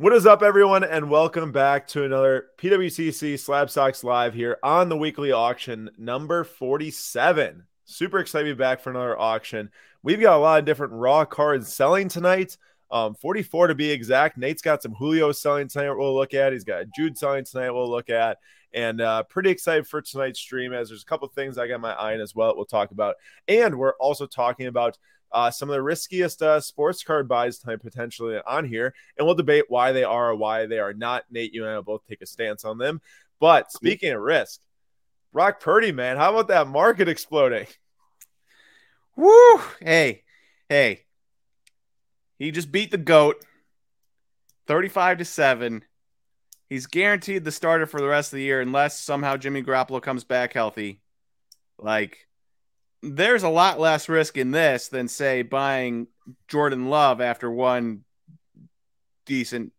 [0.00, 4.88] What is up, everyone, and welcome back to another PWCC Slab Stocks Live here on
[4.88, 7.64] the weekly auction number 47.
[7.84, 9.72] Super excited to be back for another auction.
[10.04, 12.56] We've got a lot of different raw cards selling tonight.
[12.92, 14.38] Um, 44 to be exact.
[14.38, 15.90] Nate's got some Julio selling tonight.
[15.90, 16.52] We'll look at.
[16.52, 17.72] He's got Jude selling tonight.
[17.72, 18.38] We'll look at,
[18.72, 21.92] and uh, pretty excited for tonight's stream as there's a couple things I got my
[21.94, 22.54] eye on as well.
[22.54, 23.16] We'll talk about,
[23.48, 24.96] and we're also talking about
[25.32, 29.34] uh, some of the riskiest uh, sports card buys tonight potentially on here, and we'll
[29.34, 31.24] debate why they are or why they are not.
[31.30, 33.00] Nate, you and I will both take a stance on them.
[33.40, 34.60] But speaking of risk,
[35.32, 37.66] Brock Purdy, man, how about that market exploding?
[39.16, 39.60] Woo!
[39.80, 40.22] Hey,
[40.68, 41.04] hey,
[42.38, 43.44] he just beat the goat,
[44.66, 45.84] thirty-five to seven.
[46.68, 50.22] He's guaranteed the starter for the rest of the year unless somehow Jimmy Garoppolo comes
[50.22, 51.00] back healthy.
[51.78, 52.27] Like
[53.02, 56.08] there's a lot less risk in this than say buying
[56.48, 58.04] Jordan Love after one
[59.24, 59.72] decent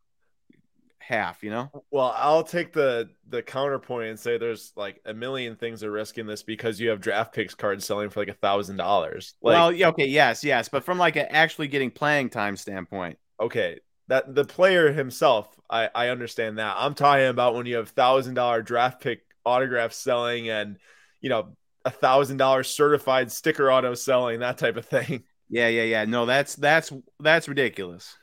[1.00, 1.70] half, you know?
[1.92, 6.18] Well, I'll take the the counterpoint and say there's like a million things at risk
[6.18, 9.34] in this because you have draft picks cards selling for like a thousand dollars.
[9.42, 13.18] Well, yeah, okay, yes, yes, but from like a actually getting playing time standpoint.
[13.40, 13.80] Okay.
[14.08, 16.76] That the player himself, I, I understand that.
[16.80, 20.78] I'm talking about when you have thousand dollar draft pick autographs selling and
[21.22, 25.24] you know a thousand dollar certified sticker auto selling that type of thing.
[25.52, 26.06] Yeah, yeah, yeah.
[26.06, 28.16] No, that's that's that's ridiculous.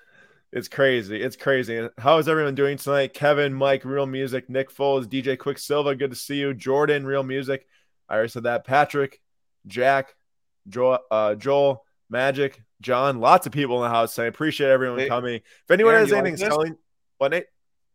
[0.52, 1.20] It's crazy.
[1.20, 1.88] It's crazy.
[1.98, 3.14] How is everyone doing tonight?
[3.14, 6.54] Kevin, Mike, Real Music, Nick Foles, DJ Quicksilva, good to see you.
[6.54, 7.66] Jordan, Real Music.
[8.08, 8.64] I already said that.
[8.64, 9.20] Patrick,
[9.66, 10.14] Jack,
[10.68, 13.18] Joel, uh, Joel, Magic, John.
[13.18, 14.18] Lots of people in the house.
[14.20, 15.34] I appreciate everyone hey, coming.
[15.34, 16.76] If anyone Aaron, has anything like selling,
[17.18, 17.46] what Nate?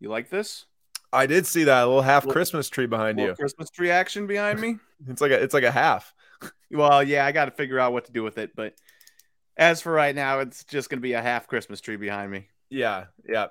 [0.02, 0.66] You like this?
[1.14, 3.36] I did see that little half little, Christmas tree behind you.
[3.36, 4.78] Christmas tree action behind me.
[5.08, 6.14] it's like a it's like a half.
[6.72, 8.76] well, yeah, I got to figure out what to do with it, but
[9.58, 12.48] as for right now, it's just going to be a half Christmas tree behind me.
[12.70, 13.48] Yeah, yeah.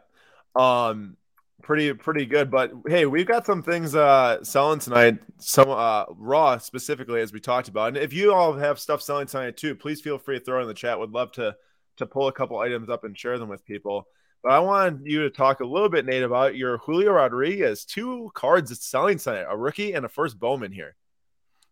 [0.56, 1.16] Um
[1.62, 6.56] pretty pretty good, but hey, we've got some things uh selling tonight, some uh raw
[6.58, 7.88] specifically as we talked about.
[7.88, 10.62] And if you all have stuff selling tonight too, please feel free to throw it
[10.62, 10.98] in the chat.
[10.98, 11.54] Would love to
[11.98, 14.09] to pull a couple items up and share them with people.
[14.43, 17.84] But I wanted you to talk a little bit, Nate, about your Julio Rodriguez.
[17.84, 20.97] Two cards that's selling tonight, a rookie and a first Bowman here.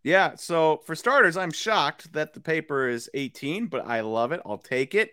[0.05, 0.35] Yeah.
[0.37, 4.41] So for starters, I'm shocked that the paper is 18, but I love it.
[4.45, 5.13] I'll take it.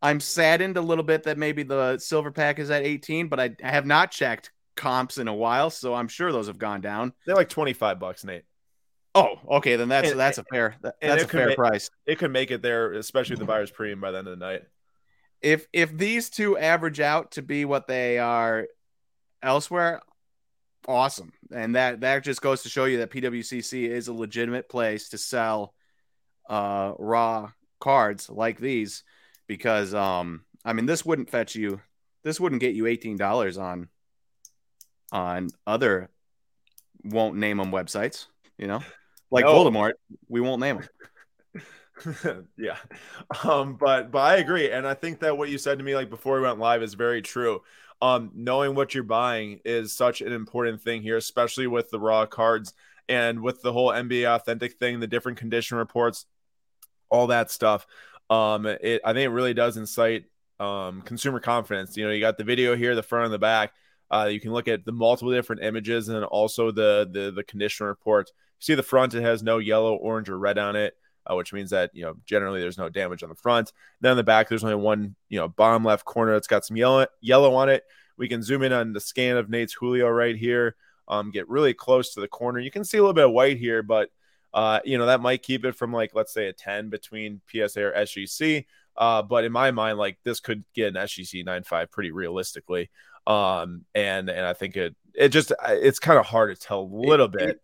[0.00, 3.56] I'm saddened a little bit that maybe the silver pack is at 18, but I,
[3.62, 7.12] I have not checked comps in a while, so I'm sure those have gone down.
[7.26, 8.44] They're like 25 bucks, Nate.
[9.14, 11.88] Oh, okay, then that's and, that's a fair that, that's a fair price.
[12.04, 14.62] It could make it there, especially the buyer's premium by the end of the night
[15.44, 18.66] if if these two average out to be what they are
[19.42, 20.00] elsewhere,
[20.88, 21.32] awesome.
[21.54, 25.18] And that that just goes to show you that PWCC is a legitimate place to
[25.18, 25.74] sell
[26.48, 27.50] uh raw
[27.80, 29.02] cards like these
[29.46, 31.80] because um I mean this wouldn't fetch you
[32.22, 33.88] this wouldn't get you $18 on
[35.12, 36.08] on other
[37.04, 38.26] won't name them websites,
[38.56, 38.80] you know?
[39.30, 39.52] Like no.
[39.52, 39.92] Voldemort,
[40.28, 41.62] we won't name them.
[42.58, 42.76] yeah.
[43.44, 44.70] Um, but but I agree.
[44.70, 46.94] And I think that what you said to me like before we went live is
[46.94, 47.62] very true.
[48.02, 52.26] Um, knowing what you're buying is such an important thing here, especially with the raw
[52.26, 52.74] cards
[53.08, 56.26] and with the whole NBA authentic thing, the different condition reports,
[57.08, 57.86] all that stuff.
[58.28, 60.24] Um, it I think it really does incite
[60.60, 61.96] um consumer confidence.
[61.96, 63.72] You know, you got the video here, the front and the back.
[64.10, 67.86] Uh, you can look at the multiple different images and also the the the condition
[67.86, 68.30] report.
[68.58, 70.94] See the front, it has no yellow, orange, or red on it
[71.26, 73.72] uh, which means that you know generally there's no damage on the front.
[74.00, 76.76] Then on the back, there's only one you know bottom left corner that's got some
[76.76, 77.84] yellow yellow on it.
[78.16, 80.76] We can zoom in on the scan of Nate's Julio right here.
[81.08, 82.60] Um, get really close to the corner.
[82.60, 84.10] You can see a little bit of white here, but
[84.52, 87.82] uh, you know that might keep it from like let's say a 10 between PSA
[87.82, 88.66] or SGC.
[88.96, 92.90] Uh, but in my mind, like this could get an SGC 9.5 pretty realistically.
[93.26, 96.82] Um, and and I think it it just it's kind of hard to tell a
[96.82, 97.62] little it, bit.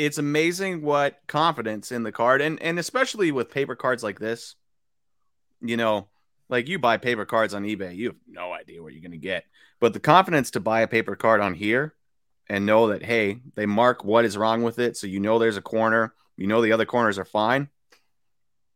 [0.00, 4.18] It, it's amazing what confidence in the card and and especially with paper cards like
[4.18, 4.56] this
[5.60, 6.08] you know
[6.48, 9.18] like you buy paper cards on ebay you have no idea what you're going to
[9.18, 9.44] get.
[9.78, 11.94] But the confidence to buy a paper card on here
[12.48, 15.56] and know that hey they mark what is wrong with it so you know there's
[15.56, 17.68] a corner you know the other corners are fine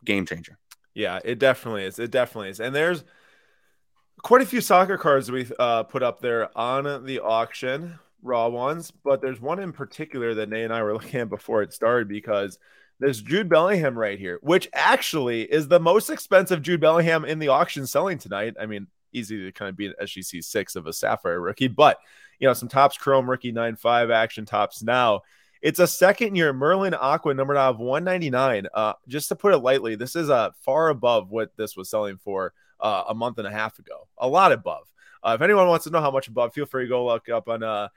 [0.05, 0.59] game changer.
[0.95, 2.61] Yeah it definitely is it definitely is.
[2.61, 3.05] And there's
[4.23, 8.91] quite a few soccer cards we uh, put up there on the auction raw ones,
[8.91, 12.09] but there's one in particular that Nate and I were looking at before it started
[12.09, 12.59] because
[13.01, 17.49] there's Jude Bellingham right here, which actually is the most expensive Jude Bellingham in the
[17.49, 18.55] auction selling tonight.
[18.61, 21.99] I mean, easy to kind of be an SGC six of a Sapphire rookie, but
[22.39, 25.23] you know, some Topps Chrome rookie nine five action Topps Now.
[25.63, 28.67] It's a second year Merlin Aqua number of 199.
[28.75, 32.19] Uh, just to put it lightly, this is uh, far above what this was selling
[32.19, 34.93] for uh, a month and a half ago, a lot above.
[35.23, 37.49] Uh, if anyone wants to know how much above, feel free to go look up
[37.49, 37.89] on uh,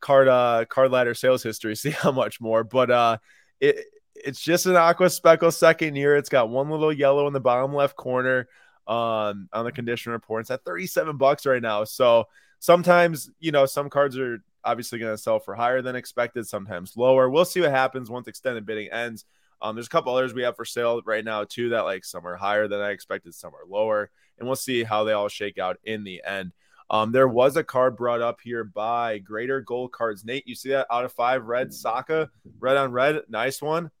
[0.00, 2.64] card uh, card ladder sales history, see how much more.
[2.64, 3.18] But uh,
[3.60, 6.16] it it's just an aqua speckle second year.
[6.16, 8.48] It's got one little yellow in the bottom left corner
[8.86, 10.42] um, on the condition report.
[10.42, 11.84] It's at 37 bucks right now.
[11.84, 12.26] So
[12.58, 16.96] sometimes, you know, some cards are obviously going to sell for higher than expected, sometimes
[16.96, 17.30] lower.
[17.30, 19.24] We'll see what happens once extended bidding ends.
[19.62, 22.26] Um, there's a couple others we have for sale right now too that like some
[22.26, 25.58] are higher than I expected, some are lower, and we'll see how they all shake
[25.58, 26.52] out in the end.
[26.90, 30.24] Um, there was a card brought up here by Greater Gold Cards.
[30.24, 32.28] Nate, you see that out of five red Saka,
[32.58, 33.92] red on red, nice one.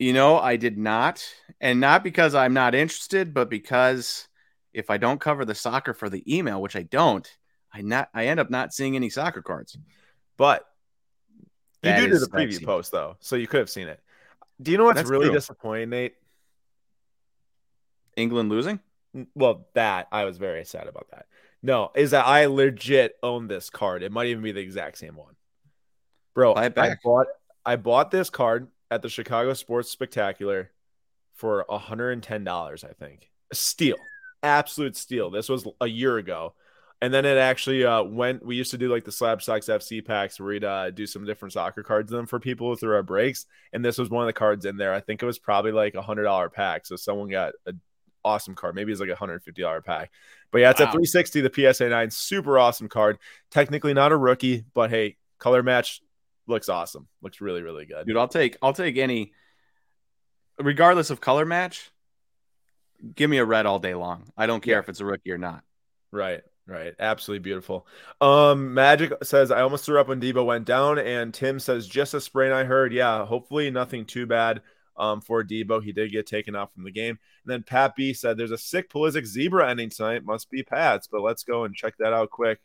[0.00, 1.24] You know, I did not,
[1.60, 4.26] and not because I'm not interested, but because
[4.74, 7.28] if I don't cover the soccer for the email, which I don't,
[7.72, 9.78] I not I end up not seeing any soccer cards.
[10.36, 10.66] But
[11.84, 14.00] you do do the preview post though, so you could have seen it.
[14.60, 15.34] Do you know what's That's really true.
[15.34, 16.14] disappointing, Nate?
[18.16, 18.80] England losing?
[19.36, 21.26] Well, that I was very sad about that.
[21.62, 24.02] No, is that I legit own this card.
[24.02, 25.34] It might even be the exact same one.
[26.34, 27.26] Bro, I bought
[27.64, 30.70] I bought this card at the Chicago Sports Spectacular
[31.34, 33.30] for $110, I think.
[33.52, 33.96] Steal.
[34.42, 35.30] Absolute steal.
[35.30, 36.54] This was a year ago.
[37.00, 38.46] And then it actually uh, went.
[38.46, 41.24] We used to do like the Slab Stocks FC packs where we'd uh, do some
[41.24, 43.46] different soccer cards in them for people through our breaks.
[43.72, 44.94] And this was one of the cards in there.
[44.94, 46.86] I think it was probably like a hundred dollar pack.
[46.86, 47.80] So someone got an
[48.24, 48.74] awesome card.
[48.74, 50.10] Maybe it's like a hundred fifty dollar pack.
[50.50, 50.86] But yeah, it's wow.
[50.86, 52.10] a 360, the PSA 9.
[52.10, 53.18] Super awesome card.
[53.50, 56.02] Technically not a rookie, but hey, color match
[56.46, 57.08] looks awesome.
[57.22, 58.06] Looks really, really good.
[58.06, 59.32] Dude, I'll take I'll take any
[60.58, 61.90] regardless of color match.
[63.14, 64.30] Give me a red all day long.
[64.36, 64.80] I don't care yeah.
[64.80, 65.64] if it's a rookie or not.
[66.10, 66.42] Right.
[66.66, 66.94] Right.
[67.00, 67.86] Absolutely beautiful.
[68.20, 72.14] Um, Magic says I almost threw up when Deebo went down, and Tim says just
[72.14, 72.92] a sprain I heard.
[72.92, 74.62] Yeah, hopefully nothing too bad
[74.96, 75.82] um for Deebo.
[75.82, 77.18] He did get taken out from the game.
[77.44, 80.24] And then Pat B said there's a sick Pulisic zebra ending tonight.
[80.24, 82.60] Must be Pat's, but let's go and check that out quick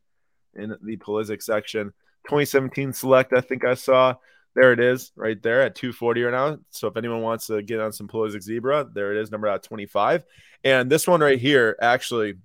[0.56, 1.94] in the Pulisic section.
[2.26, 4.16] 2017 select, I think I saw.
[4.56, 6.58] There it is, right there at 240 right now.
[6.72, 9.62] So if anyone wants to get on some Pulisic Zebra, there it is, number out
[9.62, 10.26] 25.
[10.64, 12.36] And this one right here, actually,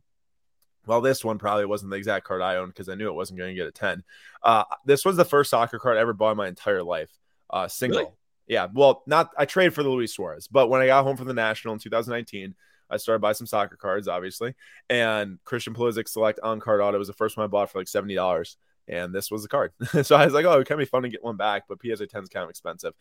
[0.87, 3.38] well, this one probably wasn't the exact card I owned because I knew it wasn't
[3.38, 4.05] going to get a 10.
[4.43, 7.11] Uh, this was the first soccer card I ever bought in my entire life.
[7.49, 8.00] Uh, single.
[8.00, 8.12] Really?
[8.47, 8.69] Yeah.
[8.73, 11.35] Well, not I traded for the Luis Suarez, but when I got home from the
[11.35, 12.55] National in 2019,
[12.91, 14.55] I started buying some soccer cards, obviously.
[14.91, 17.87] And Christian Pulisic Select on card auto was the first one I bought for like
[17.87, 18.56] $70.
[18.89, 19.73] And this was the card.
[20.03, 22.06] so I was like, oh, it can be fun to get one back, but PSA
[22.06, 22.93] 10 is kind of expensive.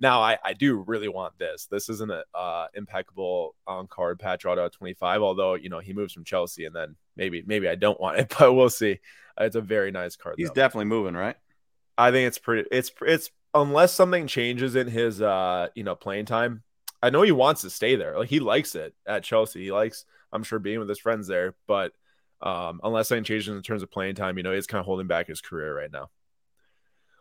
[0.00, 1.66] Now I, I do really want this.
[1.70, 5.92] This isn't an uh, impeccable on card patch auto at 25, although you know he
[5.92, 9.00] moves from Chelsea and then maybe maybe I don't want it, but we'll see.
[9.40, 10.36] It's a very nice card.
[10.38, 10.54] He's though.
[10.54, 11.36] definitely moving, right?
[11.96, 13.30] I think it's pretty it's it's
[13.62, 16.62] unless something changes in his uh you know playing time.
[17.02, 18.18] I know he wants to stay there.
[18.18, 19.64] Like he likes it at Chelsea.
[19.64, 21.92] He likes I'm sure being with his friends there, but
[22.40, 25.06] um unless something changes in terms of playing time, you know, he's kind of holding
[25.06, 26.10] back his career right now.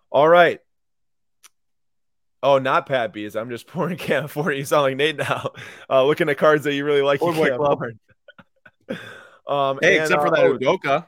[0.10, 0.60] All right.
[2.44, 3.36] Oh, not Pat Bees.
[3.36, 4.56] I'm just pouring can't afford.
[4.56, 5.52] You sound like Nate now.
[5.90, 7.22] Uh, looking at cards that you really like.
[7.22, 7.98] You can't afford.
[9.48, 11.06] um, hey, and, except for uh, that oh, Udoka.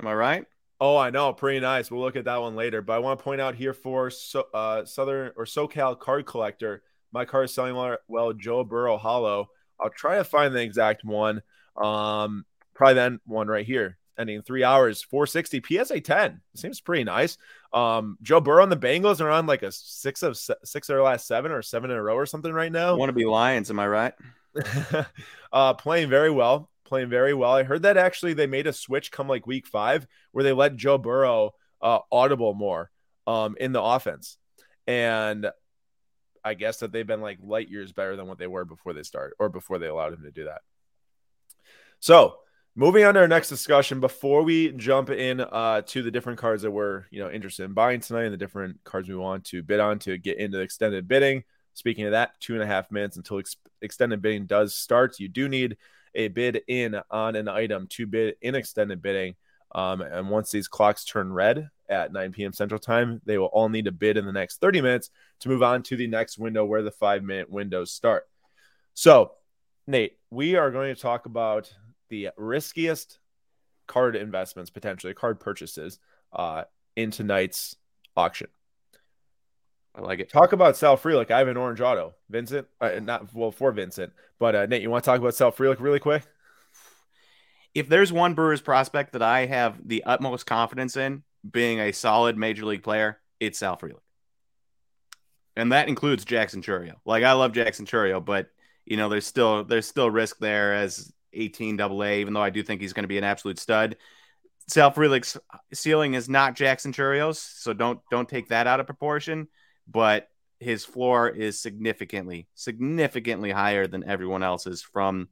[0.00, 0.46] Am I right?
[0.80, 1.32] Oh, I know.
[1.32, 1.90] Pretty nice.
[1.90, 2.82] We'll look at that one later.
[2.82, 6.82] But I want to point out here for so, uh, Southern or SoCal card collector,
[7.12, 8.32] my card is selling well.
[8.32, 9.48] Joe Burrow Hollow.
[9.80, 11.42] I'll try to find the exact one.
[11.76, 12.44] Um,
[12.74, 16.40] probably that one right here ending three hours, 460 PSA 10.
[16.54, 17.36] Seems pretty nice.
[17.72, 21.02] Um, Joe Burrow and the Bengals are on like a six of six of their
[21.02, 22.96] last seven or seven in a row or something right now.
[22.96, 23.70] Want to be Lions?
[23.70, 24.14] Am I right?
[25.52, 27.52] uh, playing very well, playing very well.
[27.52, 30.76] I heard that actually they made a switch come like week five where they let
[30.76, 31.52] Joe Burrow
[31.82, 32.90] uh, audible more
[33.26, 34.38] um, in the offense,
[34.86, 35.50] and
[36.44, 39.02] I guess that they've been like light years better than what they were before they
[39.02, 40.62] start or before they allowed him to do that.
[42.00, 42.38] So
[42.78, 46.60] Moving on to our next discussion, before we jump in uh, to the different cards
[46.60, 49.62] that we're you know interested in buying tonight and the different cards we want to
[49.62, 51.42] bid on to get into extended bidding.
[51.72, 55.18] Speaking of that, two and a half minutes until ex- extended bidding does start.
[55.18, 55.78] You do need
[56.16, 59.36] a bid in on an item to bid in extended bidding.
[59.72, 62.52] Um, and once these clocks turn red at 9 p.m.
[62.52, 65.62] Central Time, they will all need to bid in the next 30 minutes to move
[65.62, 68.24] on to the next window where the five minute windows start.
[68.94, 69.32] So,
[69.86, 71.72] Nate, we are going to talk about
[72.08, 73.18] the riskiest
[73.86, 75.98] card investments, potentially card purchases,
[76.32, 76.64] uh,
[76.96, 77.76] in tonight's
[78.16, 78.48] auction.
[79.96, 80.28] I like it.
[80.28, 81.30] Talk about Sal Frelick.
[81.30, 82.14] I have an orange auto.
[82.28, 85.52] Vincent, uh, not well for Vincent, but uh, Nate, you want to talk about Sal
[85.52, 86.22] Frelick really quick?
[87.74, 92.36] If there's one Brewers prospect that I have the utmost confidence in being a solid
[92.36, 94.00] major league player, it's Sal Frelick.
[95.56, 96.94] And that includes Jackson Chourio.
[97.06, 98.48] Like I love Jackson Chourio, but
[98.84, 102.50] you know, there's still there's still risk there as 18 double A, even though I
[102.50, 103.96] do think he's going to be an absolute stud.
[104.68, 105.38] Sal Frelick's
[105.72, 109.48] ceiling is not Jackson Chourio's, so don't don't take that out of proportion.
[109.88, 110.28] But
[110.58, 115.28] his floor is significantly, significantly higher than everyone else's from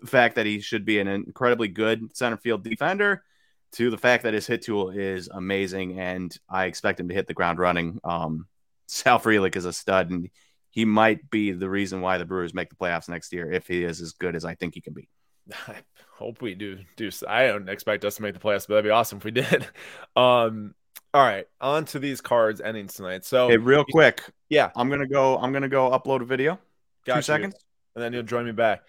[0.00, 3.22] the fact that he should be an incredibly good center field defender
[3.72, 7.26] to the fact that his hit tool is amazing and I expect him to hit
[7.26, 8.00] the ground running.
[8.04, 8.46] Um,
[8.86, 10.28] Sal Frelick is a stud and
[10.70, 13.84] he might be the reason why the Brewers make the playoffs next year if he
[13.84, 15.08] is as good as I think he can be.
[15.68, 15.76] I
[16.14, 18.90] hope we do do I don't expect us to make the playoffs, but that'd be
[18.90, 19.66] awesome if we did.
[20.16, 20.74] Um
[21.14, 23.24] all right, on to these cards ending tonight.
[23.24, 25.38] So hey, real quick, yeah, I'm gonna go.
[25.38, 26.58] I'm gonna go upload a video.
[27.04, 27.22] Got Two you.
[27.22, 27.54] seconds,
[27.94, 28.82] and then you'll join me back.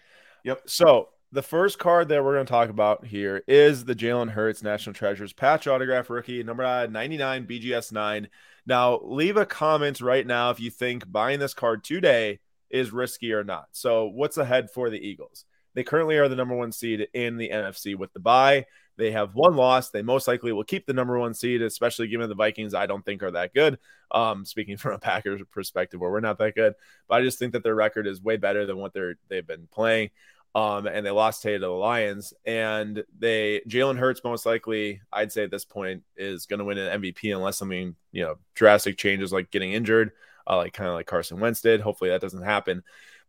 [0.44, 0.64] Yep.
[0.68, 4.62] So the first card that we're going to talk about here is the Jalen Hurts
[4.62, 8.30] National Treasures patch autograph rookie, number 99, BGS 9.
[8.68, 12.40] Now, leave a comment right now if you think buying this card today
[12.70, 13.66] is risky or not.
[13.72, 15.46] So, what's ahead for the Eagles?
[15.74, 18.68] They currently are the number one seed in the NFC with the bye.
[18.98, 19.90] They have one loss.
[19.90, 22.74] They most likely will keep the number one seed, especially given the Vikings.
[22.74, 23.80] I don't think are that good.
[24.12, 26.74] Um, speaking from a Packers perspective, where we're not that good,
[27.08, 29.68] but I just think that their record is way better than what they're they've been
[29.72, 30.12] playing.
[30.56, 32.34] Um, and they lost today to the Lions.
[32.46, 36.78] And they Jalen Hurts most likely, I'd say at this point, is going to win
[36.78, 40.12] an MVP unless something you know drastic changes like getting injured,
[40.48, 41.82] uh, like kind of like Carson Wentz did.
[41.82, 42.84] Hopefully that doesn't happen.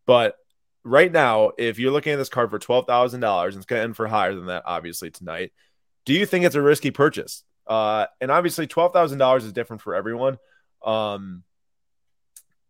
[0.07, 0.37] But
[0.85, 3.81] right now, if you're looking at this card for twelve thousand dollars, and it's going
[3.81, 5.53] to end for higher than that, obviously tonight.
[6.05, 7.43] Do you think it's a risky purchase?
[7.67, 10.39] Uh, and obviously, twelve thousand dollars is different for everyone.
[10.85, 11.43] Um,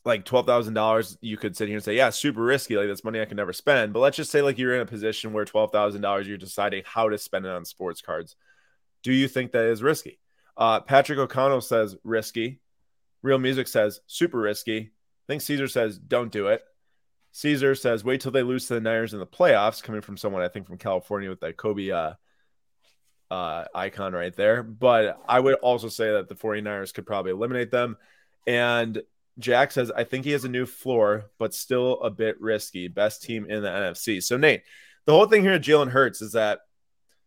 [0.05, 2.77] like twelve thousand dollars, you could sit here and say, "Yeah, super risky.
[2.77, 4.87] Like that's money I can never spend." But let's just say like you're in a
[4.87, 8.37] position where twelve thousand dollars, you're deciding how to spend it on sports cards.
[9.03, 10.21] Do you think that is risky?
[10.57, 12.61] Uh, Patrick O'Connell says risky.
[13.23, 14.79] Real Music says super risky.
[14.79, 16.63] I think Caesar says don't do it.
[17.37, 20.43] Caesar says, wait till they lose to the Niners in the playoffs, coming from someone
[20.43, 22.13] I think from California with that Kobe uh,
[23.29, 24.63] uh, icon right there.
[24.63, 27.97] But I would also say that the 49ers could probably eliminate them.
[28.47, 29.03] And
[29.41, 32.87] Jack says, I think he has a new floor, but still a bit risky.
[32.87, 34.23] Best team in the NFC.
[34.23, 34.63] So, Nate,
[35.05, 36.61] the whole thing here Jalen Hurts is that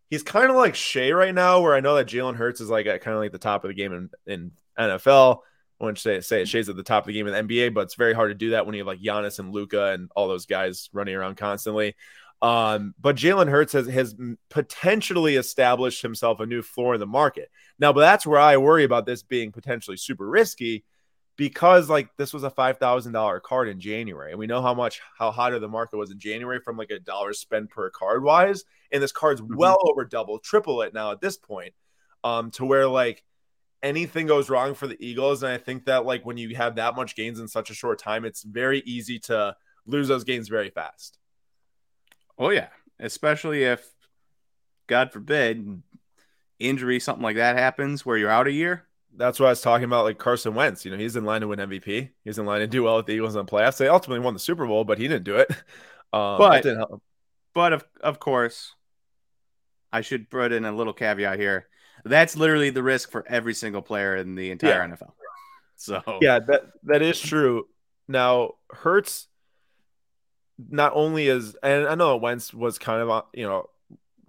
[0.08, 2.86] he's kind of like Shai right now, where I know that Jalen Hurts is like
[2.86, 5.40] at kind of like the top of the game in, in NFL.
[5.80, 7.82] I wouldn't say say it at the top of the game in the NBA, but
[7.82, 10.26] it's very hard to do that when you have like Giannis and Luka and all
[10.26, 11.94] those guys running around constantly.
[12.40, 14.14] Um, but Jalen Hurts has, has
[14.48, 17.50] potentially established himself a new floor in the market.
[17.78, 20.84] Now, but that's where I worry about this being potentially super risky
[21.36, 24.74] because like this was a five thousand dollar card in January, and we know how
[24.74, 28.22] much how hotter the market was in January from like a dollar spend per card
[28.22, 29.56] wise, and this card's mm-hmm.
[29.56, 31.72] well over double, triple it now at this point.
[32.24, 33.22] Um, to where like
[33.82, 35.42] anything goes wrong for the Eagles.
[35.42, 37.98] And I think that like when you have that much gains in such a short
[37.98, 39.56] time, it's very easy to
[39.86, 41.18] lose those gains very fast.
[42.38, 42.68] Oh yeah,
[43.00, 43.86] especially if
[44.86, 45.82] God forbid
[46.58, 48.84] injury, something like that happens where you're out a year.
[49.16, 50.84] That's what I was talking about, like Carson Wentz.
[50.84, 52.10] You know, he's in line to win MVP.
[52.24, 53.78] He's in line to do well with the Eagles in the playoffs.
[53.78, 55.50] They ultimately won the Super Bowl, but he didn't do it.
[56.10, 56.64] Um, but
[57.52, 58.74] but of of course,
[59.92, 61.68] I should put in a little caveat here.
[62.04, 64.94] That's literally the risk for every single player in the entire yeah.
[64.94, 65.12] NFL.
[65.76, 67.66] So yeah, that that is true.
[68.08, 69.28] Now Hurts
[70.58, 73.68] not only is, and I know Wentz was kind of you know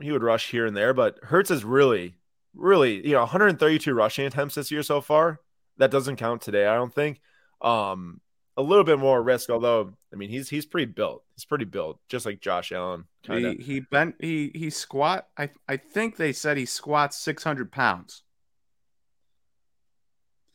[0.02, 2.16] he would rush here and there, but Hurts is really,
[2.54, 5.42] really you know 132 rushing attempts this year so far.
[5.78, 7.22] That doesn't count today, I don't think.
[7.62, 8.22] Um,
[8.60, 11.24] a little bit more risk, although I mean he's he's pretty built.
[11.34, 13.06] He's pretty built, just like Josh Allen.
[13.24, 13.54] Kinda.
[13.54, 15.30] He he bent he he squat.
[15.38, 18.24] I I think they said he squats six hundred pounds.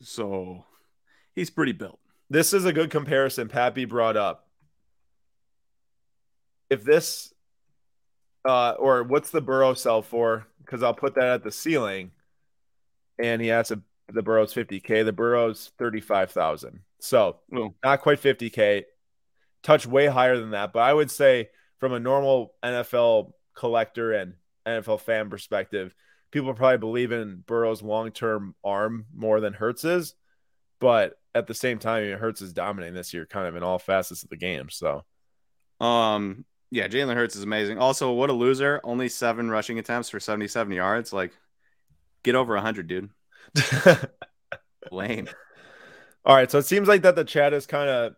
[0.01, 0.65] So
[1.33, 1.99] he's pretty built.
[2.29, 3.47] This is a good comparison.
[3.47, 4.47] Pappy brought up.
[6.69, 7.33] If this,
[8.47, 10.45] uh, or what's the Burrow sell for?
[10.59, 12.11] Because I'll put that at the ceiling,
[13.17, 13.81] and he has a
[14.13, 15.01] the Burrow's fifty k.
[15.01, 16.81] The Burrow's thirty five thousand.
[17.05, 17.37] So
[17.83, 18.83] not quite 50K,
[19.63, 20.73] touch way higher than that.
[20.73, 24.33] But I would say from a normal NFL collector and
[24.65, 25.93] NFL fan perspective,
[26.31, 30.15] people probably believe in Burrow's long term arm more than Hurts's.
[30.79, 34.23] But at the same time, Hurts is dominating this year, kind of in all facets
[34.23, 34.69] of the game.
[34.69, 35.03] So,
[35.79, 37.77] um, yeah, Jalen Hurts is amazing.
[37.77, 38.81] Also, what a loser!
[38.83, 41.13] Only seven rushing attempts for seventy-seven yards.
[41.13, 41.33] Like,
[42.23, 43.09] get over hundred, dude.
[44.91, 45.29] Lame.
[46.25, 48.15] All right, so it seems like that the chat is kind of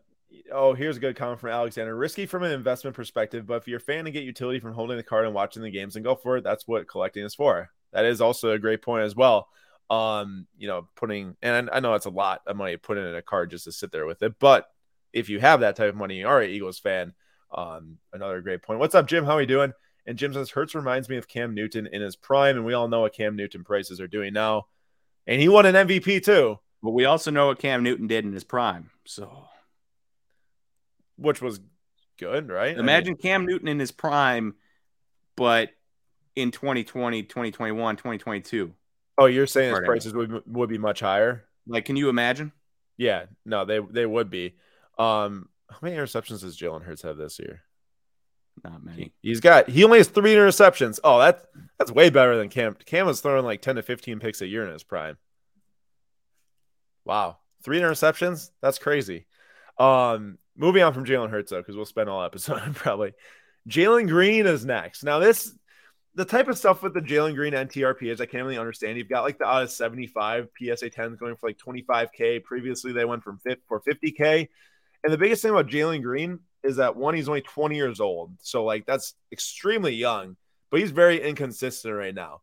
[0.51, 1.93] oh, here's a good comment from Alexander.
[1.93, 4.95] Risky from an investment perspective, but if you're a fan and get utility from holding
[4.95, 6.43] the card and watching the games, and go for it.
[6.43, 7.69] That's what collecting is for.
[7.91, 9.49] That is also a great point as well.
[9.89, 13.21] Um, you know, putting and I know it's a lot of money put in a
[13.21, 14.67] card just to sit there with it, but
[15.11, 17.13] if you have that type of money, you are an Eagles fan.
[17.53, 18.79] Um, another great point.
[18.79, 19.25] What's up, Jim?
[19.25, 19.73] How are you doing?
[20.05, 22.87] And Jim says Hurts reminds me of Cam Newton in his prime, and we all
[22.87, 24.67] know what Cam Newton prices are doing now.
[25.25, 26.59] And he won an MVP too.
[26.84, 28.91] But we also know what Cam Newton did in his prime.
[29.05, 29.48] So
[31.17, 31.60] which was
[32.17, 32.77] good, right?
[32.77, 34.55] Imagine I mean, Cam Newton in his prime,
[35.36, 35.69] but
[36.36, 38.74] in 2020, 2021, 2022.
[39.17, 41.46] Oh, you're saying his prices would, would be much higher?
[41.67, 42.51] Like, can you imagine?
[42.98, 44.55] Yeah, no, they they would be.
[44.98, 47.62] Um, how many interceptions does Jalen Hurts have this year?
[48.63, 49.12] Not many.
[49.22, 51.00] He, has got he only has three interceptions.
[51.03, 51.46] Oh, that's
[51.77, 52.75] that's way better than Cam.
[52.86, 55.17] Cam was throwing like 10 to 15 picks a year in his prime.
[57.07, 57.37] Wow.
[57.63, 58.51] Three interceptions?
[58.61, 59.25] That's crazy.
[59.79, 63.13] Um, moving on from Jalen Hurts though, because we'll spend all episode probably.
[63.67, 65.03] Jalen Green is next.
[65.03, 65.53] Now, this
[66.15, 68.97] the type of stuff with the Jalen Green NTRP is I can't really understand.
[68.97, 72.43] You've got like the out of 75 PSA 10s going for like 25k.
[72.43, 74.47] Previously, they went from for 50k.
[75.03, 78.31] And the biggest thing about Jalen Green is that one, he's only 20 years old.
[78.41, 80.37] So, like, that's extremely young,
[80.71, 82.41] but he's very inconsistent right now.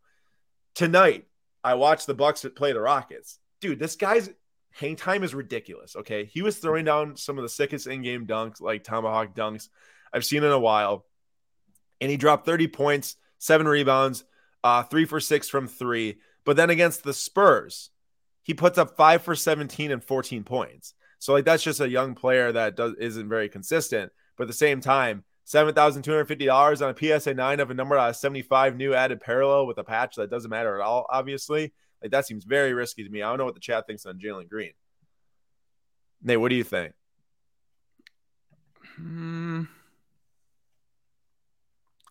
[0.76, 1.26] Tonight,
[1.64, 3.38] I watched the Bucks play the Rockets.
[3.60, 4.30] Dude, this guy's
[4.74, 5.96] hang time is ridiculous.
[5.96, 6.24] Okay.
[6.24, 9.68] He was throwing down some of the sickest in game dunks, like tomahawk dunks
[10.12, 11.06] I've seen in a while.
[12.00, 14.24] And he dropped 30 points, seven rebounds,
[14.62, 16.18] uh, three for six from three.
[16.44, 17.90] But then against the Spurs,
[18.42, 20.94] he puts up five for 17 and 14 points.
[21.18, 24.12] So like that's just a young player that does isn't very consistent.
[24.36, 27.60] But at the same time, seven thousand two hundred fifty dollars on a PSA nine
[27.60, 30.50] of a number out of seventy five new added parallel with a patch that doesn't
[30.50, 31.06] matter at all.
[31.08, 31.72] Obviously,
[32.04, 33.22] like that seems very risky to me.
[33.22, 34.72] I don't know what the chat thinks on Jalen Green.
[36.22, 36.92] Nate, what do you think?
[38.96, 39.62] Hmm.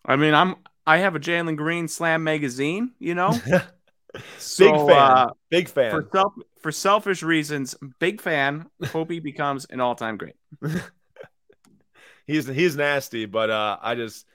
[0.04, 3.30] I mean, I'm I have a Jalen Green Slam magazine, you know.
[4.38, 5.10] so, big fan.
[5.10, 5.90] Uh, big fan.
[5.92, 8.66] For self, for selfish reasons, big fan.
[8.86, 10.34] Hope he becomes an all-time great.
[12.26, 14.26] he's he's nasty, but uh, I just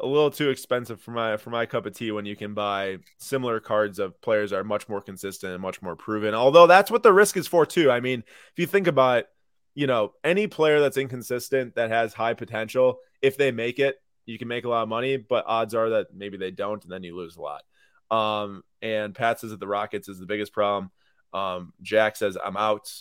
[0.00, 2.98] a little too expensive for my for my cup of tea when you can buy
[3.18, 6.34] similar cards of players that are much more consistent and much more proven.
[6.34, 7.90] Although that's what the risk is for too.
[7.90, 8.20] I mean,
[8.52, 9.26] if you think about it,
[9.74, 14.38] you know, any player that's inconsistent that has high potential, if they make it, you
[14.38, 17.02] can make a lot of money, but odds are that maybe they don't and then
[17.02, 17.62] you lose a lot.
[18.10, 20.90] Um, and Pat says that the Rockets is the biggest problem.
[21.32, 22.92] Um, Jack says, I'm out.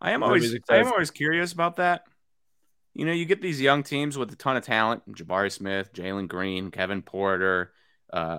[0.00, 2.02] I am always I am always curious about that.
[2.94, 6.28] You know, you get these young teams with a ton of talent: Jabari Smith, Jalen
[6.28, 7.72] Green, Kevin Porter,
[8.12, 8.38] uh,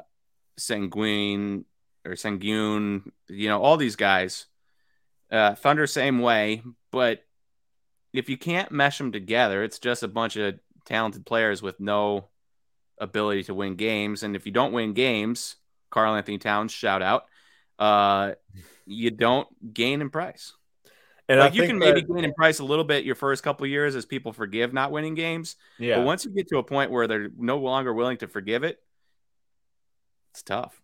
[0.59, 1.65] Sengun
[2.05, 3.11] or Sengun.
[3.27, 4.47] You know, all these guys.
[5.31, 7.23] Uh, Thunder same way, but
[8.13, 12.29] if you can't mesh them together, it's just a bunch of talented players with no
[12.99, 14.21] ability to win games.
[14.21, 15.55] And if you don't win games,
[15.89, 17.25] Karl-Anthony Towns, shout out
[17.79, 18.33] uh,
[18.85, 20.53] you don't gain in price.
[21.27, 23.65] And like you can maybe that, gain in price a little bit your first couple
[23.65, 25.55] years as people forgive not winning games.
[25.79, 25.97] Yeah.
[25.97, 28.79] But once you get to a point where they're no longer willing to forgive it,
[30.31, 30.81] it's tough.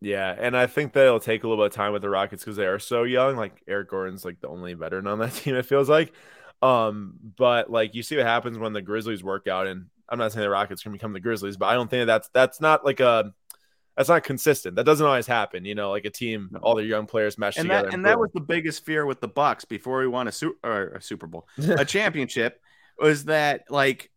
[0.00, 2.42] Yeah, and I think that it'll take a little bit of time with the Rockets
[2.42, 3.36] because they are so young.
[3.36, 5.54] Like Eric Gordon's like the only veteran on that team.
[5.54, 6.12] It feels like.
[6.60, 10.32] Um, but like you see what happens when the Grizzlies work out, and I'm not
[10.32, 13.00] saying the Rockets can become the Grizzlies, but I don't think that's that's not like
[13.00, 13.32] a
[13.96, 14.76] that's not consistent.
[14.76, 15.64] That doesn't always happen.
[15.64, 17.84] You know, like a team, all their young players mesh and together.
[17.84, 20.32] That, and, and that was the biggest fear with the Bucks before we won a,
[20.32, 22.60] su- a Super Bowl, a championship,
[22.98, 24.10] was that like,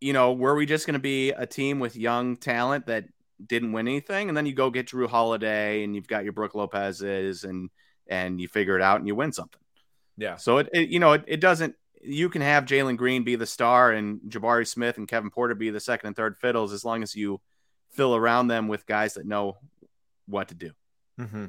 [0.00, 3.04] you know, were we just going to be a team with young talent that
[3.44, 6.54] didn't win anything, and then you go get Jrue Holiday, and you've got your Brook
[6.54, 7.70] Lopez's, and
[8.08, 9.60] and you figure it out, and you win something.
[10.16, 10.36] Yeah.
[10.36, 11.74] So it, it you know, it, it doesn't.
[12.02, 15.68] You can have Jalen Green be the star and Jabari Smith and Kevin Porter be
[15.68, 17.40] the second and third fiddles as long as you
[17.90, 19.58] fill around them with guys that know
[20.26, 20.70] what to do.
[21.18, 21.46] Mm-hmm.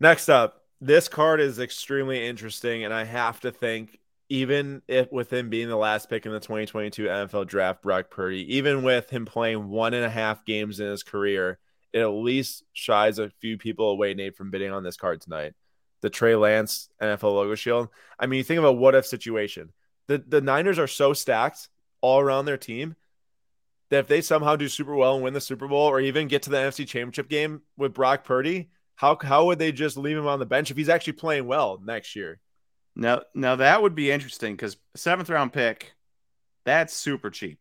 [0.00, 3.98] Next up, this card is extremely interesting, and I have to think,
[4.28, 8.56] even if with him being the last pick in the 2022 NFL draft, Brock Purdy,
[8.56, 11.58] even with him playing one and a half games in his career,
[11.92, 15.54] it at least shies a few people away, Nate, from bidding on this card tonight.
[16.00, 17.88] The Trey Lance NFL logo shield.
[18.18, 19.72] I mean, you think of a what if situation.
[20.06, 21.68] The the Niners are so stacked
[22.00, 22.96] all around their team
[23.90, 26.42] that if they somehow do super well and win the Super Bowl or even get
[26.42, 30.26] to the NFC Championship game with Brock Purdy, how how would they just leave him
[30.26, 32.40] on the bench if he's actually playing well next year?
[32.96, 35.94] Now, now that would be interesting because seventh round pick,
[36.64, 37.58] that's super cheap.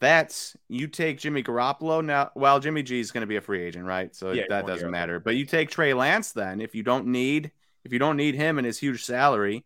[0.00, 2.30] That's you take Jimmy Garoppolo now.
[2.34, 4.14] Well, Jimmy G is going to be a free agent, right?
[4.14, 5.20] So yeah, that doesn't matter.
[5.20, 7.52] But you take Trey Lance then if you don't need
[7.84, 9.64] if you don't need him and his huge salary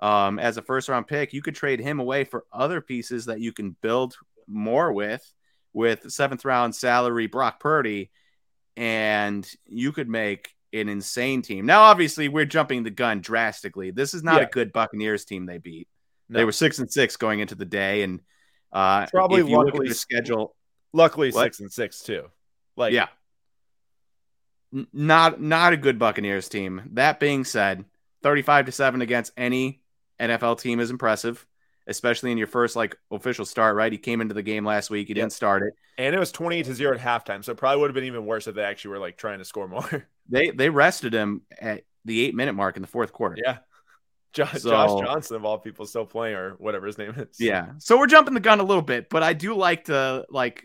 [0.00, 3.40] um, as a first round pick, you could trade him away for other pieces that
[3.40, 5.24] you can build more with
[5.72, 8.10] with seventh round salary Brock Purdy,
[8.76, 11.66] and you could make an insane team.
[11.66, 13.90] Now, obviously, we're jumping the gun drastically.
[13.90, 14.46] This is not yeah.
[14.46, 15.88] a good Buccaneers team they beat.
[16.28, 16.38] No.
[16.38, 18.20] They were six and six going into the day, and
[18.72, 20.54] uh, probably if you look at the schedule.
[20.92, 21.42] Luckily, What?
[21.42, 22.30] six and six too.
[22.76, 23.08] Like, yeah.
[24.72, 26.82] N- Not not a good Buccaneers team.
[26.92, 27.84] That being said,
[28.22, 29.82] 35 to 7 against any
[30.18, 31.46] NFL team is impressive,
[31.86, 33.92] especially in your first like official start, right?
[33.92, 35.22] He came into the game last week, he Yep.
[35.22, 35.74] didn't start it.
[35.98, 38.24] and it was twenty to zero at halftime, so it probably would have been even
[38.26, 40.06] worse if they actually were like trying to score more.
[40.28, 43.36] They they rested him at the 8 minute mark in the fourth quarter.
[43.44, 43.58] yeah,
[44.32, 47.38] Josh, So- Josh Johnson of all people still playing or whatever his name is.
[47.38, 47.72] Yeah.
[47.78, 50.64] So we're jumping the gun a little bit, but I do like to like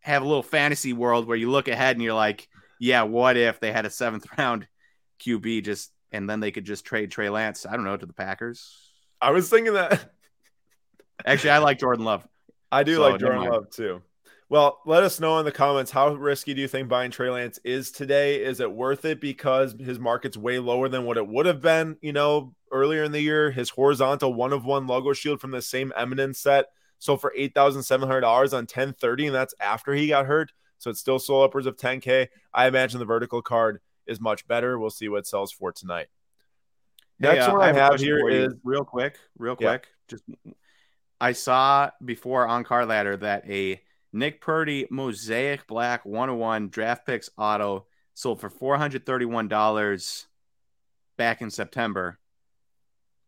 [0.00, 2.46] have a little fantasy world where you look ahead and you're like,
[2.78, 4.68] yeah, what if they had a seventh round
[5.20, 8.12] QB just and then they could just trade Trey Lance, I don't know, to the
[8.12, 8.78] Packers.
[9.20, 10.12] I was thinking that.
[11.24, 12.26] Actually, I like Jordan Love.
[12.70, 13.44] I do So, like Jordan.
[13.44, 14.02] Love too.
[14.50, 17.58] Well, let us know in the comments how risky do you think buying Trey Lance
[17.64, 18.44] is today?
[18.44, 21.96] Is it worth it because his market's way lower than what it would have been,
[22.02, 23.50] you know, earlier in the year?
[23.50, 26.66] His horizontal one of one logo shield from the same Eminence set
[26.98, 30.26] sold for eight thousand seven hundred dollars on ten thirty, and that's after he got
[30.26, 30.52] hurt.
[30.78, 32.28] So it's still sold upwards of ten k.
[32.52, 34.78] I imagine the vertical card is much better.
[34.78, 36.08] We'll see what it sells for tonight.
[37.18, 39.78] Next Hey, uh, one I, a have question here is real quick, real Yeah.
[39.78, 39.88] quick.
[40.08, 40.24] Just
[41.20, 43.80] I saw before on Card Ladder that a
[44.12, 50.26] Nick Purdy Mosaic Black 101 draft picks auto sold for $431
[51.16, 52.18] back in September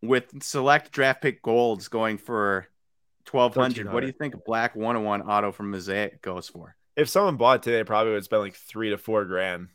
[0.03, 2.69] with select draft pick golds going for
[3.31, 6.77] 1200 What do you think a black 101 auto from Mosaic goes for?
[6.97, 9.69] if someone bought today, probably would spend like three to four grand.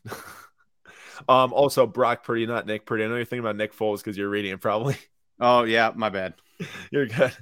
[1.30, 3.04] um, also Brock Purdy, not Nick Purdy.
[3.04, 4.98] I know you're thinking about Nick Foles because you're reading it probably.
[5.40, 6.34] Oh, yeah, my bad.
[6.92, 7.36] you're good.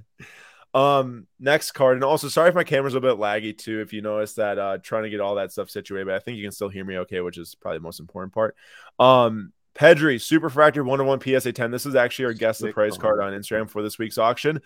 [0.74, 3.82] Um, next card, and also sorry if my camera's a bit laggy too.
[3.82, 6.38] If you notice that, uh, trying to get all that stuff situated, but I think
[6.38, 8.56] you can still hear me okay, which is probably the most important part.
[9.00, 11.72] Um, Pedri Superfractor 101 PSA 10.
[11.72, 13.22] This is actually our guess the price card.
[13.22, 14.62] on Instagram for this week's auction.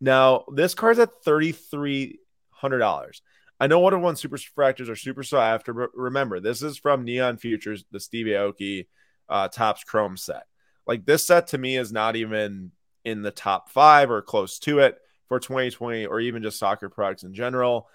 [0.00, 3.20] Now, this card's at $3,300.
[3.60, 7.84] I know 101 Superfractors are super sought after, but remember, this is from Neon Futures,
[7.90, 8.86] the Steve Aoki
[9.28, 10.46] uh, Topps Chrome set.
[10.86, 12.72] Like this set to me is not even
[13.04, 14.98] in the top five or close to it
[15.32, 17.88] for 2020 or even just soccer products in general.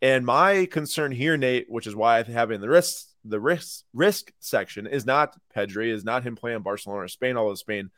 [0.00, 3.82] And my concern here, Nate, which is why I have in the risk the risk
[3.92, 7.90] risk section is not Pedri, is not him playing Barcelona or Spain, although Spain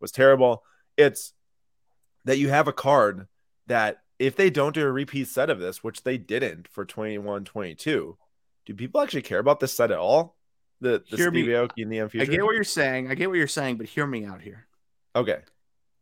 [0.00, 0.62] was terrible.
[0.96, 1.34] It's
[2.24, 3.26] that you have a card
[3.66, 7.44] that if they don't do a repeat set of this, which they didn't for 21
[7.44, 8.16] 22,
[8.64, 10.36] do people actually care about this set at all?
[10.80, 12.32] The the Hear me- Aoki Neon I Future.
[12.32, 13.10] get what you're saying.
[13.10, 14.66] I get what you're saying, but hear me out here.
[15.14, 15.40] okay.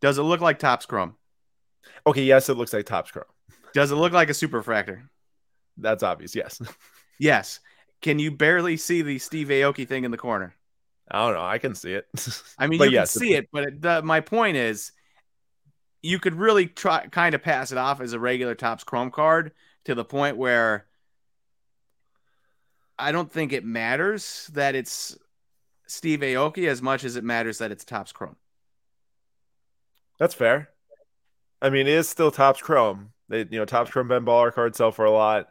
[0.01, 1.17] Does it look like Topps Chrome?
[2.07, 3.25] Okay, yes, it looks like Topps Chrome.
[3.75, 5.03] Does it look like a superfractor?
[5.77, 6.35] That's obvious.
[6.35, 6.61] Yes.
[7.21, 7.59] Yes.
[8.01, 10.55] Can you barely see the Steve Aoki thing in the corner?
[11.11, 11.45] I don't know.
[11.45, 12.07] I can see it.
[12.57, 14.93] I mean, you yes, can see it, but it, the, my point is,
[16.01, 19.51] you could really try kind of pass it off as a regular Topps Chrome card
[19.87, 20.87] to the point where
[22.99, 25.19] I don't think it matters that it's
[25.89, 28.37] Steve Aoki as much as it matters that it's Topps Chrome.
[30.19, 30.71] That's fair.
[31.61, 33.13] I mean, it is still Topps Chrome.
[33.29, 35.49] They, you know, Topps Chrome Ben Baller cards sell for a lot.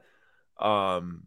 [0.60, 1.24] Um,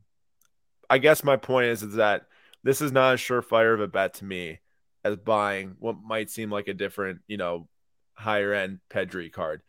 [0.89, 2.27] I guess my point is is that
[2.65, 4.59] this is not as surefire of a bet to me
[5.05, 7.69] as buying what might seem like a different, you know,
[8.15, 9.63] higher end Pedri card.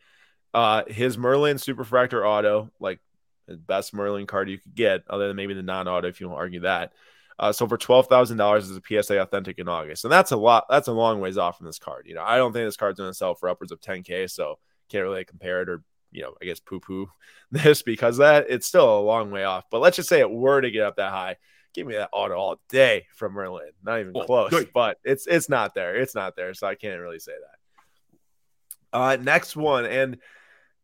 [0.52, 3.00] Uh, his Merlin Superfractor Auto, like
[3.46, 6.34] the best Merlin card you could get, other than maybe the non-auto, if you to
[6.34, 6.92] argue that.
[7.38, 10.36] Uh, so for twelve thousand dollars is a PSA authentic in August, and that's a
[10.36, 10.66] lot.
[10.68, 12.06] That's a long ways off from this card.
[12.06, 14.26] You know, I don't think this card's going to sell for upwards of ten k.
[14.26, 14.58] So
[14.92, 17.10] can't really compare it, or you know, I guess poo poo
[17.50, 19.64] this because that it's still a long way off.
[19.70, 21.36] But let's just say it were to get up that high,
[21.74, 23.70] give me that auto all day from Merlin.
[23.82, 24.70] Not even close, good.
[24.72, 25.96] but it's it's not there.
[25.96, 28.98] It's not there, so I can't really say that.
[28.98, 30.18] Uh, next one, and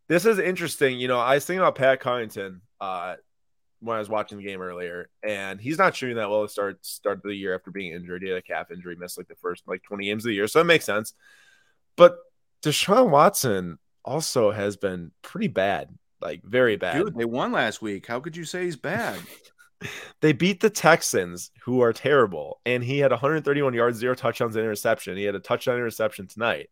[0.08, 0.98] this is interesting.
[0.98, 3.16] You know, I was thinking about Pat Connaughton uh,
[3.80, 6.84] when I was watching the game earlier, and he's not shooting that well to start
[6.84, 8.22] start of the year after being injured.
[8.22, 10.46] He had a calf injury, missed like the first like 20 games of the year,
[10.46, 11.12] so it makes sense.
[11.96, 12.16] But
[12.62, 15.90] Deshaun Watson also has been pretty bad,
[16.20, 17.04] like very bad.
[17.04, 18.06] Dude, they won last week.
[18.06, 19.20] How could you say he's bad?
[20.20, 24.64] They beat the Texans, who are terrible, and he had 131 yards, zero touchdowns, and
[24.64, 25.16] interception.
[25.16, 26.68] He had a touchdown interception tonight.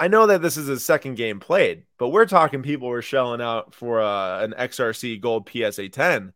[0.00, 3.40] I know that this is his second game played, but we're talking people were shelling
[3.40, 6.32] out for uh, an XRC Gold PSA 10,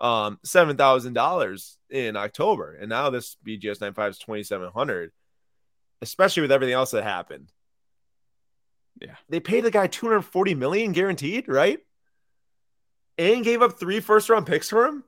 [0.00, 5.12] um, seven thousand dollars in October, and now this BGS 95 is 2,700.
[6.02, 7.50] Especially with everything else that happened.
[9.00, 9.16] Yeah.
[9.28, 11.78] they paid the guy 240 million guaranteed, right?
[13.18, 15.04] And gave up three first round picks for him.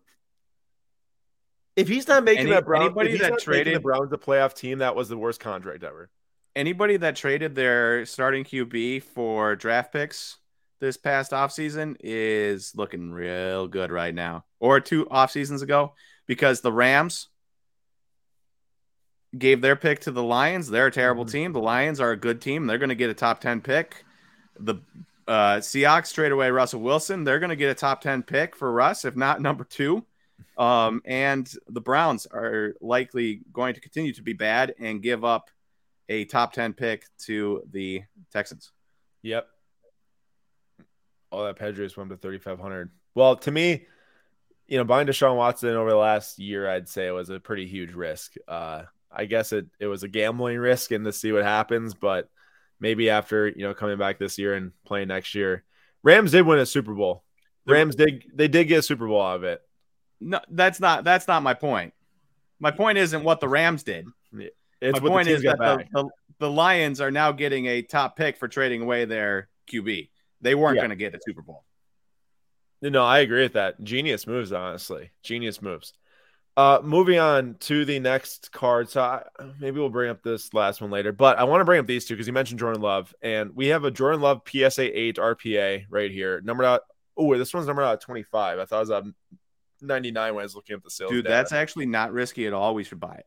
[1.77, 4.79] If he's not making Any- that Brown, anybody that making the Browns a playoff team,
[4.79, 6.11] that was the worst contract ever.
[6.57, 10.39] Anybody that traded their starting QB for draft picks
[10.81, 15.95] this past offseason is looking real good right now, or two off seasons ago,
[16.27, 17.29] because the Rams
[19.37, 20.69] gave their pick to the Lions.
[20.69, 21.33] They're a terrible mm-hmm.
[21.33, 21.53] team.
[21.53, 22.67] The Lions are a good team.
[22.67, 24.05] They're going to get a top 10 pick.
[24.59, 24.77] The
[25.27, 27.25] uh, Seahawks trade away Russell Wilson.
[27.25, 30.05] They're going to get a top 10 pick for Russ, if not number two.
[30.57, 35.51] Um, and the Browns are likely going to continue to be bad and give up
[36.09, 38.73] a top 10 pick to the Texans.
[39.23, 39.47] Yep.
[41.31, 42.91] All that Pedro swim to 3,500.
[43.15, 43.87] Well, to me,
[44.67, 47.67] you know, buying Deshaun Watson over the last year, I'd say it was a pretty
[47.67, 48.35] huge risk.
[48.47, 52.29] Uh, I guess it, it was a gambling risk and to see what happens, but
[52.81, 55.65] maybe after, you know, coming back this year and playing next year,
[56.03, 57.25] Rams did win a Super Bowl.
[57.67, 59.61] Rams did, they did get a Super Bowl out of it.
[60.21, 61.93] No, that's not, that's not my point.
[62.61, 64.07] My point isn't what the Rams did.
[64.81, 68.37] It's my point is that the, the, the, Lions are now getting a top pick
[68.37, 70.09] for trading away their QB.
[70.41, 70.83] They weren't yeah.
[70.83, 71.65] going to get a Super Bowl.
[72.81, 73.83] No, I agree with that.
[73.83, 75.11] Genius moves, honestly.
[75.23, 75.93] Genius moves.
[76.59, 78.91] Uh, moving on to the next card.
[78.91, 79.23] So I,
[79.61, 82.05] maybe we'll bring up this last one later, but I want to bring up these
[82.05, 85.87] two because you mentioned Jordan Love, and we have a Jordan Love PSA eight RPA
[85.89, 86.81] right here, numbered out.
[87.17, 88.59] Oh, this one's numbered out twenty five.
[88.59, 89.15] I thought it was on
[89.81, 91.13] ninety nine when I was looking at the sales.
[91.13, 91.33] Dude, data.
[91.33, 92.75] that's actually not risky at all.
[92.75, 93.27] We should buy it.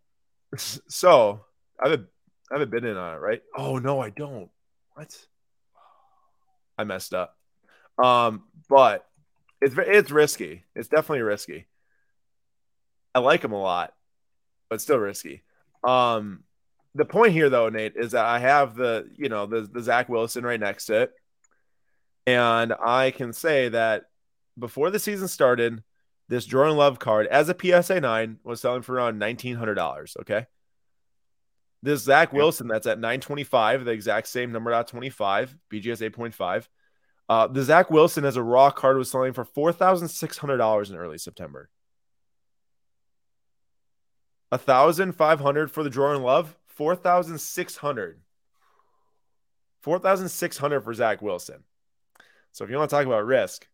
[0.90, 1.46] So
[1.82, 2.08] I haven't
[2.52, 3.42] I haven't been in on it, right?
[3.56, 4.50] Oh no, I don't.
[4.96, 5.18] What?
[6.78, 7.38] I messed up.
[7.98, 9.08] Um, but
[9.62, 10.66] it's it's risky.
[10.76, 11.68] It's definitely risky.
[13.14, 13.94] I like him a lot,
[14.70, 15.44] but still risky.
[15.84, 16.44] Um,
[16.96, 20.10] the point here, though, Nate, is that I have the you know the the Zach
[20.10, 21.14] Wilson right next to it,
[22.28, 24.04] and I can say that
[24.58, 25.84] before the season started,
[26.28, 30.16] this Jordan Love card as a PSA nine was selling for around nineteen hundred dollars.
[30.22, 30.48] Okay.
[31.84, 36.68] This Zach Wilson that's at 925, the exact same number at 25, BGS 8.5.
[37.28, 41.70] Uh, the Zach Wilson as a raw card was selling for $4,600 in early September.
[44.52, 48.20] A thousand five hundred for the Jordan Love, four thousand six hundred.
[49.82, 51.64] Four thousand six hundred for Zach Wilson.
[52.52, 53.68] So if you want to talk about risk,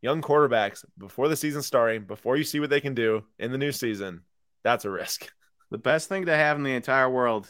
[0.00, 3.58] young quarterbacks before the season starting, before you see what they can do in the
[3.58, 4.22] new season,
[4.62, 5.30] that's a risk.
[5.68, 7.48] The best thing to have in the entire world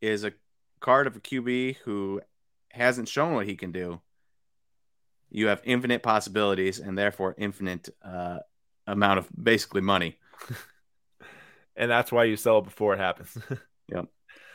[0.00, 0.32] is a
[0.78, 2.20] card of a QB who
[2.70, 4.00] hasn't shown what he can do.
[5.28, 8.38] You have infinite possibilities and therefore infinite uh,
[8.86, 10.18] amount of basically money.
[11.78, 13.38] and that's why you sell it before it happens.
[13.88, 14.06] yep.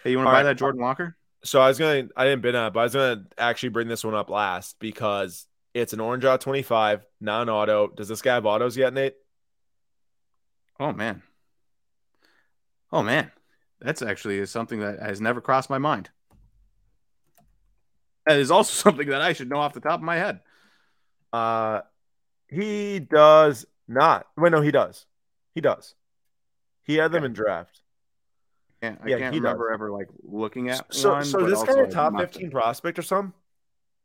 [0.04, 0.44] Hey, you want to buy right.
[0.44, 1.16] that Jordan Walker?
[1.46, 3.88] So I was gonna, I didn't bid on it, but I was gonna actually bring
[3.88, 7.88] this one up last because it's an orange out 25, non-auto.
[7.88, 9.16] Does this guy have autos yet, Nate?
[10.80, 11.24] Oh man.
[12.92, 13.32] Oh man.
[13.80, 16.10] That's actually something that has never crossed my mind.
[18.26, 20.42] That is also something that I should know off the top of my head.
[21.32, 21.82] Uh
[22.50, 24.28] he does not.
[24.38, 25.06] Wait, no, he does.
[25.56, 25.96] He does.
[26.84, 27.82] He had them in draft.
[28.82, 29.76] Yeah, I yeah, can't remember does.
[29.76, 31.14] ever like looking at so.
[31.14, 33.34] One, so this guy a top fifteen prospect or something?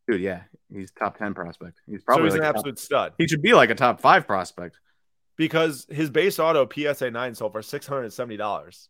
[0.07, 1.81] Dude, yeah, he's top ten prospect.
[1.87, 3.13] He's probably so he's like an absolute top, stud.
[3.19, 4.79] He should be like a top five prospect
[5.37, 8.89] because his base auto PSA nine sold for six hundred seventy dollars.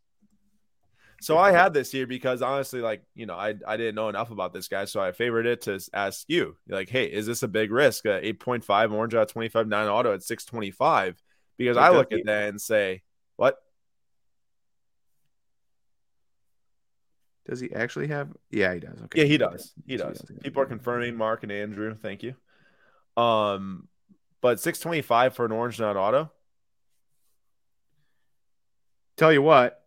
[1.21, 4.31] So I had this here because honestly, like you know, I I didn't know enough
[4.31, 7.49] about this guy, so I favored it to ask you, like, hey, is this a
[7.49, 8.07] big risk?
[8.07, 11.21] eight point five orange out twenty five nine auto at six twenty five?
[11.57, 13.03] Because I look at that and say,
[13.37, 13.57] what?
[17.49, 18.29] Does he actually have?
[18.51, 19.01] Yeah, he does.
[19.05, 19.21] Okay.
[19.21, 19.73] Yeah, he does.
[19.87, 20.23] He does.
[20.43, 21.95] People are confirming Mark and Andrew.
[21.95, 22.35] Thank you.
[23.17, 23.89] Um,
[24.41, 26.31] but six twenty five for an orange not auto.
[29.17, 29.83] Tell you what,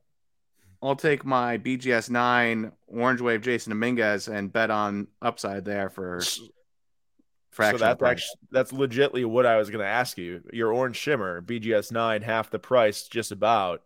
[0.82, 6.20] I'll take my BGS nine Orange Wave Jasson Dominguez and bet on upside there for.
[6.22, 10.42] So that's actually that's legitly what I was going to ask you.
[10.52, 13.84] Your orange shimmer BGS nine, half the price, just about.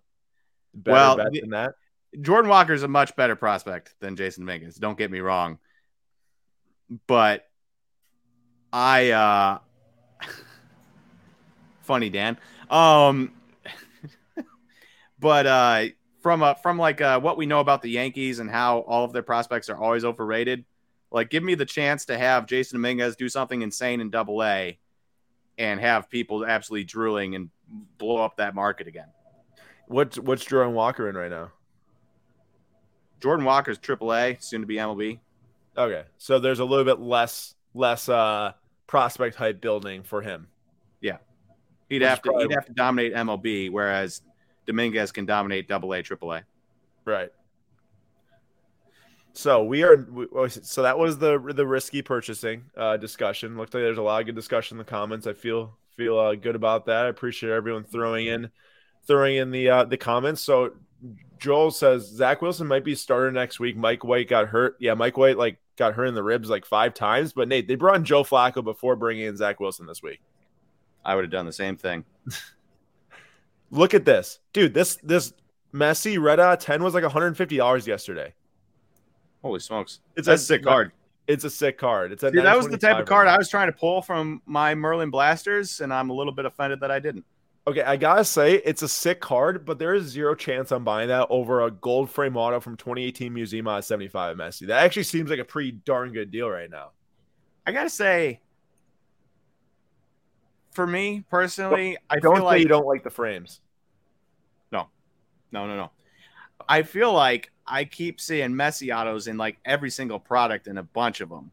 [0.74, 1.74] Better well, bet than that.
[2.22, 4.76] Jordan Walker is a much better prospect than Jasson Dominguez.
[4.76, 5.60] Don't get me wrong,
[7.08, 7.48] but
[8.72, 9.60] I uh
[11.82, 12.38] funny Dan.
[12.70, 13.34] Um
[15.20, 15.86] but uh
[16.22, 19.14] from uh from like uh what we know about the Yankees and how all of
[19.14, 20.66] their prospects are always overrated,
[21.12, 24.78] like give me the chance to have Jasson Dominguez do something insane in double A
[25.58, 27.50] and have people absolutely drooling and
[27.98, 29.08] blow up that market again.
[29.88, 31.52] What's what's Jordan Walker in right now?
[33.26, 35.18] Jordan Walker's AAA, soon to be MLB.
[35.76, 38.52] Okay, so there's a little bit less less uh
[38.86, 40.48] prospect hype building for him.
[41.02, 41.18] Yeah,
[41.90, 42.44] he'd Which have to probably...
[42.50, 44.22] he'd have to dominate MLB, whereas
[44.68, 46.44] Dominguez can dominate Double A, Triple A.
[47.04, 47.32] Right.
[49.34, 50.06] So we are.
[50.48, 53.58] So that was the the risky purchasing uh, discussion.
[53.58, 55.26] Looked like there's a lot of good discussion in the comments.
[55.26, 57.08] I feel feel uh, good about that.
[57.08, 58.52] I appreciate everyone throwing in
[59.08, 60.42] throwing in the uh, the comments.
[60.42, 60.74] So
[61.40, 63.76] Joel says Zach Wilson might be starter next week.
[63.76, 64.76] Mike White got hurt.
[64.80, 67.34] Yeah, Mike White like got hurt in the ribs like five times.
[67.34, 70.22] But Nate, they brought in Joe Flacco before bringing in Zach Wilson this week.
[71.04, 72.06] I would have done the same thing.
[73.72, 74.74] Look at this, dude.
[74.74, 75.34] This this
[75.74, 78.34] Messi Red Dot 10 was like $150 yesterday.
[79.42, 80.00] Holy smokes.
[80.16, 80.92] It's That's a sick card.
[81.28, 82.12] It's a sick card.
[82.12, 84.42] It's a Dude, that was the type of card I was trying to pull from
[84.46, 87.26] my Merlin Blasters, and I'm a little bit offended that I didn't.
[87.68, 91.08] Okay, I gotta say it's a sick card, but there is zero chance I'm buying
[91.08, 94.68] that over a gold frame auto from 2018 Museum at 75 Messi.
[94.68, 96.92] That actually seems like a pretty darn good deal right now.
[97.66, 98.42] I gotta say,
[100.74, 103.62] for me personally, I don't like you don't like the frames.
[104.72, 104.90] No,
[105.52, 105.92] no, no, no.
[106.70, 110.84] I feel like I keep seeing Messi autos in like every single product and a
[110.84, 111.50] bunch of them,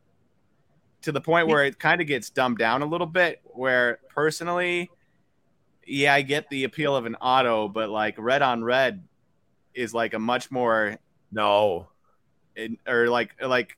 [1.01, 3.41] to the point where it kind of gets dumbed down a little bit.
[3.45, 4.91] Where personally
[5.87, 9.03] yeah, I get the appeal of an auto, but like red on red
[9.75, 10.99] is like a much more
[11.31, 11.89] no,
[12.87, 13.77] or like like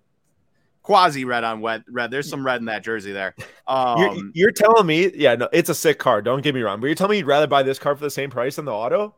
[0.82, 1.84] quasi red on red.
[1.90, 2.10] Red.
[2.10, 3.34] There's some red in that jersey there.
[3.66, 6.26] Um, you're, you're, telling me, yeah, no, it's a sick card.
[6.26, 8.10] Don't get me wrong, but you're telling me you'd rather buy this card for the
[8.10, 9.14] same price than the auto?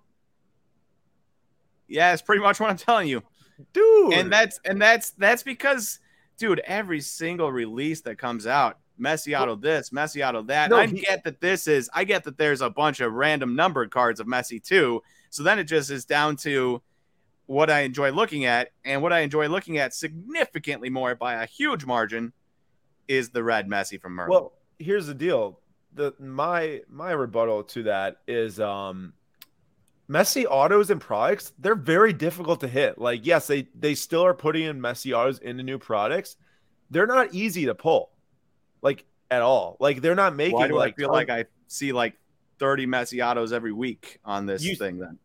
[1.89, 3.25] Yeah, it's pretty much what I'm telling you,
[3.73, 4.13] dude.
[4.13, 5.99] And that's and that's that's because,
[6.39, 10.71] dude, every single release that comes out Messi auto this, Messi auto that.
[10.71, 13.55] No, I he, get that this is, I get that there's a bunch of random
[13.55, 15.03] numbered cards of Messi too.
[15.31, 16.83] So then it just is down to
[17.47, 18.71] what I enjoy looking at.
[18.85, 22.33] And what I enjoy looking at significantly more by a huge margin
[23.09, 24.31] is the red Messi from Merlin.
[24.31, 25.61] Well, here's the deal.
[25.95, 29.15] The my my rebuttal to that is um
[30.09, 32.99] Messi autos and products, they're very difficult to hit.
[32.99, 36.37] Like, yes, they they still are putting in Messi autos into new products.
[36.91, 38.11] They're not easy to pull
[38.87, 39.77] like at all.
[39.81, 40.55] Like they're not making.
[40.55, 42.15] Why do like I feel like I see like
[42.59, 44.99] thirty Messi autos every week on this you, thing?
[44.99, 45.19] Then.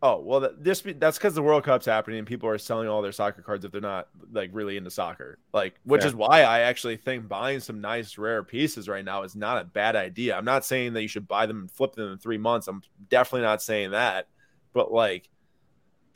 [0.00, 3.12] Oh well, this that's because the World Cup's happening and people are selling all their
[3.12, 5.38] soccer cards if they're not like really into soccer.
[5.52, 6.08] Like, which Fair.
[6.08, 9.64] is why I actually think buying some nice rare pieces right now is not a
[9.64, 10.36] bad idea.
[10.36, 12.68] I'm not saying that you should buy them and flip them in three months.
[12.68, 14.28] I'm definitely not saying that,
[14.72, 15.28] but like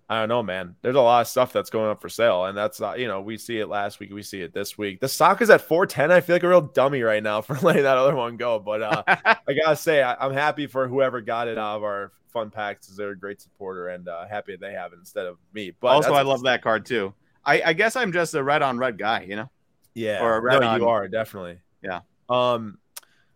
[0.08, 0.76] I don't know, man.
[0.82, 3.20] There's a lot of stuff that's going up for sale, and that's uh, you know
[3.20, 5.00] we see it last week, we see it this week.
[5.00, 6.10] The stock is at 410.
[6.10, 8.82] I feel like a real dummy right now for letting that other one go, but
[8.82, 12.50] uh, I gotta say I, am happy for whoever got it out of our fun
[12.50, 12.86] packs.
[12.86, 15.72] Because they're a great supporter, and uh, happy they have it instead of me.
[15.80, 17.14] But also, I love that card too.
[17.44, 19.50] I, I, guess I'm just a red on red guy, you know.
[19.94, 20.80] Yeah, or a red no, on...
[20.80, 21.58] you are definitely.
[21.82, 22.00] Yeah.
[22.28, 22.78] Um,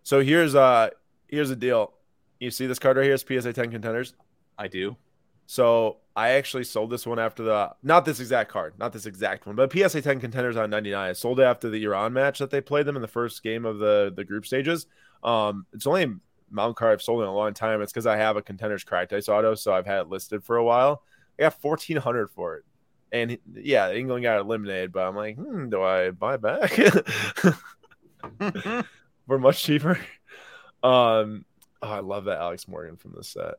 [0.02, 0.90] so here's uh
[1.28, 1.92] here's the deal.
[2.38, 4.14] You see this card right here is PSA 10 contenders.
[4.58, 4.96] I do.
[5.46, 9.46] So I actually sold this one after the not this exact card, not this exact
[9.46, 11.10] one, but PSA 10 contenders on 99.
[11.10, 13.66] I sold it after the Iran match that they played them in the first game
[13.66, 14.86] of the the group stages.
[15.22, 16.14] Um, it's only a
[16.50, 17.82] mount card I've sold in a long time.
[17.82, 20.56] It's because I have a contenders cracked ice auto, so I've had it listed for
[20.56, 21.02] a while.
[21.38, 22.64] I got 1400 for it.
[23.12, 26.70] And yeah, England got eliminated, but I'm like, hmm, do I buy back
[29.26, 29.98] for much cheaper?
[30.82, 31.44] Um,
[31.82, 33.56] oh, I love that Alex Morgan from this set.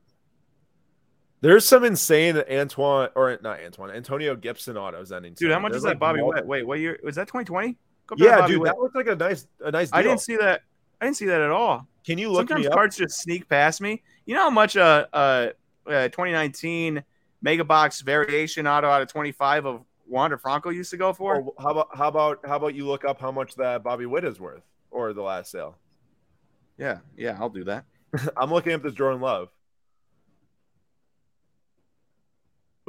[1.41, 5.33] There's some insane Antoine or not Antoine Antonio Gibson autos ending.
[5.33, 6.45] Dude, how much There's is that Bobby Witt?
[6.45, 7.27] Wait, what year was that?
[7.27, 7.77] 2020?
[8.17, 8.67] Yeah, dude, Witt.
[8.67, 9.91] that looks like a nice a nice.
[9.91, 9.99] Deal.
[9.99, 10.61] I didn't see that.
[10.99, 11.87] I didn't see that at all.
[12.05, 12.49] Can you look?
[12.49, 14.01] Sometimes cards just sneak past me.
[14.25, 15.49] You know how much uh, uh, uh,
[15.87, 17.03] a, a, a 2019
[17.41, 21.37] Mega Box variation auto out of 25 of Wander Franco used to go for?
[21.37, 24.25] Oh, how about how about how about you look up how much that Bobby Witt
[24.25, 25.77] is worth or the last sale?
[26.77, 27.85] Yeah, yeah, I'll do that.
[28.37, 29.49] I'm looking up this Jordan Love.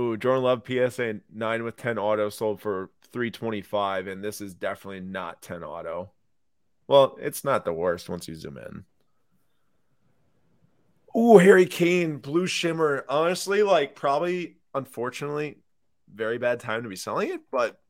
[0.00, 4.40] Ooh, Jordan Love PSA nine with ten auto sold for three twenty five, and this
[4.40, 6.12] is definitely not ten auto.
[6.86, 8.84] Well, it's not the worst once you zoom in.
[11.20, 13.04] Ooh, Harry Kane, blue shimmer.
[13.08, 15.58] Honestly, like probably, unfortunately,
[16.14, 17.80] very bad time to be selling it, but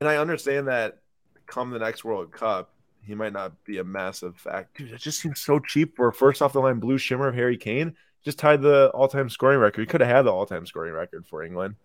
[0.00, 0.98] and I understand that
[1.46, 4.78] come the next World Cup, he might not be a massive fact.
[4.78, 7.56] Dude, it just seems so cheap for first off the line blue shimmer of Harry
[7.56, 7.94] Kane
[8.24, 9.80] just tied the all-time scoring record.
[9.80, 11.76] He could have had the all-time scoring record for England.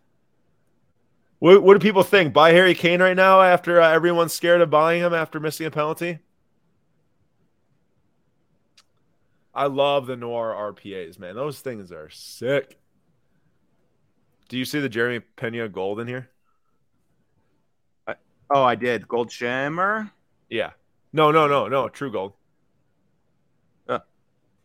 [1.39, 2.33] What, what do people think?
[2.33, 5.71] Buy Harry Kane right now after uh, everyone's scared of buying him after missing a
[5.71, 6.19] penalty?
[9.53, 11.35] I love the Noir RPAs, man.
[11.35, 12.77] Those things are sick.
[14.49, 16.29] Do you see the Jeremy Pena gold in here?
[18.05, 18.15] I,
[18.49, 19.07] oh, I did.
[19.07, 20.11] Gold shimmer?
[20.49, 20.71] Yeah.
[21.13, 21.87] No, no, no, no.
[21.87, 22.33] True gold.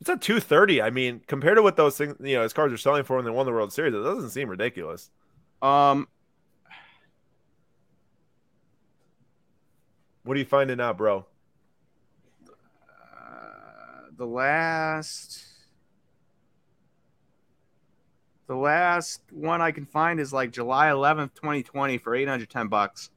[0.01, 0.80] It's at 230.
[0.80, 3.24] I mean, compared to what those things, you know, his cards are selling for when
[3.24, 5.11] they won the World Series, it doesn't seem ridiculous.
[5.61, 6.09] Um,
[10.24, 11.26] what are you finding out, bro?
[12.48, 15.44] Uh, the last,
[18.46, 23.11] the last one I can find is like July 11th, 2020, for 810 bucks.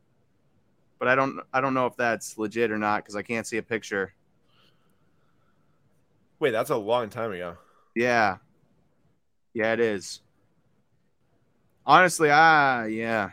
[0.99, 3.57] But I don't, I don't know if that's legit or not because I can't see
[3.57, 4.13] a picture.
[6.43, 7.55] Wait, that's a long time ago.
[7.95, 8.35] Yeah.
[9.53, 10.19] Yeah, it is.
[11.85, 13.29] Honestly, ah, yeah.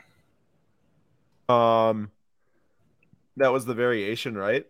[1.48, 2.12] Um
[3.36, 4.64] that was the variation, right?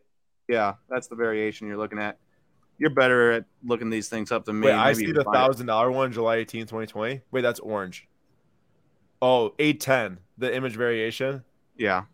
[0.49, 2.16] Yeah, that's the variation you're looking at.
[2.78, 4.68] You're better at looking these things up than me.
[4.68, 7.20] Wait, I see the thousand dollar one, July 18, 2020.
[7.30, 8.09] Wait, that's orange.
[9.20, 11.45] Oh, 810, the image variation.
[11.76, 12.05] Yeah.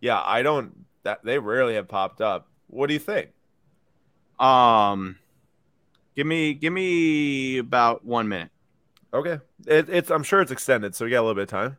[0.00, 2.46] Yeah, I don't that they rarely have popped up.
[2.68, 3.30] What do you think?
[4.38, 5.18] Um
[6.14, 8.50] give me give me about one minute.
[9.14, 9.40] Okay.
[9.66, 11.76] It, it's I'm sure it's extended, so we got a little bit of time.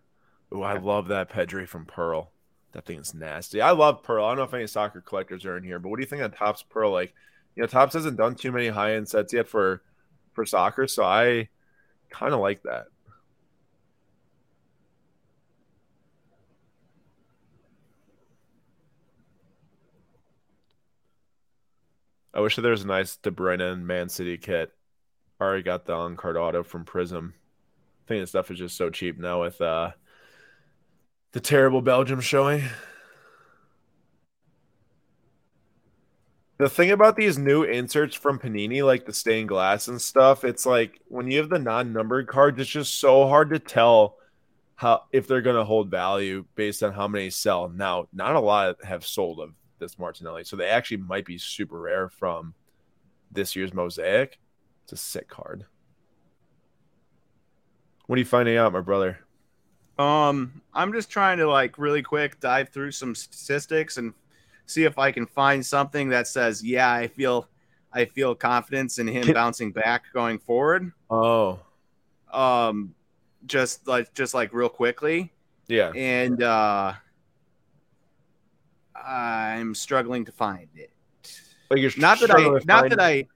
[0.51, 2.31] Oh, I love that Pedri from Pearl.
[2.73, 3.61] That thing is nasty.
[3.61, 4.25] I love Pearl.
[4.25, 6.21] I don't know if any soccer collectors are in here, but what do you think
[6.21, 6.91] of Topps Pearl?
[6.91, 7.13] Like,
[7.55, 9.81] you know, Topps hasn't done too many high end sets yet for
[10.33, 11.49] for soccer, so I
[12.09, 12.87] kind of like that.
[22.33, 24.71] I wish there was a nice De Bruyne and Man City kit.
[25.39, 27.33] Already got the on card auto from Prism.
[27.35, 29.91] I think this stuff is just so cheap now with uh
[31.31, 32.63] the terrible Belgium showing.
[36.59, 40.65] The thing about these new inserts from Panini, like the stained glass and stuff, it's
[40.65, 44.17] like when you have the non-numbered cards, it's just so hard to tell
[44.75, 47.69] how if they're going to hold value based on how many sell.
[47.69, 51.79] Now, not a lot have sold of this Martinelli, so they actually might be super
[51.79, 52.53] rare from
[53.31, 54.39] this year's mosaic.
[54.83, 55.65] It's a sick card.
[58.07, 59.19] What are you finding out, my brother?
[59.97, 64.13] Um, I'm just trying to like really quick dive through some statistics and
[64.65, 67.47] see if I can find something that says, yeah, I feel
[67.91, 70.91] I feel confidence in him bouncing back going forward.
[71.09, 71.59] Oh.
[72.31, 72.95] Um
[73.45, 75.31] just like just like real quickly.
[75.67, 75.91] Yeah.
[75.95, 76.93] And uh
[78.95, 80.91] I'm struggling to find it.
[81.69, 83.27] Like you're not that I not that I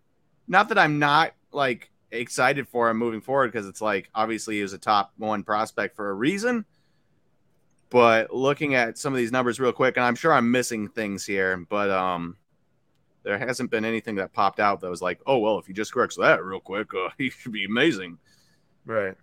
[0.47, 4.62] not that I'm not like excited for him moving forward because it's like obviously he
[4.62, 6.66] was a top one prospect for a reason.
[7.89, 11.26] But looking at some of these numbers real quick, and I'm sure I'm missing things
[11.26, 12.36] here, but um,
[13.24, 15.93] there hasn't been anything that popped out that was like, oh well, if he just
[15.93, 18.18] corrects that real quick, uh, he should be amazing.
[18.86, 19.16] Right.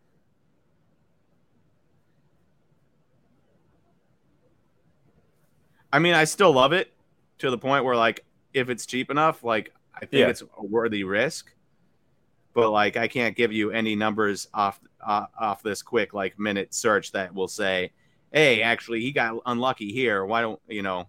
[5.94, 6.92] I mean, I still love it
[7.38, 10.28] to the point where like if it's cheap enough, like I think yeah.
[10.28, 11.54] it's a worthy risk
[12.54, 16.72] but like I can't give you any numbers off uh, off this quick like minute
[16.72, 17.92] search that will say,
[18.32, 20.24] "Hey, actually, he got unlucky here.
[20.24, 21.08] Why don't you know?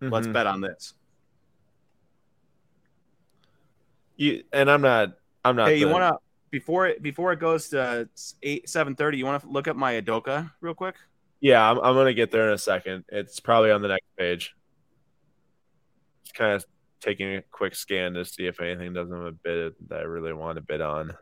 [0.00, 0.14] Mm-hmm.
[0.14, 0.94] Let's bet on this."
[4.16, 5.18] You and I'm not.
[5.44, 5.68] I'm not.
[5.68, 5.80] Hey, the...
[5.80, 6.18] you want to
[6.50, 8.08] before it before it goes to
[8.42, 9.18] eight seven thirty?
[9.18, 10.94] You want to look up my Udoka real quick?
[11.40, 11.78] Yeah, I'm.
[11.78, 13.04] I'm gonna get there in a second.
[13.08, 14.54] It's probably on the next page.
[16.22, 16.64] It's kind of
[17.00, 20.32] taking a quick scan to see if anything doesn't have a bid that I really
[20.32, 21.16] want to bid on.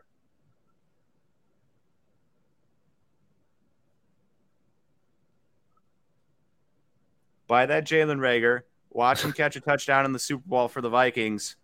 [7.47, 8.61] Buy that Jalen Reagor.
[8.89, 11.55] watch him catch a touchdown in the Super Bowl for the Vikings,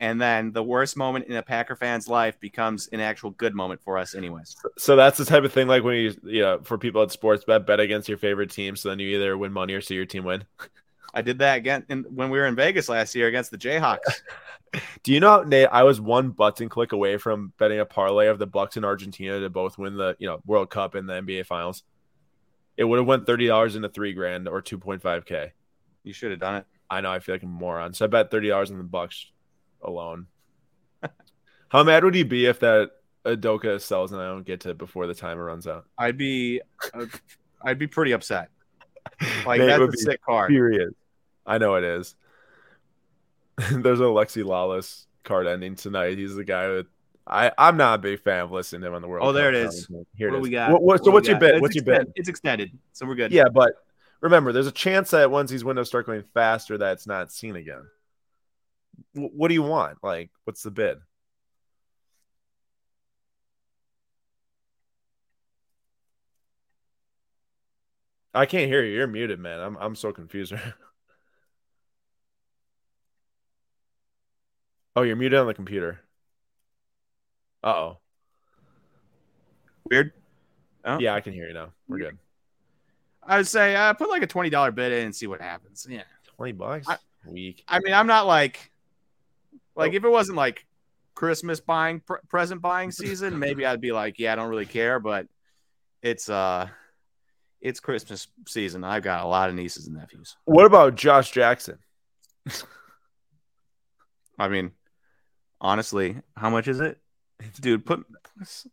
[0.00, 3.80] and then the worst moment in a Packer fan's life becomes an actual good moment
[3.82, 4.56] for us, anyways.
[4.76, 7.44] So that's the type of thing like when you, you know, for people at sports
[7.44, 10.04] bet, bet against your favorite team, so then you either win money or see your
[10.04, 10.44] team win.
[11.14, 14.20] I did that again in, when we were in Vegas last year against the Jayhawks.
[15.02, 15.68] Do you know, Nate?
[15.72, 19.40] I was one button click away from betting a parlay of the Bucks and Argentina
[19.40, 21.84] to both win the you know World Cup and the NBA Finals.
[22.76, 25.52] It would have went thirty dollars into three grand or two point five k.
[26.02, 26.66] You should have done it.
[26.90, 27.10] I know.
[27.10, 27.94] I feel like a moron.
[27.94, 29.30] So I bet thirty dollars on the Bucks
[29.86, 30.26] alone.
[31.68, 32.90] How mad would you be if that
[33.24, 35.86] Udoka sells and I don't get to it before the timer runs out?
[35.98, 36.60] I'd be,
[36.94, 37.06] uh,
[37.62, 38.50] I'd be pretty upset.
[39.46, 40.50] Like Nate that's a sick card.
[40.50, 40.94] Period.
[41.46, 42.16] I know it is.
[43.70, 46.18] There's a Alexi Lalas card ending tonight.
[46.18, 46.86] He's the guy with.
[47.26, 49.26] I I'm not a big fan of listening to him on the World.
[49.26, 49.88] Oh, there it is.
[50.16, 50.42] Here what it is.
[50.42, 50.72] we got?
[50.72, 51.60] What, what, so what what's your bid?
[51.60, 52.12] What's your bid?
[52.14, 53.32] It's extended, so we're good.
[53.32, 53.72] Yeah, but
[54.20, 57.56] remember, there's a chance that once these windows start going faster, that it's not seen
[57.56, 57.86] again.
[59.14, 59.98] What do you want?
[60.02, 60.98] Like, what's the bid?
[68.34, 68.94] I can't hear you.
[68.94, 69.60] You're muted, man.
[69.60, 70.52] I'm I'm so confused.
[74.96, 76.00] oh, you're muted on the computer.
[77.64, 77.98] Uh oh.
[79.90, 80.12] Weird.
[80.84, 80.98] Oh.
[80.98, 81.72] Yeah, I can hear you now.
[81.88, 82.18] We're good.
[83.22, 85.86] I would say uh, put like a twenty dollar bid in and see what happens.
[85.88, 86.02] Yeah.
[86.36, 87.64] 20 bucks I- week.
[87.66, 88.70] I mean, I'm not like,
[89.76, 90.66] like if it wasn't like
[91.14, 94.98] Christmas buying, pr- present buying season, maybe I'd be like, yeah, I don't really care.
[94.98, 95.26] But
[96.02, 96.68] it's uh,
[97.60, 98.84] it's Christmas season.
[98.84, 100.36] I've got a lot of nieces and nephews.
[100.44, 101.78] What about Josh Jackson?
[104.38, 104.72] I mean,
[105.60, 106.98] honestly, how much is it,
[107.60, 107.86] dude?
[107.86, 108.04] Put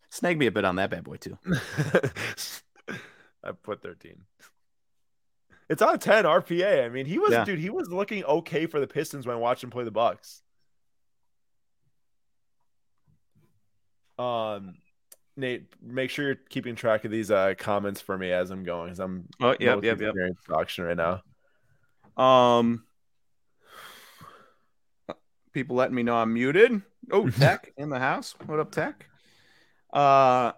[0.10, 1.38] snag me a bit on that bad boy too.
[3.43, 4.22] I put 13.
[5.70, 6.86] It's on 10 RPA.
[6.86, 7.45] I mean, he was Yeah.
[7.45, 10.41] dude, he was looking okay for the Pistons when I watched him play the Bucks.
[14.18, 14.76] Um
[15.36, 18.88] Nate, make sure you're keeping track of these uh comments for me as I'm going,
[18.88, 20.16] because I'm Oh, yeah yeah yep.
[20.51, 21.22] auction right now.
[22.16, 22.84] Um,
[25.51, 26.82] people letting me know I'm muted.
[27.11, 28.36] Oh, Tech in the house.
[28.45, 29.07] What up, Tech?
[29.91, 30.51] Uh,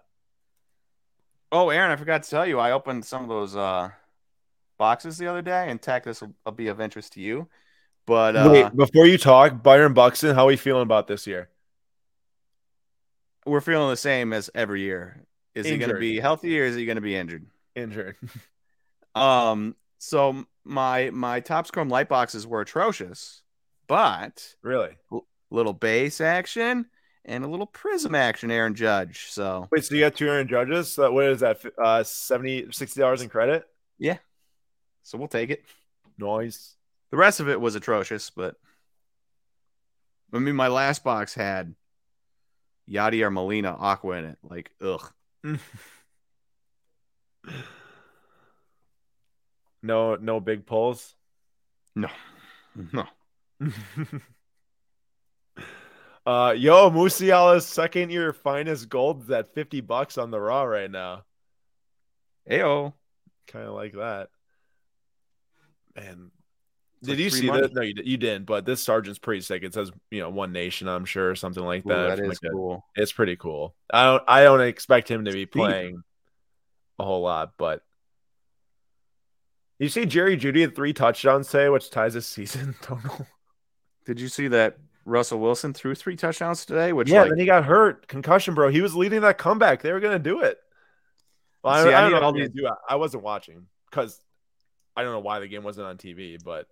[1.52, 3.90] oh, Aaron, I forgot to tell you, I opened some of those uh
[4.78, 7.48] boxes the other day, and Tech, this will, will be of interest to you.
[8.06, 11.48] But uh, Wait, before you talk, Byron Buxton, how are you feeling about this year?
[13.46, 15.24] We're feeling the same as every year.
[15.54, 17.46] Is he going to be healthy or is he going to be injured?
[17.74, 18.16] Injured.
[19.14, 23.40] Um, so my my top scrum light boxes were atrocious,
[23.88, 24.90] but really?
[25.50, 26.84] little base action
[27.24, 29.28] and a little prism action, Aaron Judge.
[29.30, 30.92] So Wait, so you got 200 judges?
[30.92, 31.60] So what is that?
[31.82, 33.64] Uh 70 60 dollars in credit?
[33.98, 34.18] Yeah.
[35.02, 35.64] So we'll take it.
[36.18, 36.74] Noise.
[37.10, 38.56] The rest of it was atrocious, but
[40.34, 41.74] I mean, my last box had
[42.88, 44.38] Yadier Molina Aqua in it.
[44.42, 45.12] Like, ugh.
[49.86, 51.14] No, no big pulls.
[51.94, 52.08] No.
[52.92, 53.06] No.
[56.26, 60.90] uh, yo, Musiala's second year finest gold is at 50 bucks on the raw right
[60.90, 61.22] now.
[62.50, 62.94] Ayo.
[63.46, 64.30] Kind of like that.
[65.94, 66.32] Man,
[67.02, 67.62] did like you see money.
[67.62, 67.74] that?
[67.74, 69.62] No, you, you didn't, but this sergeant's pretty sick.
[69.62, 72.16] It says, you know, One Nation, I'm sure, or something like Ooh, that.
[72.16, 72.84] that is like, cool.
[72.94, 73.74] It's pretty cool.
[73.92, 76.02] I don't I don't expect him to be playing
[76.98, 77.82] a whole lot, but
[79.78, 83.26] you see Jerry Jeudy had three touchdowns today, which ties his season total.
[84.06, 86.92] Did you see that Russell Wilson threw three touchdowns today?
[86.92, 88.68] Which, yeah, like, then he got hurt, concussion, bro.
[88.68, 89.82] He was leading that comeback.
[89.82, 90.58] They were gonna do it.
[91.62, 92.66] Well, I, See, I I don't know all these- do.
[92.66, 94.18] I, I wasn't watching because
[94.96, 96.68] I don't know why the game wasn't on TV, but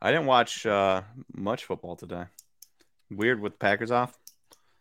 [0.00, 1.02] I didn't watch uh,
[1.34, 2.24] much football today.
[3.10, 4.16] Weird with Packers off.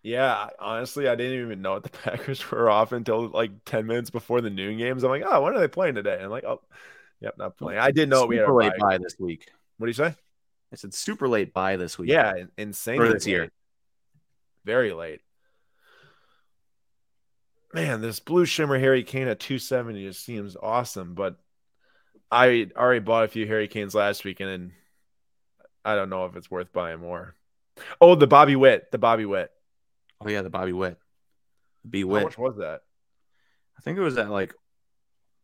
[0.04, 4.10] yeah, honestly, I didn't even know what the Packers were off until like ten minutes
[4.10, 5.04] before the noon games.
[5.04, 6.16] I'm like, oh, when are they playing today?
[6.16, 6.62] And I'm like, oh,
[7.20, 7.80] yep, not playing.
[7.80, 8.98] I didn't know we had a late bye.
[8.98, 9.50] this week.
[9.78, 10.16] What do you say?
[10.72, 12.10] I said super late bye this week.
[12.10, 13.00] Yeah, insane.
[13.00, 13.52] Or this year.
[14.66, 15.22] Very late.
[17.74, 21.38] Man, this blue shimmer Harry Kane at 270 just seems awesome, but
[22.32, 24.72] I already bought a few Harry Kanes last weekend and
[25.88, 27.34] I don't know if it's worth buying more.
[28.02, 29.50] Oh, the Bobby Witt, the Bobby Witt.
[30.20, 30.98] Oh yeah, the Bobby Witt.
[31.90, 32.82] B How much was that?
[33.78, 34.54] I think it was at like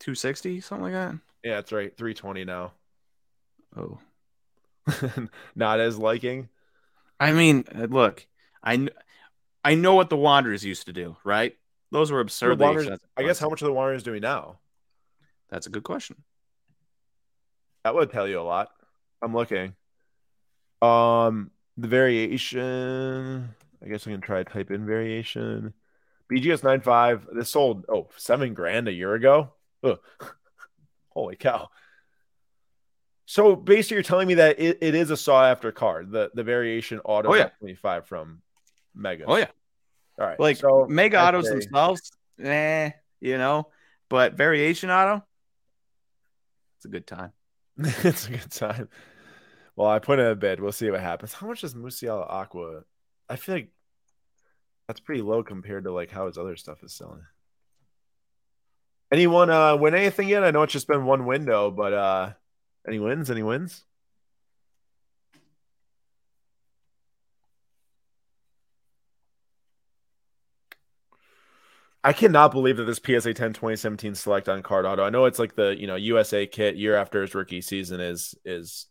[0.01, 1.15] 260, something like that.
[1.45, 1.95] Yeah, that's right.
[1.95, 2.73] 320 now.
[3.77, 3.99] Oh.
[5.55, 6.49] Not as liking.
[7.21, 8.27] I mean, uh, look,
[8.61, 8.89] I kn-
[9.63, 11.55] I know what the Wanderers used to do, right?
[11.91, 14.59] Those were The absurdly I guess how much are the Wanderers doing now?
[15.49, 16.21] That's a good question.
[17.85, 18.71] That would tell you a lot.
[19.21, 19.75] I'm looking.
[20.83, 23.49] Um, the variation.
[23.83, 25.73] I guess I can try to type in variation.
[26.31, 27.27] BGS 95.
[27.33, 29.53] This sold oh seven grand a year ago.
[29.83, 29.99] Ugh.
[31.09, 31.69] Holy cow!
[33.25, 36.11] So basically, you're telling me that it, it is a sought after card.
[36.11, 37.49] The the variation auto Oh, yeah.
[37.59, 38.41] 25 from
[38.95, 39.25] Mega.
[39.27, 39.49] Oh yeah,
[40.19, 40.39] All right.
[40.39, 42.11] like so mega autos say- themselves,
[42.41, 43.67] eh, you know,
[44.09, 45.23] but variation auto,
[46.77, 47.31] it's a good time.
[47.77, 48.89] it's a good time.
[49.75, 50.59] Well, I put in a bid.
[50.59, 51.33] We'll see what happens.
[51.33, 52.83] How much is Musiala Aqua?
[53.29, 53.71] I feel like
[54.87, 57.23] that's pretty low compared to like how his other stuff is selling.
[59.11, 60.43] Anyone uh win anything yet?
[60.43, 62.33] I know it's just been one window, but uh
[62.87, 63.31] any wins?
[63.31, 63.83] Any wins?
[72.03, 75.03] I cannot believe that this PSA 10 2017 select on card auto.
[75.03, 78.35] I know it's like the, you know, USA kit year after his rookie season is
[78.43, 78.87] is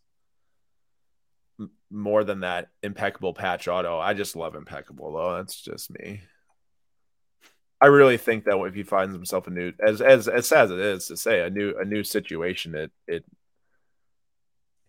[1.93, 3.99] more than that impeccable patch auto.
[3.99, 5.37] I just love impeccable though.
[5.37, 6.21] That's just me.
[7.79, 10.71] I really think that if he finds himself a new as as as sad as
[10.71, 13.25] it is to say a new a new situation, it it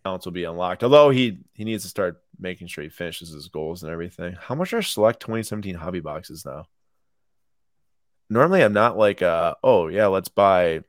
[0.03, 0.83] talents will be unlocked.
[0.83, 4.35] Although he he needs to start making sure he finishes his goals and everything.
[4.39, 6.65] How much are select 2017 hobby boxes now?
[8.29, 10.81] Normally I'm not like uh oh yeah, let's buy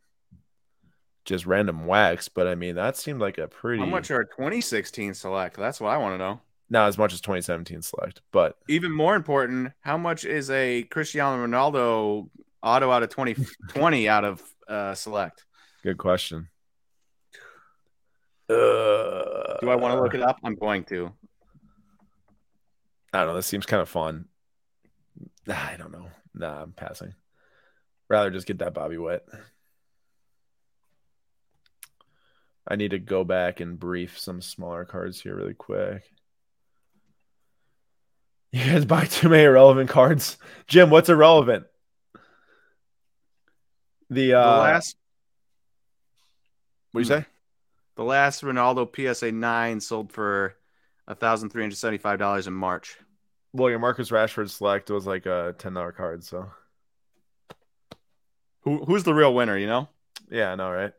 [1.26, 5.12] just random wax, but I mean that seemed like a pretty How much are 2016
[5.14, 5.56] select?
[5.56, 6.40] That's what I want to know.
[6.70, 11.44] not as much as 2017 select, but Even more important, how much is a Cristiano
[11.46, 12.28] Ronaldo
[12.62, 15.44] auto out of 2020 out of uh, select?
[15.82, 16.48] good question.
[18.48, 20.38] Uh, Do I want to look it up?
[20.44, 21.12] I'm going to.
[23.12, 23.34] I don't know.
[23.34, 24.26] This seems kind of fun.
[25.48, 26.06] I don't know.
[26.34, 27.14] Nah, I'm passing.
[28.08, 29.26] Rather just get that Bobby Witt.
[32.68, 36.02] I need to go back and brief some smaller cards here really quick.
[38.52, 40.38] You guys buy too many irrelevant cards.
[40.66, 41.66] Jim, what's irrelevant?
[44.08, 44.96] The, uh, the last
[46.92, 47.26] what do you say?
[47.96, 50.54] the last Ronaldo PSA 9 sold for
[51.08, 52.96] $1,375 in March.
[53.52, 56.50] Well, your Marcus Rashford select was like a ten dollar card, so
[58.62, 59.88] Who who's the real winner, you know?
[60.30, 60.92] yeah, I know, right?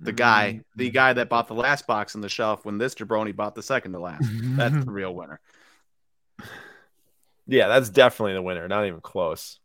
[0.00, 3.34] The guy, the guy that bought the last box on the shelf when this jabroni
[3.34, 4.28] bought the second to last.
[4.30, 5.40] That's the real winner.
[7.46, 8.68] yeah, that's definitely the winner.
[8.68, 9.58] Not even close.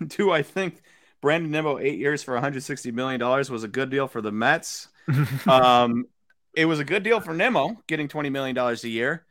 [0.06, 0.82] Do I think
[1.20, 4.88] Brandon Nimmo eight years for 160 million dollars was a good deal for the Mets?
[5.46, 6.06] um,
[6.54, 9.24] it was a good deal for Nimmo getting 20 million dollars a year.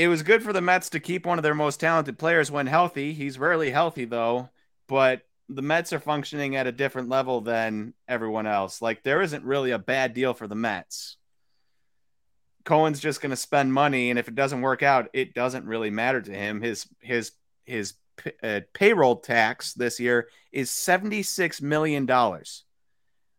[0.00, 2.66] It was good for the Mets to keep one of their most talented players when
[2.66, 3.12] healthy.
[3.12, 4.48] He's rarely healthy though,
[4.88, 5.20] but
[5.50, 8.80] the Mets are functioning at a different level than everyone else.
[8.80, 11.18] Like there isn't really a bad deal for the Mets.
[12.64, 15.90] Cohen's just going to spend money, and if it doesn't work out, it doesn't really
[15.90, 16.62] matter to him.
[16.62, 17.32] His his
[17.66, 22.64] his p- uh, payroll tax this year is seventy six million dollars.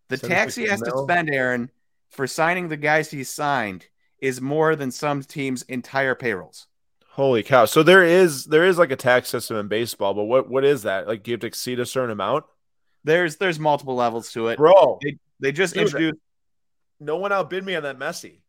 [0.09, 1.71] The tax he 76 has to spend, Aaron,
[2.11, 3.87] for signing the guys he signed
[4.21, 6.67] is more than some teams' entire payrolls.
[7.09, 7.65] Holy cow!
[7.65, 10.83] So there is there is like a tax system in baseball, but what what is
[10.83, 11.07] that?
[11.07, 12.45] Like, do you have to exceed a certain amount,
[13.03, 14.57] There's there's multiple levels to it.
[14.57, 14.99] bro?
[15.03, 16.19] They they just Dude, introduced.
[16.99, 18.39] No one outbid me on that Messi.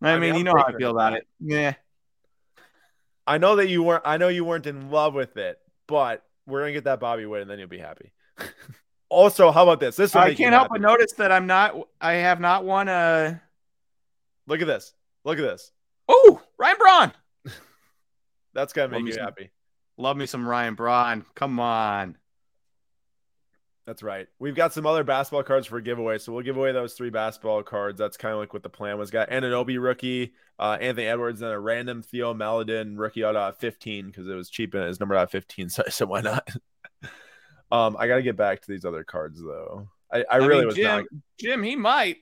[0.00, 1.26] I, I mean, mean, you know how I feel about it.
[1.40, 1.74] Yeah.
[3.26, 4.04] I know that you weren't.
[4.06, 7.42] I know you weren't in love with it, but we're gonna get that Bobby win,
[7.42, 8.12] and then you'll be happy.
[9.08, 9.96] also, how about this?
[9.96, 10.80] This I can't help happy.
[10.80, 11.74] but notice that I'm not.
[12.00, 13.40] I have not won a.
[14.46, 14.94] Look at this.
[15.24, 15.72] Look at this.
[16.08, 17.12] Oh, Ryan Braun.
[18.54, 19.20] That's gonna make me you see.
[19.20, 19.50] happy.
[19.96, 21.24] Love me some Ryan Braun.
[21.34, 22.16] Come on.
[23.88, 24.28] That's right.
[24.38, 27.62] We've got some other basketball cards for giveaway, so we'll give away those three basketball
[27.62, 27.98] cards.
[27.98, 29.10] That's kind of like what the plan was.
[29.10, 34.08] Got Anunoby rookie, uh, Anthony Edwards, and a random Theo Maledon rookie out of 15
[34.08, 35.68] because it was cheap and his number out of 15.
[35.70, 36.46] So I said, why not?
[37.70, 39.88] Um, I got to get back to these other cards though.
[40.12, 40.84] I, I, really mean, was Jim.
[40.84, 41.04] not.
[41.38, 42.18] Jim, he might.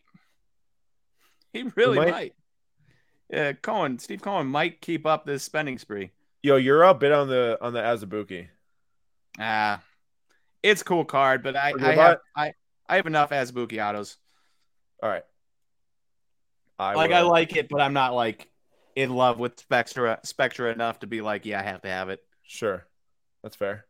[1.52, 2.10] He really might?
[2.10, 2.34] might.
[3.30, 6.10] Yeah, Cohen, Steve Cohen might keep up this spending spree.
[6.42, 8.48] Yo, you're up bit on the on the Azubuike.
[9.38, 9.82] Ah,
[10.62, 12.52] it's cool card, but I, I have I,
[12.88, 14.16] I have enough Azubuike autos.
[15.02, 15.24] All right.
[16.78, 18.48] I like I like it, but I'm not like
[18.94, 22.20] in love with Spectra Spectra enough to be like, yeah, I have to have it.
[22.42, 22.86] Sure,
[23.42, 23.86] that's fair.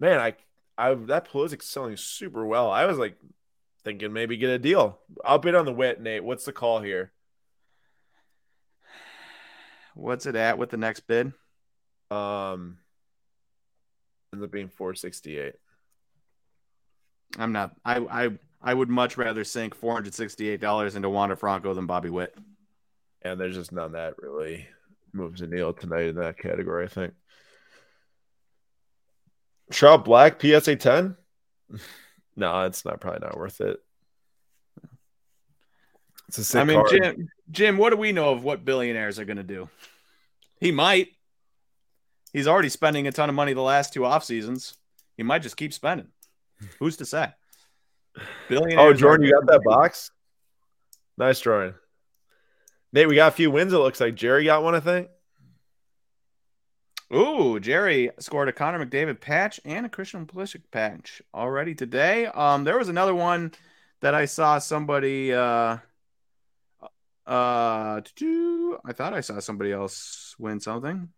[0.00, 0.34] Man, I,
[0.76, 2.70] I that Pulisic selling super well.
[2.70, 3.16] I was like
[3.84, 4.98] thinking maybe get a deal.
[5.24, 6.22] I'll bid on the Witt, Nate.
[6.24, 7.12] What's the call here?
[9.94, 11.32] What's it at with the next bid?
[12.10, 12.78] Um,
[14.32, 15.54] ends up being four sixty eight.
[17.36, 17.74] I'm not.
[17.84, 18.30] I I
[18.62, 22.10] I would much rather sink four hundred sixty eight dollars into Wander Franco than Bobby
[22.10, 22.36] Witt.
[23.22, 24.68] and there's just none that really
[25.12, 26.84] moves the needle tonight in that category.
[26.84, 27.14] I think.
[29.70, 31.16] Trout Black PSA ten.
[32.36, 33.78] no, it's not probably not worth it.
[36.28, 36.90] It's a sick I mean, card.
[36.90, 39.68] Jim, Jim, what do we know of what billionaires are going to do?
[40.60, 41.08] He might.
[42.32, 44.76] He's already spending a ton of money the last two off seasons.
[45.16, 46.08] He might just keep spending.
[46.78, 47.28] Who's to say?
[48.20, 48.80] Oh, billionaires.
[48.80, 50.10] Oh, Jordan, you got that box?
[51.16, 51.74] Nice, Jordan.
[52.92, 53.72] Nate, we got a few wins.
[53.72, 54.74] It looks like Jerry got one.
[54.74, 55.08] I think.
[57.14, 62.26] Ooh, Jerry scored a Connor McDavid patch and a Christian Pulisic patch already today.
[62.26, 63.52] Um, there was another one
[64.00, 65.32] that I saw somebody.
[65.32, 65.78] Uh,
[67.26, 68.00] uh.
[68.84, 71.08] I thought I saw somebody else win something.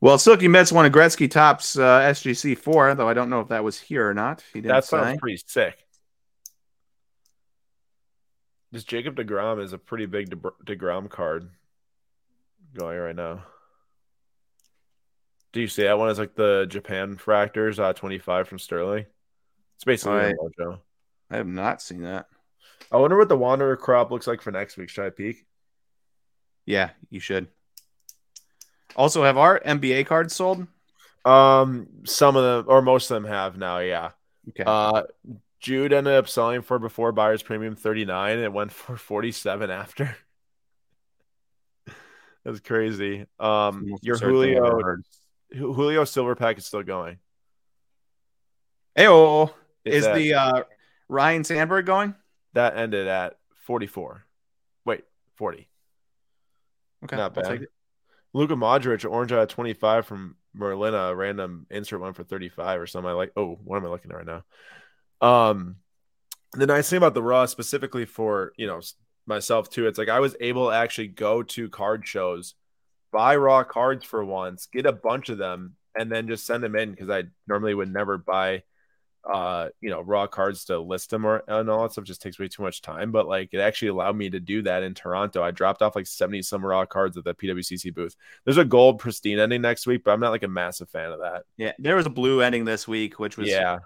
[0.00, 3.48] Well, Silky Mets won a Gretzky Topps uh, SGC four, though I don't know if
[3.48, 4.44] that was here or not.
[4.52, 4.96] He didn't That say.
[4.96, 5.87] sounds pretty sick.
[8.70, 10.36] This Jacob Degrom is a pretty big De-
[10.76, 11.48] Degrom card
[12.74, 13.44] going right now.
[15.52, 19.06] Do you see that one as like the Japan fractors uh 25 from Sterling?
[19.76, 20.80] It's basically I- a mojo.
[21.30, 22.26] I have not seen that.
[22.90, 24.88] I wonder what the Wanderer crop looks like for next week.
[24.88, 25.46] Should I peek?
[26.64, 27.48] Yeah, you should.
[28.96, 30.66] Also, have our NBA cards sold?
[31.24, 33.78] Um, some of them or most of them have now.
[33.78, 34.10] Yeah.
[34.50, 34.64] Okay.
[34.66, 35.02] Uh,
[35.60, 38.38] Jude ended up selling for before buyer's premium 39.
[38.38, 40.16] It went for 47 after.
[42.44, 43.26] That's crazy.
[43.38, 45.02] Um, Most your absurd thing I've ever
[45.52, 47.18] Julio Julio Silver Pack is still going.
[48.96, 49.52] Ayo,
[49.84, 50.62] It's is at- the uh,
[51.08, 52.14] Ryne Sandberg going?
[52.54, 53.34] that ended at
[53.66, 54.24] 44.
[54.84, 55.04] Wait,
[55.36, 55.68] 40.
[57.04, 57.44] Okay, Not bad.
[57.44, 57.68] take it.
[58.32, 62.86] Luka Modric, orange out of 25 from Merlina, a random insert one for 35 or
[62.86, 63.08] something.
[63.08, 64.42] I like, oh, what am I looking at right now?
[65.20, 65.76] Um,
[66.52, 68.80] the nice thing about the Raw, specifically for, you know,
[69.26, 72.54] myself too, it's like I was able to actually go to card shows,
[73.12, 76.76] buy Raw cards for once, get a bunch of them, and then just send them
[76.76, 78.62] in because I normally would never buy
[79.28, 82.38] uh you know raw cards to list them or and all that stuff just takes
[82.38, 85.42] way too much time but like it actually allowed me to do that in toronto.
[85.42, 88.14] I dropped off like 70 some raw cards at the pwcc booth.
[88.44, 91.18] There's a gold pristine ending next week but i'm not like a massive fan of
[91.18, 91.42] that.
[91.56, 93.80] Yeah, there was a blue ending this week, which was yeah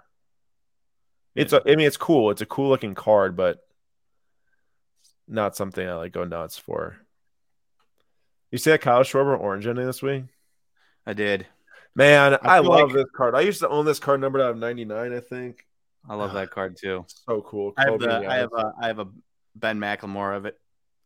[1.35, 3.59] it's a, i mean it's cool it's a cool looking card but
[5.27, 6.97] not something i like go nuts for
[8.51, 10.23] you see that kyle schwarber orange ending this week
[11.05, 11.45] I did.
[11.95, 14.51] man i, I love like- this card i used to own this card numbered out
[14.51, 15.65] of 99 i think
[16.09, 17.05] I love that card too.
[17.25, 19.07] so cool I have the and I have a I have a
[19.55, 20.59] Ben McLemore of it.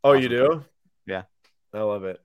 [0.03, 0.59] Oh, you Awesome.
[0.59, 0.65] do?
[1.05, 1.23] Yeah.
[1.71, 2.19] I love it.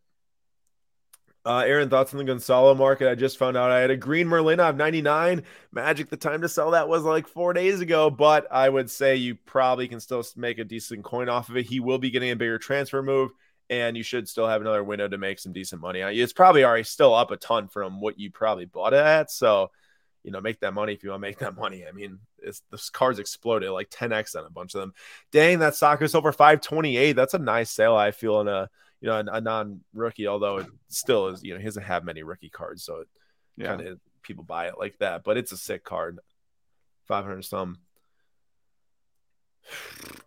[1.44, 3.10] Uh, Aaron, thoughts on the Gonzalo market?
[3.10, 5.42] I just found out I had a green Merlina of 99.
[5.72, 9.16] Magic, the time to sell that was like four days ago, but I would say
[9.16, 11.66] you probably can still make a decent coin off of it.
[11.66, 13.32] He will be getting a bigger transfer move,
[13.68, 16.00] and you should still have another window to make some decent money.
[16.00, 19.28] It's probably already still up a ton from what you probably bought it at.
[19.28, 19.72] So,
[20.22, 21.84] you know, make that money if you want to make that money.
[21.88, 24.92] I mean, it's this cards exploded like 10x on a bunch of them.
[25.32, 27.14] Dang, that soccer's over 528.
[27.14, 28.70] That's a nice sale, I feel, in a
[29.02, 32.22] you know, a, a non-rookie, although it still is, you know, he doesn't have many
[32.22, 33.08] rookie cards, so it
[33.56, 33.66] Yeah.
[33.76, 35.24] kind of people buy it like that.
[35.24, 36.18] But it's a sick card,
[37.06, 37.78] five hundred some.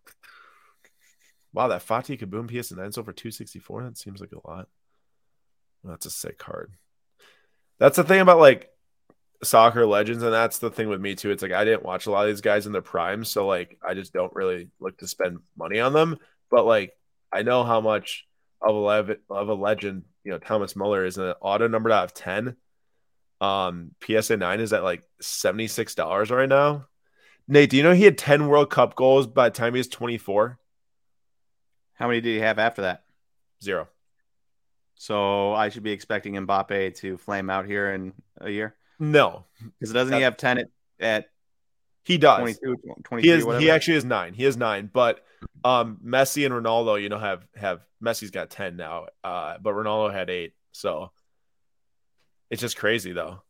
[1.53, 3.82] Wow, that Fatih Kaboom PS9 is over two sixty four.
[3.84, 4.67] That seems like a lot.
[5.86, 6.73] That's a sick card.
[7.80, 8.69] That's the thing about like
[9.41, 11.32] soccer legends, and that's the thing with me too.
[11.32, 13.78] It's like I didn't watch a lot of these guys in their prime, so like
[13.82, 16.17] I just don't really look to spend money on them.
[16.51, 16.91] But like
[17.32, 18.26] I know how much
[18.66, 22.05] of a lev- of a legend, you know, Thomas Muller is an auto numbered out
[22.05, 22.55] of ten.
[23.39, 26.88] Um, PSA nine is at like seventy six dollars right now.
[27.47, 29.88] Nate, do you know he had ten World Cup goals by the time he was
[29.88, 30.57] twenty four?
[31.93, 33.03] How many did he have after that?
[33.63, 33.88] Zero.
[34.95, 39.45] So I should be expecting Mbappe to flame out here in a year No,
[39.80, 40.68] because it doesn't he have ten at,
[40.99, 41.26] at
[42.06, 42.39] he does.
[42.39, 43.43] 22, 23, He is.
[43.45, 43.62] whatever?
[43.62, 44.34] He actually is nine.
[44.34, 44.89] He is nine.
[44.93, 45.26] But
[45.64, 49.08] um, Messi and Ronaldo, you know, have have Messi's got ten now.
[49.24, 50.53] Uh, but Ronaldo had eight.
[50.72, 51.12] So
[52.49, 53.41] it's just crazy, though.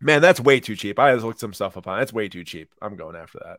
[0.00, 0.98] Man, that's way too cheap.
[0.98, 1.96] I just looked some stuff up on.
[1.98, 2.00] it.
[2.00, 2.72] That's way too cheap.
[2.80, 3.58] I'm going after that.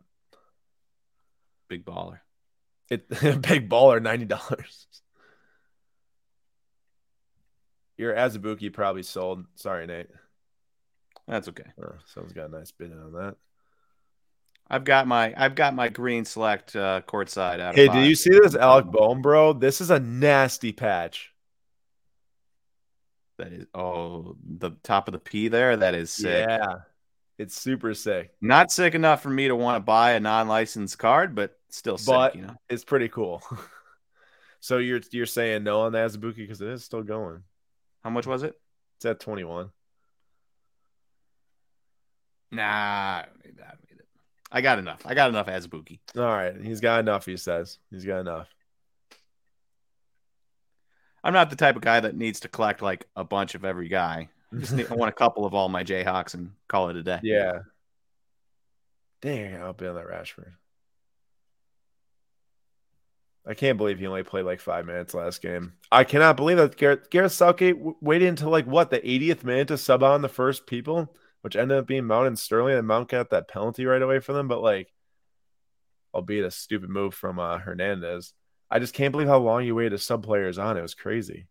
[1.70, 2.20] big baller.
[2.90, 3.08] It
[3.42, 4.88] big baller, ninety dollars.
[7.98, 9.46] Your Azubuike probably sold.
[9.56, 10.08] Sorry, Nate.
[11.28, 11.66] That's okay.
[11.80, 13.36] Oh, someone's got a nice bid on that.
[14.70, 17.72] I've got my I've got my green select uh, courtside out.
[17.72, 19.54] of Hey, did you see this Alec Bone, bro?
[19.54, 21.34] This is a nasty patch.
[23.38, 25.76] That is oh the top of the P there.
[25.76, 26.48] That is sick.
[26.48, 26.80] Yeah,
[27.38, 28.32] it's super sick.
[28.40, 32.14] Not sick enough for me to want to buy a non-licensed card, but still sick.
[32.14, 33.42] But- you know, It's pretty cool.
[34.62, 37.42] so you're you're saying no on the Azubuike because it is still going.
[38.04, 38.58] how much was it?
[38.98, 39.72] It's at 21.
[42.52, 43.78] Nah, I don't need that.
[44.52, 45.02] I got enough.
[45.06, 46.00] I got enough Azubuike.
[46.18, 47.26] All right, he's got enough.
[47.26, 48.48] He says he's got enough.
[51.24, 53.88] I'm not the type of guy that needs to collect like a bunch of every
[53.88, 54.30] guy.
[54.54, 57.04] I just need, I want a couple of all my Jayhawks and call it a
[57.04, 57.20] day.
[57.24, 57.60] Yeah.
[59.22, 60.52] Dang, I'll be on that Rashford.
[63.46, 65.74] I can't believe he only played like five minutes last game.
[65.92, 69.70] I cannot believe that Gareth, Gareth Southgate w- waited until like what the 80th minute
[69.70, 73.10] to sub on the first people, which ended up being Mount and Sterling, and Mount
[73.10, 74.48] got that penalty right away for them.
[74.48, 74.92] But like,
[76.14, 78.34] albeit a stupid move from uh, Hernandez,
[78.70, 80.78] I just can't believe how long you waited to sub players on.
[80.78, 81.48] It was crazy.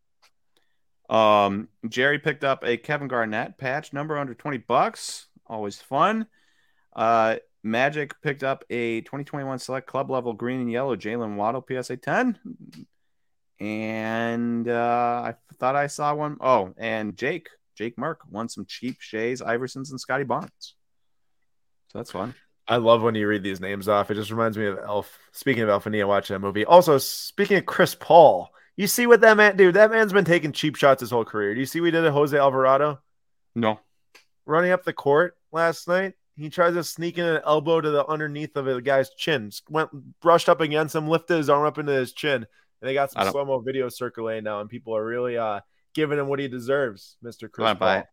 [1.10, 5.26] Um, Jerry picked up a Kevin Garnett patch number under 20 bucks.
[5.46, 6.26] Always fun.
[6.94, 11.96] Uh, Magic picked up a 2021 select club level green and yellow Jaylen Waddle PSA
[11.96, 12.38] 10.
[13.58, 16.38] And uh, I thought I saw one.
[16.40, 17.48] Oh, and Jake
[17.80, 20.74] Jake Mark won some cheap Shays, Iversons, and Scottie Barnes.
[21.88, 22.34] So that's fun.
[22.68, 24.10] I love when you read these names off.
[24.10, 25.18] It just reminds me of Elf.
[25.32, 26.66] Speaking of Elf and Nia, watching that movie.
[26.66, 29.76] Also, speaking of Chris Paul, you see what that man, dude?
[29.76, 31.54] That man's been taking cheap shots his whole career.
[31.54, 33.00] Do you see what he did to Jose Alvarado?
[33.54, 33.80] No.
[34.44, 38.06] Running up the court last night, he tries to sneak in an elbow to the
[38.06, 39.50] underneath of a guy's chin.
[39.70, 39.88] Went
[40.20, 42.46] brushed up against him, lifted his arm up into his chin, and
[42.82, 45.60] they got some slow mo video circulating now, and people are really uh
[45.94, 48.04] giving him what he deserves, Mister Chris Paul.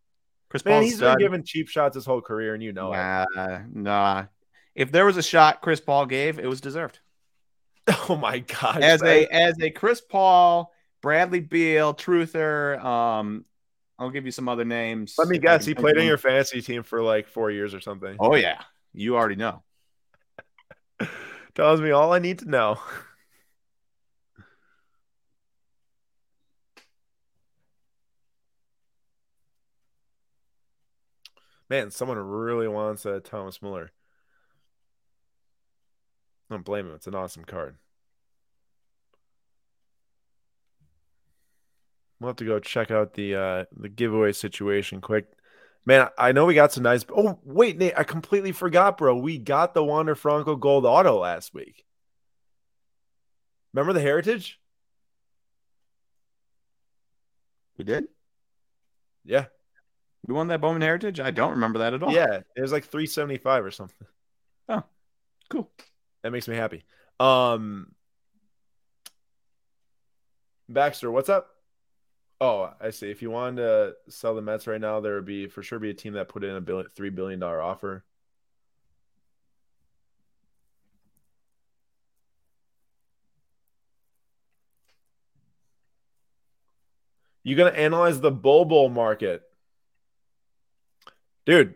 [0.48, 3.60] Chris Man, he's been giving cheap shots his whole career, and you know nah, it.
[3.74, 4.24] Nah,
[4.74, 7.00] if there was a shot Chris Paul gave, it was deserved.
[8.10, 8.82] Oh my god!
[8.82, 13.46] As a as a Chris Paul, Bradley Beal, Truther, um,
[13.98, 15.14] I'll give you some other names.
[15.18, 15.64] Let me guess.
[15.64, 18.16] He played on your fantasy team for like four years or something.
[18.18, 18.62] Oh yeah,
[18.92, 19.62] you already know.
[21.54, 22.78] Tells me all I need to know.
[31.68, 33.90] Man, someone really wants a Thomas Muller.
[36.50, 36.94] I don't blame him.
[36.94, 37.76] It's an awesome card.
[42.20, 45.26] We'll have to go check out the uh the giveaway situation quick.
[45.84, 47.04] Man, I know we got some nice.
[47.14, 49.16] Oh wait, Nate, I completely forgot, bro.
[49.16, 51.84] We got the Wander Franco Gold Auto last week.
[53.72, 54.58] Remember the Heritage?
[57.78, 58.08] We did.
[59.24, 59.46] Yeah,
[60.26, 61.20] we won that Bowman Heritage.
[61.20, 62.12] I don't remember that at all.
[62.12, 64.06] Yeah, it was like three seventy five or something.
[64.68, 64.82] Oh,
[65.48, 65.70] cool.
[66.22, 66.84] That makes me happy.
[67.20, 67.94] Um,
[70.68, 71.48] Baxter, what's up?
[72.40, 73.10] Oh, I see.
[73.10, 75.90] If you wanted to sell the Mets right now, there would be for sure be
[75.90, 78.04] a team that put in a billion, three billion dollar offer.
[87.42, 89.42] You gonna analyze the Bol Bol market,
[91.48, 91.74] dude?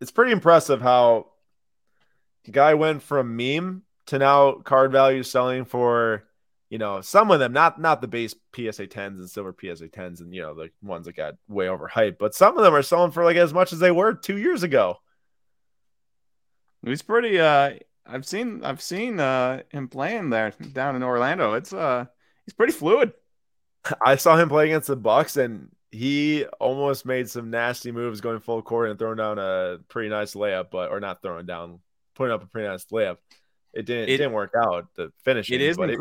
[0.00, 1.28] It's pretty impressive how
[2.44, 6.24] the guy went from meme to now card value selling for
[6.68, 10.20] you know, some of them not not the base PSA 10s and silver PSA 10s
[10.20, 13.10] and you know the ones that got way overhyped, but some of them are selling
[13.10, 14.98] for like as much as they were two years ago.
[16.84, 17.40] He's pretty.
[17.40, 17.74] uh
[18.06, 21.54] I've seen I've seen uh him playing there down in Orlando.
[21.54, 22.06] It's uh
[22.46, 23.14] he's pretty fluid.
[24.00, 28.40] I saw him play against the Bucks and he almost made some nasty moves going
[28.40, 31.80] full court and throwing down a pretty nice layup, but or not throwing down,
[32.14, 33.18] putting up a pretty nice layup.
[33.72, 34.88] It didn't it, it didn't work out.
[34.94, 35.50] The finish.
[35.50, 35.76] It is.
[35.76, 36.00] But it,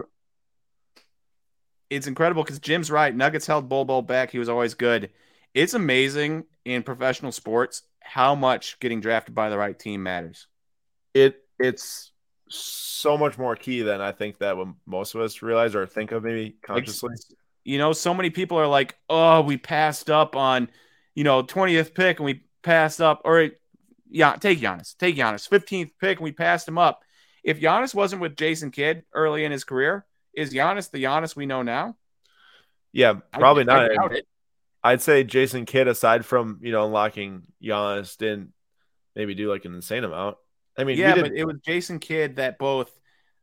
[1.90, 3.16] it's incredible because Jim's right.
[3.16, 4.32] Nuggets held Bol back.
[4.32, 5.10] He was always good.
[5.54, 10.48] It's amazing in professional sports how much getting drafted by the right team matters.
[11.14, 12.12] It it's
[12.50, 16.12] so much more key than I think that when most of us realize or think
[16.12, 17.16] of maybe consciously.
[17.64, 20.70] You know, so many people are like, "Oh, we passed up on,
[21.16, 23.50] you know, twentieth pick and we passed up." Or,
[24.10, 27.04] yeah, take Giannis, take Giannis, fifteenth pick and we passed him up.
[27.44, 31.46] If Giannis wasn't with Jason Kidd early in his career, is Giannis the Giannis we
[31.46, 31.96] know now?
[32.92, 33.90] Yeah, probably not.
[34.84, 38.54] I'd say Jason Kidd, aside from you know unlocking Giannis, didn't
[39.16, 40.38] maybe do like an insane amount.
[40.78, 42.92] I mean, yeah, but it was Jason Kidd that both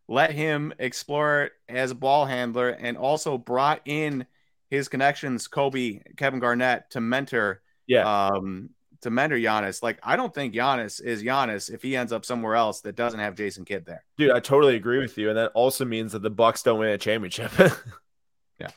[0.09, 4.27] let him explore it as a ball handler and also brought in
[4.71, 7.63] his connections, Kobe, Kevin Garnett, to mentor.
[7.87, 8.27] Yeah.
[8.27, 8.71] Um,
[9.03, 9.83] to mentor Giannis.
[9.83, 13.21] Like, I don't think Giannis is Giannis if he ends up somewhere else that doesn't
[13.21, 14.05] have Jason Kidd there.
[14.17, 16.89] Dude, I totally agree with you, and that also means that the Bucks don't win
[16.89, 17.53] a championship.
[18.61, 18.71] yeah,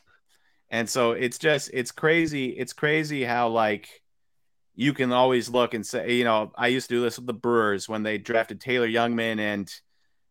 [0.69, 2.49] and so it's just it's crazy.
[2.49, 4.01] It's crazy how like
[4.75, 7.33] you can always look and say, you know, I used to do this with the
[7.33, 9.73] Brewers when they drafted Taylor Jungmann and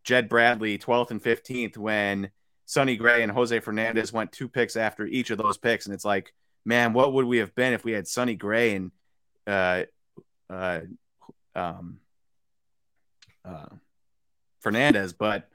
[0.09, 2.31] Jed Bradley, 12th and 15th, when
[2.65, 6.03] Sonny Gray and Jose Fernandez went two picks after each of those picks, and it's
[6.03, 6.33] like,
[6.65, 8.91] man, what would we have been if we had Sonny Gray and
[9.45, 9.83] uh,
[10.49, 10.79] uh,
[11.53, 11.99] um,
[13.45, 13.67] uh,
[14.61, 15.47] Fernandez, but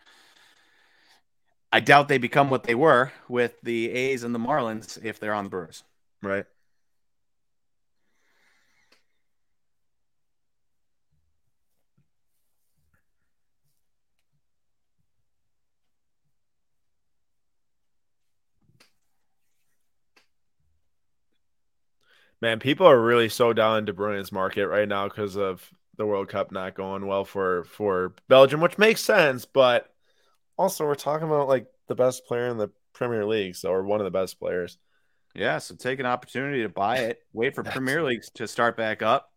[1.73, 5.35] I doubt they become what they were with the A's and the Marlins if they're
[5.35, 5.83] on the Brewers.
[6.23, 6.47] Right.
[22.41, 26.07] Man, people are really so down in De Bruyne's market right now because of the
[26.07, 29.45] World Cup not going well for for Belgium, which makes sense.
[29.45, 29.89] But
[30.59, 34.01] also, we're talking about like the best player in the Premier League, so or one
[34.01, 34.79] of the best players.
[35.35, 37.19] Yeah, so take an opportunity to buy it.
[37.33, 39.31] Wait for Premier League to start back up.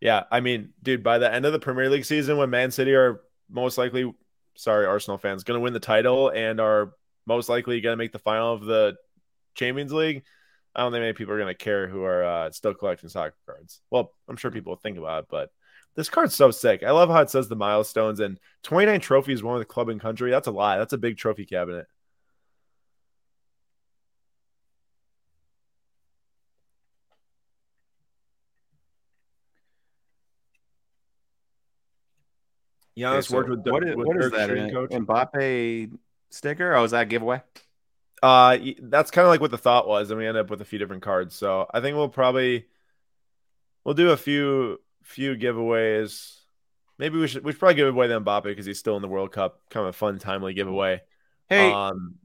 [0.00, 2.94] Yeah, I mean, dude, by the end of the Premier League season, when Man City
[2.94, 3.20] are
[3.50, 4.14] most likely,
[4.54, 6.94] sorry, Arsenal fans, going to win the title and are
[7.26, 8.96] most likely going to make the final of the
[9.54, 10.22] Champions League,
[10.74, 13.34] I don't think many people are going to care who are uh, still collecting soccer
[13.46, 13.80] cards.
[13.90, 15.50] Well, I'm sure people will think about it, but
[15.96, 16.82] this card's so sick.
[16.84, 20.00] I love how it says the milestones and 29 trophies, one with the club and
[20.00, 20.30] country.
[20.30, 20.78] That's a lot.
[20.78, 21.86] That's a big trophy cabinet.
[32.96, 34.70] Giannis okay, so worked with, what is, with what is that?
[34.72, 34.90] Coach.
[34.90, 35.90] Mbappe
[36.30, 36.74] sticker?
[36.74, 37.42] Oh, is that giveaway?
[38.22, 40.64] Uh, that's kind of like what the thought was, and we end up with a
[40.64, 41.34] few different cards.
[41.34, 42.66] So I think we'll probably
[43.84, 46.36] we'll do a few few giveaways.
[46.98, 49.08] Maybe we should we should probably give away the Mbappe because he's still in the
[49.08, 49.60] World Cup.
[49.70, 51.00] Kind of a fun, timely giveaway.
[51.48, 52.16] Hey, um,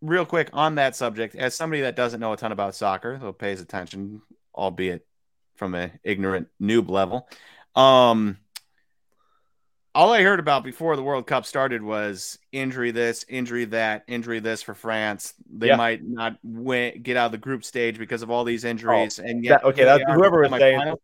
[0.00, 3.32] real quick on that subject, as somebody that doesn't know a ton about soccer, who
[3.32, 4.22] pays attention,
[4.54, 5.06] albeit
[5.56, 7.28] from an ignorant noob level,
[7.74, 8.38] um,
[9.94, 14.40] all I heard about before the World Cup started was injury this, injury that, injury
[14.40, 15.34] this for France.
[15.50, 15.76] They yeah.
[15.76, 19.18] might not win, get out of the group stage because of all these injuries.
[19.18, 21.00] Oh, and yet, that, okay, that, whoever was saying, final.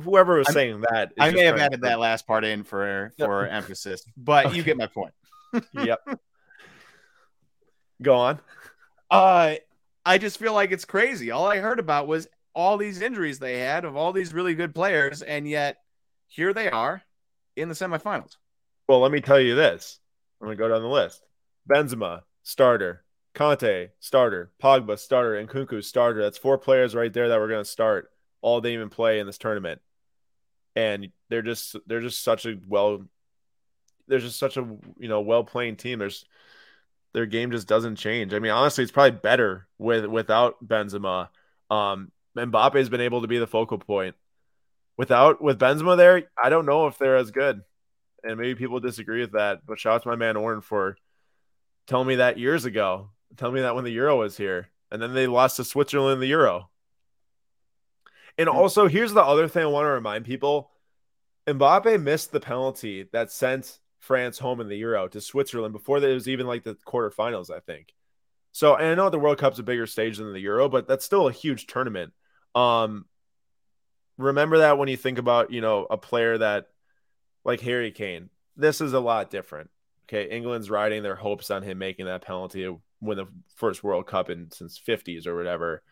[0.00, 3.46] whoever was I'm, saying that, I may have added that last part in for for
[3.46, 4.56] emphasis, but okay.
[4.56, 5.12] you get my point.
[5.72, 6.00] yep.
[8.02, 8.40] Go on.
[9.10, 9.56] Uh,
[10.04, 11.30] I just feel like it's crazy.
[11.30, 14.74] All I heard about was all these injuries they had of all these really good
[14.74, 15.78] players, and yet
[16.28, 17.02] here they are
[17.58, 18.36] in the semifinals.
[18.88, 19.98] Well, let me tell you this.
[20.40, 21.22] I'm going to go down the list.
[21.70, 23.04] Benzema, starter.
[23.34, 24.52] Kanté, starter.
[24.62, 25.36] Pogba, starter.
[25.36, 26.22] And Nkunku, starter.
[26.22, 28.10] That's four players right there that we're going to start.
[28.40, 29.80] All they even play in this tournament.
[30.76, 33.04] And they're just they're just such a well
[34.06, 34.60] there's just such a
[34.96, 35.98] you know well playing team.
[35.98, 36.24] There's
[37.14, 38.32] their game just doesn't change.
[38.32, 41.30] I mean, honestly, it's probably better with without Benzema.
[41.68, 44.14] Um, Mbappe has been able to be the focal point
[44.98, 47.62] without with Benzema there, I don't know if they're as good.
[48.22, 49.64] And maybe people disagree with that.
[49.64, 50.96] But shout out to my man Oren for
[51.86, 53.10] telling me that years ago.
[53.36, 54.68] Tell me that when the Euro was here.
[54.90, 56.68] And then they lost to Switzerland in the Euro.
[58.36, 58.56] And hmm.
[58.56, 60.70] also, here's the other thing I want to remind people
[61.46, 66.12] Mbappe missed the penalty that sent France home in the Euro to Switzerland before it
[66.12, 67.94] was even like the quarterfinals, I think.
[68.52, 71.04] So, and I know the World Cup's a bigger stage than the Euro, but that's
[71.04, 72.12] still a huge tournament.
[72.54, 73.06] Um,
[74.18, 76.66] remember that when you think about, you know, a player that
[77.44, 78.28] like Harry Kane.
[78.56, 79.70] This is a lot different.
[80.08, 84.06] Okay, England's riding their hopes on him making that penalty to win the first World
[84.06, 85.82] Cup in since 50s or whatever.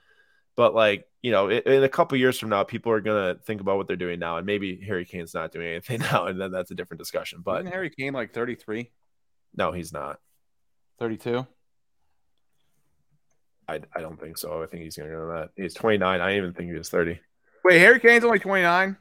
[0.56, 3.60] But like, you know, in, in a couple years from now, people are gonna think
[3.60, 6.50] about what they're doing now, and maybe Harry Kane's not doing anything now, and then
[6.50, 7.40] that's a different discussion.
[7.44, 8.90] But Isn't Harry Kane like 33?
[9.56, 10.18] No, he's not.
[10.98, 11.46] 32.
[13.68, 14.62] I, I don't think so.
[14.62, 15.50] I think he's gonna go to that.
[15.62, 16.20] He's 29.
[16.20, 17.18] I even think he was 30.
[17.66, 18.96] Wait, Harry Kane's only 29?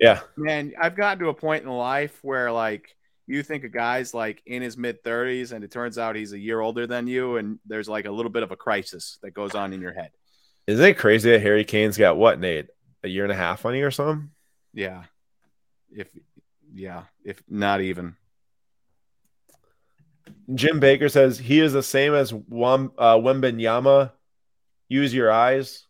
[0.00, 0.22] Yeah.
[0.36, 2.96] Man, I've gotten to a point in life where like
[3.28, 6.38] you think a guy's like in his mid 30s and it turns out he's a
[6.38, 9.54] year older than you and there's like a little bit of a crisis that goes
[9.54, 10.10] on in your head.
[10.66, 12.66] Isn't it crazy that Harry Kane's got what, Nate?
[13.04, 14.30] A year and a half on you or something?
[14.74, 15.04] Yeah.
[15.94, 16.08] If
[16.74, 18.16] yeah, if not even.
[20.52, 24.10] Jim Baker says he is the same as Wam, uh, Wembanyama.
[24.88, 25.86] Use your eyes.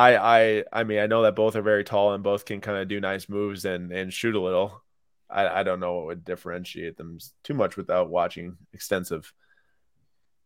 [0.00, 2.78] I I I mean I know that both are very tall and both can kind
[2.78, 4.82] of do nice moves and and shoot a little.
[5.28, 9.30] I I don't know what would differentiate them too much without watching extensive.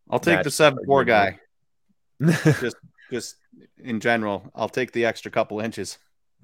[0.09, 1.39] I'll take the seven four guy.
[2.21, 2.75] just
[3.09, 3.37] just
[3.77, 5.97] in general, I'll take the extra couple inches.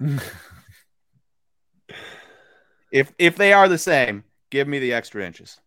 [2.90, 5.60] if if they are the same, give me the extra inches.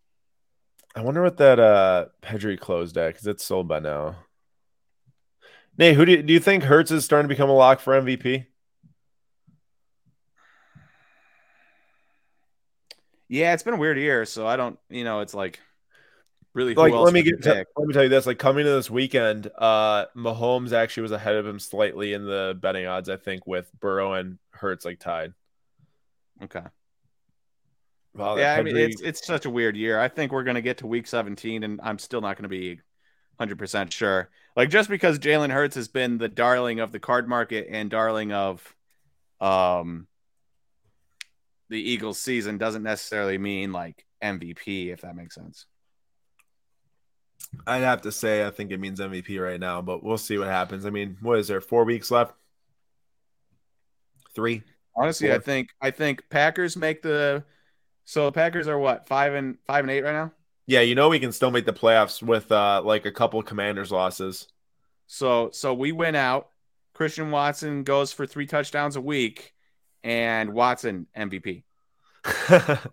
[0.96, 4.16] I wonder what that uh Pedri closed at because it's sold by now.
[5.78, 7.92] Nate, who do you, do you think Hurts is starting to become a lock for
[8.00, 8.46] MVP?
[13.28, 15.60] Yeah, it's been a weird year, so I don't, you know, it's like
[16.54, 18.90] really like let me get to, let me tell you this like coming to this
[18.90, 23.46] weekend uh Mahomes actually was ahead of him slightly in the betting odds I think
[23.46, 25.34] with Burrow and Hurts like tied.
[26.42, 26.62] Okay.
[28.14, 30.00] Wow, yeah, I mean it's it's such a weird year.
[30.00, 32.48] I think we're going to get to week 17 and I'm still not going to
[32.48, 32.80] be
[33.38, 34.30] 100% sure.
[34.56, 38.32] Like just because Jalen Hurts has been the darling of the card market and darling
[38.32, 38.74] of
[39.40, 40.06] um
[41.68, 45.66] the Eagles season doesn't necessarily mean like MVP if that makes sense.
[47.66, 50.48] I'd have to say I think it means MVP right now, but we'll see what
[50.48, 50.86] happens.
[50.86, 51.60] I mean, what is there?
[51.60, 52.34] 4 weeks left?
[54.34, 54.62] 3.
[54.96, 55.36] Honestly, four.
[55.36, 57.44] I think I think Packers make the
[58.04, 59.06] so Packers are what?
[59.06, 60.32] 5 and 5 and 8 right now?
[60.66, 63.90] Yeah, you know we can still make the playoffs with uh like a couple commanders
[63.90, 64.48] losses.
[65.06, 66.48] So so we went out.
[66.94, 69.52] Christian Watson goes for three touchdowns a week,
[70.02, 71.62] and Watson MVP.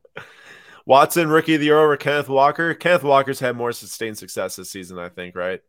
[0.85, 2.73] Watson rookie of the year over Kenneth Walker.
[2.73, 5.61] Kenneth Walker's had more sustained success this season, I think, right?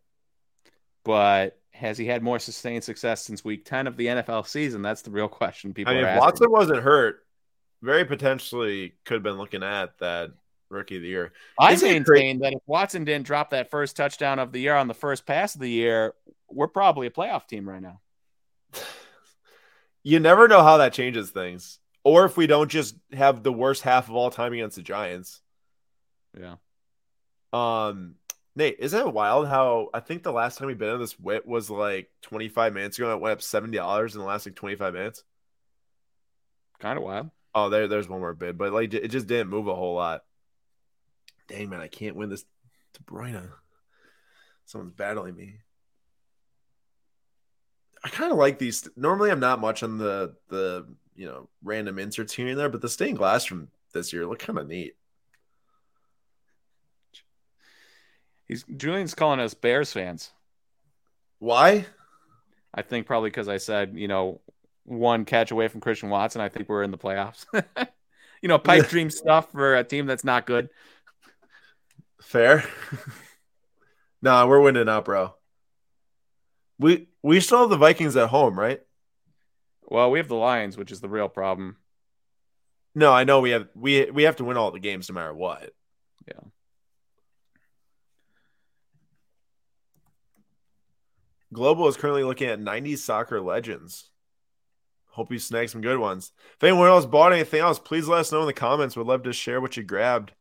[1.04, 4.82] but has he had more sustained success since week 10 of the NFL season?
[4.82, 6.20] That's the real question people I mean, are if asking.
[6.20, 7.26] Watson wasn't hurt,
[7.82, 10.32] very potentially could have been looking at that
[10.68, 11.32] rookie of the year.
[11.58, 14.88] I Isn't maintain that if Watson didn't drop that first touchdown of the year on
[14.88, 16.14] the first pass of the year,
[16.48, 18.00] we're probably a playoff team right now.
[20.06, 21.78] You never know how that changes things.
[22.04, 25.40] Or if we don't just have the worst half of all time against the Giants.
[26.38, 26.56] Yeah.
[27.54, 28.16] Um,
[28.56, 31.46] Nate, isn't it wild how I think the last time we've been on this wit
[31.46, 34.92] was like 25 minutes ago and it went up $70 in the last like 25
[34.92, 35.24] minutes?
[36.78, 37.30] Kind of wild.
[37.54, 40.22] Oh, there, there's one more bid, but like it just didn't move a whole lot.
[41.48, 42.44] Dang man, I can't win this
[42.94, 43.50] De Bruyne.
[44.64, 45.56] Someone's battling me.
[48.02, 48.88] I kind of like these.
[48.96, 50.86] Normally, I'm not much on the the
[51.16, 54.40] you know random inserts here and there, but the stained glass from this year look
[54.40, 54.96] kind of neat.
[58.46, 60.32] He's Julian's calling us Bears fans.
[61.38, 61.86] Why?
[62.74, 64.40] I think probably because I said, you know,
[64.84, 66.40] one catch away from Christian Watson.
[66.40, 67.46] I think we're in the playoffs.
[68.42, 70.68] you know, pipe dream stuff for a team that's not good.
[72.20, 72.64] Fair.
[74.22, 75.34] nah, we're winning out, bro.
[76.78, 78.80] We we still have the Vikings at home, right?
[79.82, 81.76] Well, we have the Lions, which is the real problem.
[82.94, 85.34] No, I know we have we we have to win all the games no matter
[85.34, 85.72] what.
[86.26, 86.40] Yeah.
[91.52, 94.10] Global is currently looking at 90 soccer legends.
[95.10, 96.32] Hope you snag some good ones.
[96.56, 98.96] If anyone else bought anything else, please let us know in the comments.
[98.96, 100.32] We'd love to share what you grabbed.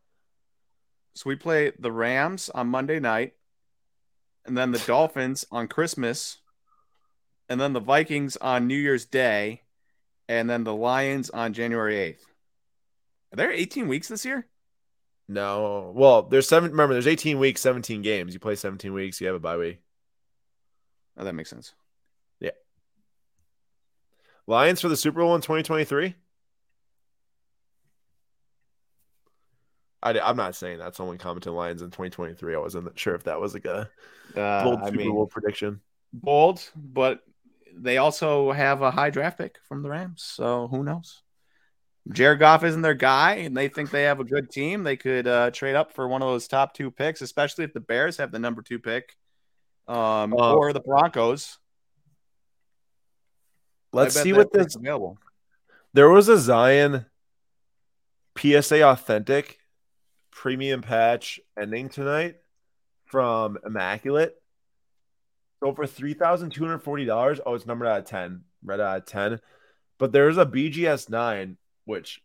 [1.16, 3.34] So we play the Rams on Monday night,
[4.46, 6.38] and then the Dolphins on Christmas,
[7.50, 9.62] and then the Vikings on New Year's Day,
[10.28, 12.26] and then the Lions on January 8th.
[13.34, 14.48] Are there 18 weeks this year?
[15.28, 15.92] No.
[15.96, 18.34] Well, there's seven remember there's 18 weeks, 17 games.
[18.34, 19.80] You play 17 weeks, you have a bye week.
[21.18, 21.74] Oh, that makes sense.
[22.40, 22.52] Yeah.
[24.48, 26.16] Lions for the Super Bowl in 2023?
[30.04, 30.96] I, am not saying that.
[30.96, 32.56] Someone commented Lions in 2023.
[32.56, 33.90] I wasn't sure if that was like a
[34.36, 35.82] Uh, bold I Super mean, Bowl prediction.
[36.12, 37.22] bold, but
[37.76, 40.22] they also have a high draft pick from the Rams.
[40.24, 41.22] So who knows?
[42.12, 44.84] Jared Goff isn't their guy, and they think they have a good team.
[44.84, 47.80] They could uh, trade up for one of those top two picks, especially if the
[47.80, 49.16] Bears have the number two pick,
[49.88, 51.58] um, Uh, or the Broncos.
[53.94, 54.76] Let's see what this.
[54.76, 55.18] available.
[55.94, 57.06] There was a Zion
[58.38, 59.60] PSA Authentic
[60.34, 62.38] premium patch ending tonight
[63.06, 64.36] from Immaculate.
[65.62, 67.40] So for three thousand two hundred forty dollars.
[67.46, 69.40] Oh, it's numbered out of ten, read out of ten.
[69.98, 72.22] But there's a BGS nine, which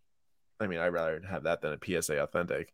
[0.59, 2.73] I mean, I'd rather have that than a PSA Authentic.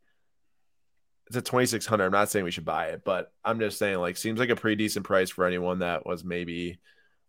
[1.26, 2.07] It's a twenty six hundred.
[2.07, 4.57] I'm not saying we should buy it, but I'm just saying like seems like a
[4.57, 6.78] pretty decent price for anyone that was maybe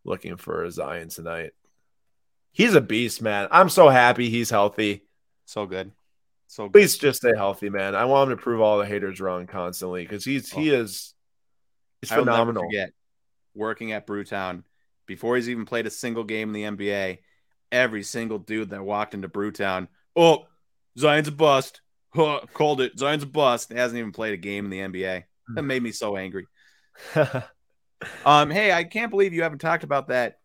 [0.06, 1.52] looking for a Zion tonight.
[2.52, 3.50] He's a beast, man.
[3.52, 5.04] I'm so happy he's healthy.
[5.46, 5.92] So good,
[6.56, 6.74] so good.
[6.74, 7.96] Please just stay healthy, man.
[7.96, 11.14] I want him to prove all the haters wrong constantly because he's he is
[12.02, 12.64] he's I will never phenomenal.
[12.64, 12.92] forget
[13.54, 14.64] working at Brewtown
[15.06, 17.20] before he's even played a single game in the NBA.
[17.72, 20.46] Every single dude that walked into Brewtown, oh,
[20.98, 21.82] Zion's a bust.
[22.16, 22.98] Huh, called it.
[22.98, 23.74] Zion's a bust.
[23.74, 25.26] Hasn't even played a game in the NBA.
[25.54, 26.48] That made me so angry.
[28.26, 30.40] Um, hey, I can't believe you haven't talked about that.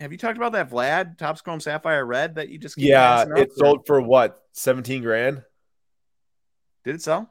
[0.00, 3.52] Have you talked about that Vlad Topps Chrome Sapphire Red that you just yeah, it
[3.52, 4.40] sold for what?
[4.52, 5.42] 17 grand?
[6.84, 7.30] Did it sell?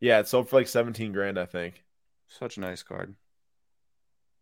[0.00, 1.84] Yeah, it sold for like 17 grand, I think.
[2.28, 3.14] Such a nice card.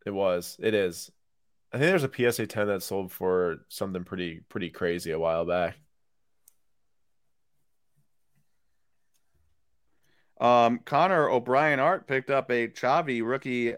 [0.04, 0.56] It was.
[0.60, 1.10] It is.
[1.72, 5.44] I think there's a PSA 10 that sold for something pretty pretty crazy a while
[5.44, 5.76] back.
[10.40, 13.74] Um, Connor O'Brien Art picked up a Chavi rookie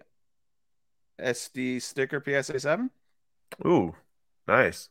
[1.21, 2.91] SD sticker PSA seven
[3.65, 3.95] Ooh,
[4.47, 4.89] nice.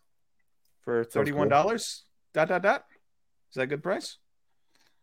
[0.81, 2.05] for thirty one dollars.
[2.33, 2.85] Dot dot dot.
[3.51, 4.17] Is that a good price?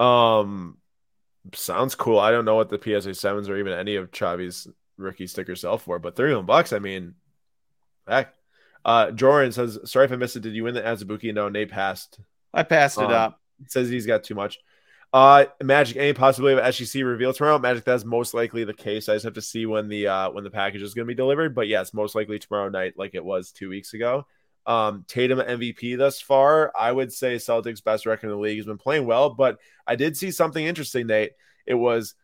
[0.05, 0.79] Um,
[1.55, 2.19] sounds cool.
[2.19, 5.79] I don't know what the PSA sevens or even any of Chavi's rookie stickers sell
[5.79, 6.73] for, but thirty-one bucks.
[6.73, 7.15] I mean,
[8.07, 8.35] heck.
[8.85, 10.41] Uh, Jordan says, "Sorry if I missed it.
[10.41, 11.33] Did you win the Azubuike?
[11.35, 12.21] No, Nate passed.
[12.53, 13.41] I passed it Um, up.
[13.67, 14.59] Says he's got too much.
[15.13, 15.97] Uh, Magic.
[15.97, 17.59] Any possibility of SGC reveal tomorrow?
[17.59, 17.85] Magic.
[17.85, 19.09] That's most likely the case.
[19.09, 21.15] I just have to see when the uh when the package is going to be
[21.15, 21.55] delivered.
[21.55, 24.27] But yes, most likely tomorrow night, like it was two weeks ago.
[24.67, 26.73] Um, Tatum MVP thus far.
[26.79, 29.97] I would say Celtics best record in the league has been playing well, but I
[29.97, 31.33] did see something interesting, Nate.
[31.67, 32.15] It was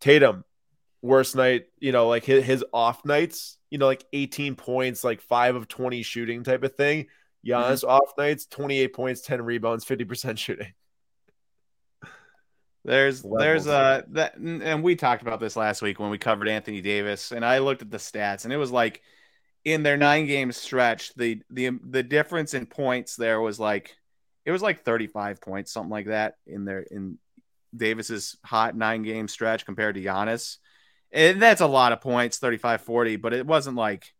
[0.00, 0.44] Tatum
[1.04, 5.20] worst night, you know, like his, his off nights, you know, like 18 points, like
[5.20, 7.06] five of 20 shooting type of thing.
[7.46, 10.72] Giannis off nights, 28 points, 10 rebounds, 50% shooting.
[12.86, 16.82] There's there's uh that and we talked about this last week when we covered Anthony
[16.82, 19.00] Davis and I looked at the stats and it was like
[19.64, 23.96] in their nine game stretch the the the difference in points there was like
[24.44, 27.18] it was like 35 points something like that in their in
[27.74, 30.58] Davis's hot nine game stretch compared to Giannis.
[31.10, 34.12] And that's a lot of points 35 40 but it wasn't like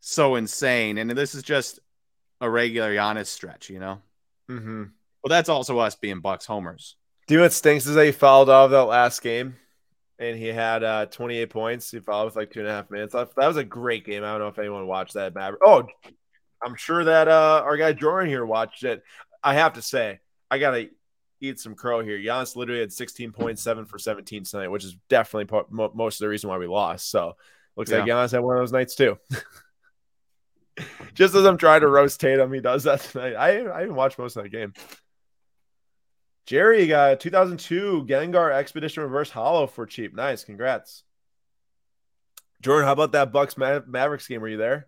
[0.00, 1.80] so insane and this is just
[2.40, 4.02] a regular Giannis stretch, you know.
[4.50, 4.82] Mm-hmm.
[5.22, 6.96] Well, that's also us being Bucks homers.
[7.26, 9.56] Do you know what stinks is that he fouled off that last game
[10.18, 11.90] and he had uh, 28 points.
[11.90, 13.36] He followed with like two and a half minutes left.
[13.36, 14.22] That was a great game.
[14.22, 15.34] I don't know if anyone watched that.
[15.34, 15.60] Maverick.
[15.64, 15.86] Oh,
[16.62, 19.02] I'm sure that uh, our guy Jordan here watched it.
[19.42, 20.20] I have to say,
[20.50, 20.88] I got to
[21.40, 22.18] eat some crow here.
[22.18, 25.60] Giannis literally had 16.7 for 17 tonight, which is definitely
[25.94, 27.10] most of the reason why we lost.
[27.10, 27.36] So
[27.76, 27.98] looks yeah.
[27.98, 29.18] like Giannis had one of those nights too.
[31.14, 33.34] Just as I'm trying to roast Tatum, he does that tonight.
[33.34, 34.72] I I even watched most of that game.
[36.46, 40.14] Jerry uh, got 2002 Gengar Expedition Reverse Holo for cheap.
[40.14, 41.02] Nice, congrats.
[42.60, 44.40] Jordan, how about that Bucks Ma- Mavericks game?
[44.40, 44.86] Were you there?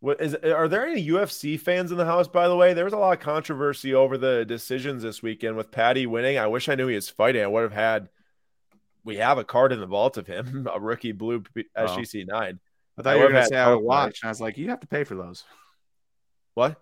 [0.00, 0.34] What is?
[0.34, 2.26] Are there any UFC fans in the house?
[2.26, 5.70] By the way, there was a lot of controversy over the decisions this weekend with
[5.70, 6.38] Paddy winning.
[6.38, 7.42] I wish I knew he was fighting.
[7.42, 8.08] I would have had.
[9.04, 11.44] We have a card in the vault of him, a rookie blue
[11.76, 12.60] SGC nine.
[12.98, 14.20] I thought I you were going to say I would watch.
[14.22, 15.44] And I was like, you have to pay for those.
[16.54, 16.80] What?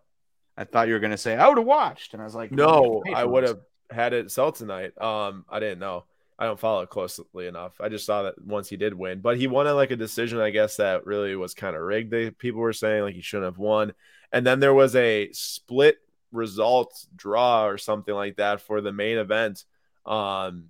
[0.57, 2.51] I thought you were going to say I would have watched, and I was like,
[2.51, 3.61] no, I would have
[3.91, 5.01] had it sell tonight.
[5.01, 6.05] Um, I didn't know.
[6.37, 7.81] I don't follow it closely enough.
[7.81, 10.51] I just saw that once he did win, but he won like a decision, I
[10.51, 12.11] guess that really was kind of rigged.
[12.11, 13.93] They, people were saying like he shouldn't have won,
[14.33, 15.99] and then there was a split
[16.33, 19.65] results draw or something like that for the main event.
[20.07, 20.67] Um,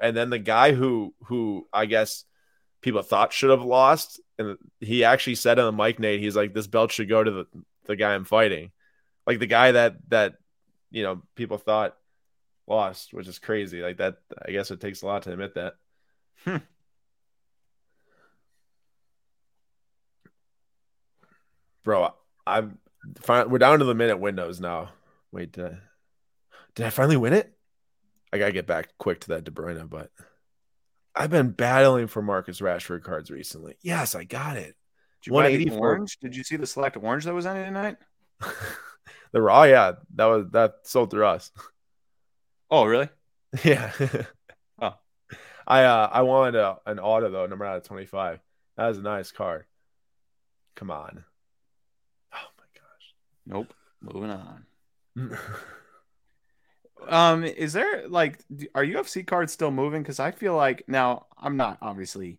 [0.00, 2.24] and then the guy who who I guess
[2.82, 6.52] people thought should have lost and he actually said on the mic, Nate, he's like,
[6.52, 7.46] this belt should go to the,
[7.84, 8.72] the guy I'm fighting.
[9.26, 10.34] Like the guy that, that,
[10.90, 11.96] you know, people thought
[12.66, 13.80] lost, which is crazy.
[13.80, 15.74] Like that, I guess it takes a lot to admit that.
[16.44, 16.56] Hmm.
[21.84, 22.14] Bro,
[22.46, 22.78] I'm
[23.20, 23.48] fine.
[23.48, 24.90] We're down to the minute windows now.
[25.32, 25.78] Wait, did I,
[26.74, 27.52] did I finally win it?
[28.32, 30.10] I gotta get back quick to that De Bruyne, but
[31.14, 33.76] I've been battling for Marcus Rashford cards recently.
[33.82, 34.76] Yes, I got it.
[35.22, 36.18] Did you buy the orange?
[36.18, 37.96] Did you see the select orange that was on it tonight?
[39.32, 41.50] the raw, yeah, that was that sold through us.
[42.70, 43.08] Oh, really?
[43.64, 43.92] Yeah.
[44.80, 44.94] oh,
[45.66, 48.40] I uh I wanted a, an auto though, number out of twenty five.
[48.78, 49.66] That was a nice card.
[50.74, 51.22] Come on.
[52.32, 53.14] Oh my gosh.
[53.44, 53.74] Nope.
[54.00, 54.66] Moving on.
[57.08, 58.38] Um, is there like
[58.74, 60.02] are UFC cards still moving?
[60.02, 62.38] Because I feel like now I'm not obviously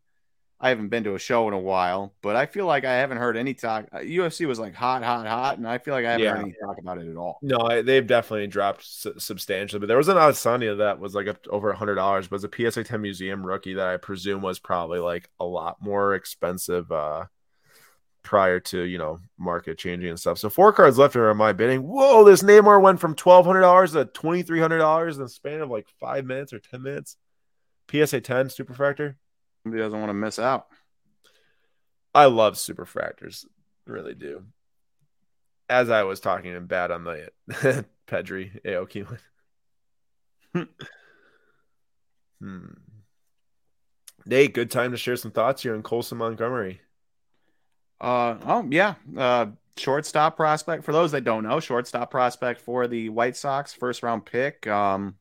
[0.63, 3.17] I haven't been to a show in a while, but I feel like I haven't
[3.17, 3.85] heard any talk.
[3.91, 6.35] UFC uh, was like hot, hot, hot, and I feel like I haven't yeah.
[6.35, 7.37] heard any talk about it at all.
[7.41, 9.81] No, they've definitely dropped substantially.
[9.81, 12.71] But there was an Adesanya that was like over a hundred dollars, but it's a
[12.71, 16.89] PSA 10 museum rookie that I presume was probably like a lot more expensive.
[16.93, 17.25] uh
[18.23, 20.39] prior to you know market changing and stuff.
[20.39, 21.81] So four cards left here are my bidding.
[21.83, 25.29] Whoa, this Neymar went from twelve hundred dollars to twenty three hundred dollars in the
[25.29, 27.17] span of like five minutes or ten minutes.
[27.91, 29.15] PSA ten superfractor.
[29.63, 30.67] Somebody doesn't want to miss out.
[32.15, 33.45] I love superfractors,
[33.85, 34.43] really do.
[35.69, 37.29] As I was talking in bad on the
[38.07, 39.19] Pedri Aoki
[40.53, 40.67] one.
[42.41, 42.65] hmm.
[44.25, 46.81] Nate, good time to share some thoughts here on Colson Montgomery.
[48.03, 49.45] Uh, oh yeah, uh,
[49.77, 50.83] shortstop prospect.
[50.83, 55.15] For those that don't know, shortstop prospect for the White Sox, first round pick, um,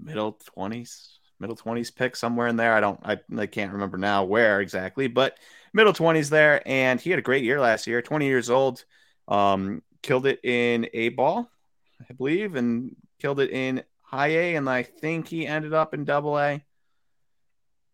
[0.00, 2.74] middle twenties, middle twenties pick somewhere in there.
[2.74, 5.36] I don't, I, I can't remember now where exactly, but
[5.72, 8.02] middle twenties there, and he had a great year last year.
[8.02, 8.84] Twenty years old,
[9.26, 11.50] um, killed it in A ball,
[12.08, 16.04] I believe, and killed it in high A, and I think he ended up in
[16.04, 16.64] double A.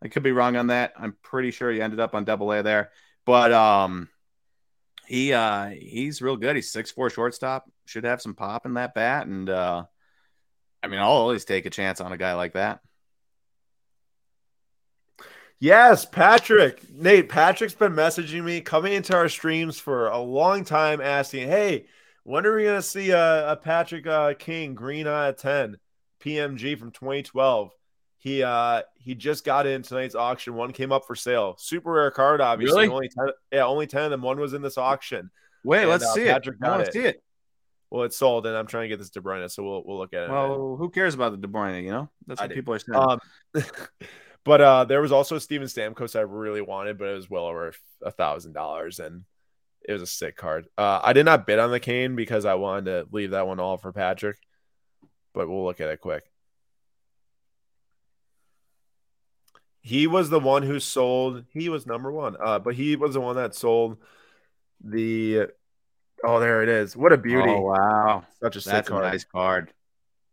[0.03, 0.93] I could be wrong on that.
[0.99, 2.91] I'm pretty sure he ended up on double A there.
[3.25, 4.09] But um,
[5.07, 6.57] he uh he's real good.
[6.57, 7.71] He's six four shortstop.
[7.85, 9.85] Should have some pop in that bat, and uh,
[10.83, 12.81] I mean, I'll always take a chance on a guy like that.
[15.63, 16.91] Yes, Patrick.
[16.91, 21.87] Nate, Patrick's been messaging me coming into our streams for a long time asking, hey,
[22.25, 25.77] when are we going to see a, a Patrick uh, Kane green of 10
[26.21, 27.71] PMG from 2012?
[28.23, 30.55] He uh he just got in tonight's auction.
[30.55, 31.57] One came up for sale.
[31.59, 32.83] Super rare card, obviously.
[32.83, 32.95] Really?
[32.95, 34.23] Only 10, yeah, only 10 of them.
[34.23, 35.29] One was in this auction.
[35.65, 36.65] Wait, and, let's uh, see Patrick it.
[36.65, 37.21] I want to see it.
[37.91, 40.15] Well, it's sold, and I'm trying to get this De Bruyne, so we'll we'll look
[40.15, 40.31] at it.
[40.31, 41.83] Well, who cares about the De Bruyne?
[41.83, 42.97] You know, that's what people are saying.
[42.97, 43.19] Um,
[44.45, 47.47] but uh, there was also a Steven Stamkos I really wanted, but it was well
[47.47, 47.73] over
[48.03, 49.25] a thousand dollars, and
[49.87, 50.69] it was a sick card.
[50.79, 53.59] Uh, I did not bid on the Kane because I wanted to leave that one
[53.59, 54.37] all for Patrick,
[55.35, 56.23] but we'll look at it quick.
[59.83, 61.45] He was the one who sold.
[61.51, 63.99] He was number one, uh, but he was the one that sold
[64.83, 65.49] the.
[66.25, 66.97] Oh, there it is.
[66.97, 67.51] What a beauty!
[67.51, 69.05] Oh wow, such a sick that's card.
[69.05, 69.73] a nice card.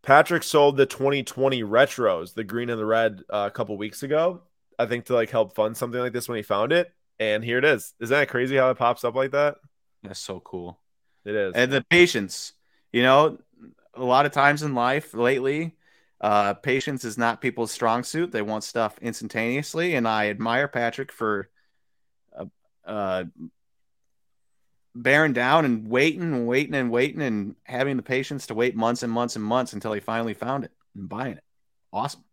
[0.03, 4.41] Patrick sold the 2020 retros, the green and the red, uh, a couple weeks ago.
[4.77, 7.57] I think to like help fund something like this when he found it, and here
[7.57, 7.93] it is.
[7.99, 9.55] Isn't that crazy how it pops up like that?
[10.03, 10.79] That's so cool.
[11.25, 11.55] It is.
[11.55, 12.53] And the patience,
[12.93, 13.39] you know,
[13.95, 15.75] a lot of times in life lately,
[16.21, 18.31] uh, patience is not people's strong suit.
[18.31, 21.49] They want stuff instantaneously, and I admire Patrick for
[22.37, 22.45] uh,
[22.85, 23.23] uh,
[24.93, 29.03] bearing down and waiting and waiting and waiting and having the patience to wait months
[29.03, 31.43] and months and months until he finally found it and buying it.
[31.93, 32.23] Awesome.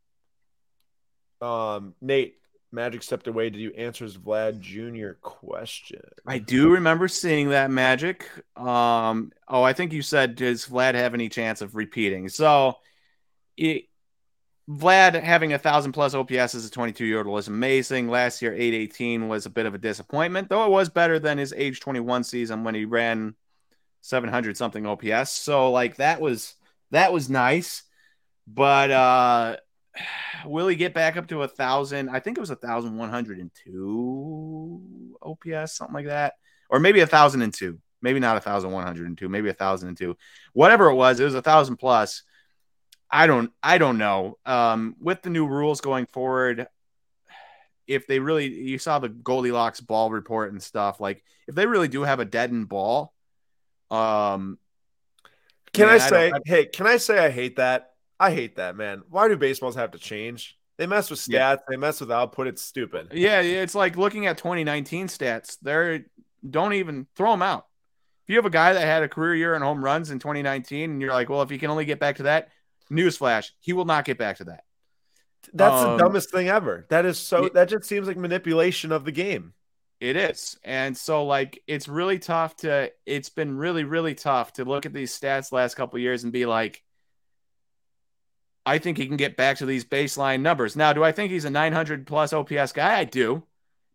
[1.40, 2.38] Um, Nate,
[2.72, 3.50] Magic stepped away.
[3.50, 5.12] Did you answer his Vlad Jr.
[5.20, 6.02] question?
[6.26, 8.28] I do remember seeing that Magic.
[8.56, 12.28] Um, oh, I think you said, does Vlad have any chance of repeating?
[12.28, 12.76] So,
[13.57, 13.85] it,
[14.69, 18.09] Vlad having a thousand plus OPS as a 22 year old was amazing.
[18.09, 21.53] Last year, 818 was a bit of a disappointment, though it was better than his
[21.57, 23.35] age 21 season when he ran
[24.01, 25.31] 700 something OPS.
[25.31, 26.55] So, like, that was
[26.91, 27.83] that was nice.
[28.47, 29.57] But uh
[30.47, 32.09] will he get back up to a thousand?
[32.09, 36.35] I think it was a thousand one hundred and two OPS, something like that,
[36.70, 37.78] or maybe a thousand and two.
[38.03, 39.28] Maybe not a thousand one hundred and two.
[39.28, 40.16] Maybe a thousand and two.
[40.53, 42.23] Whatever it was, it was a thousand plus.
[43.11, 43.53] I don't.
[43.62, 44.39] I don't know.
[44.45, 46.66] Um, with the new rules going forward,
[47.87, 51.01] if they really, you saw the Goldilocks ball report and stuff.
[51.01, 53.15] Like, if they really do have a dead end ball,
[53.91, 54.59] um,
[55.73, 57.93] Can man, I say, hey, can I say I hate that?
[58.19, 59.03] I hate that, man.
[59.09, 60.57] Why do baseballs have to change?
[60.78, 61.57] They mess with stats, Yeah.
[61.69, 62.49] they mess with output.
[62.49, 63.09] It's stupid.
[63.12, 65.57] Yeah, yeah, it's like looking at 2019 stats.
[65.62, 66.07] They're
[66.49, 67.66] don't even throw them out.
[68.24, 70.91] If you have a guy that had a career year in home runs in 2019,
[70.91, 72.49] and you're like, well, if he can only get back to that,
[72.90, 74.64] newsflash, he will not get back to that.
[75.52, 76.86] That's Um, the dumbest thing ever.
[76.88, 79.54] That is so y- that just seems like manipulation of the game.
[80.00, 82.92] It is, and so like it's really tough to.
[83.06, 86.32] It's been really, really tough to look at these stats last couple of years and
[86.32, 86.82] be like,
[88.64, 90.74] I think he can get back to these baseline numbers.
[90.76, 92.98] Now, do I think he's a 900 plus OPS guy?
[92.98, 93.44] I do.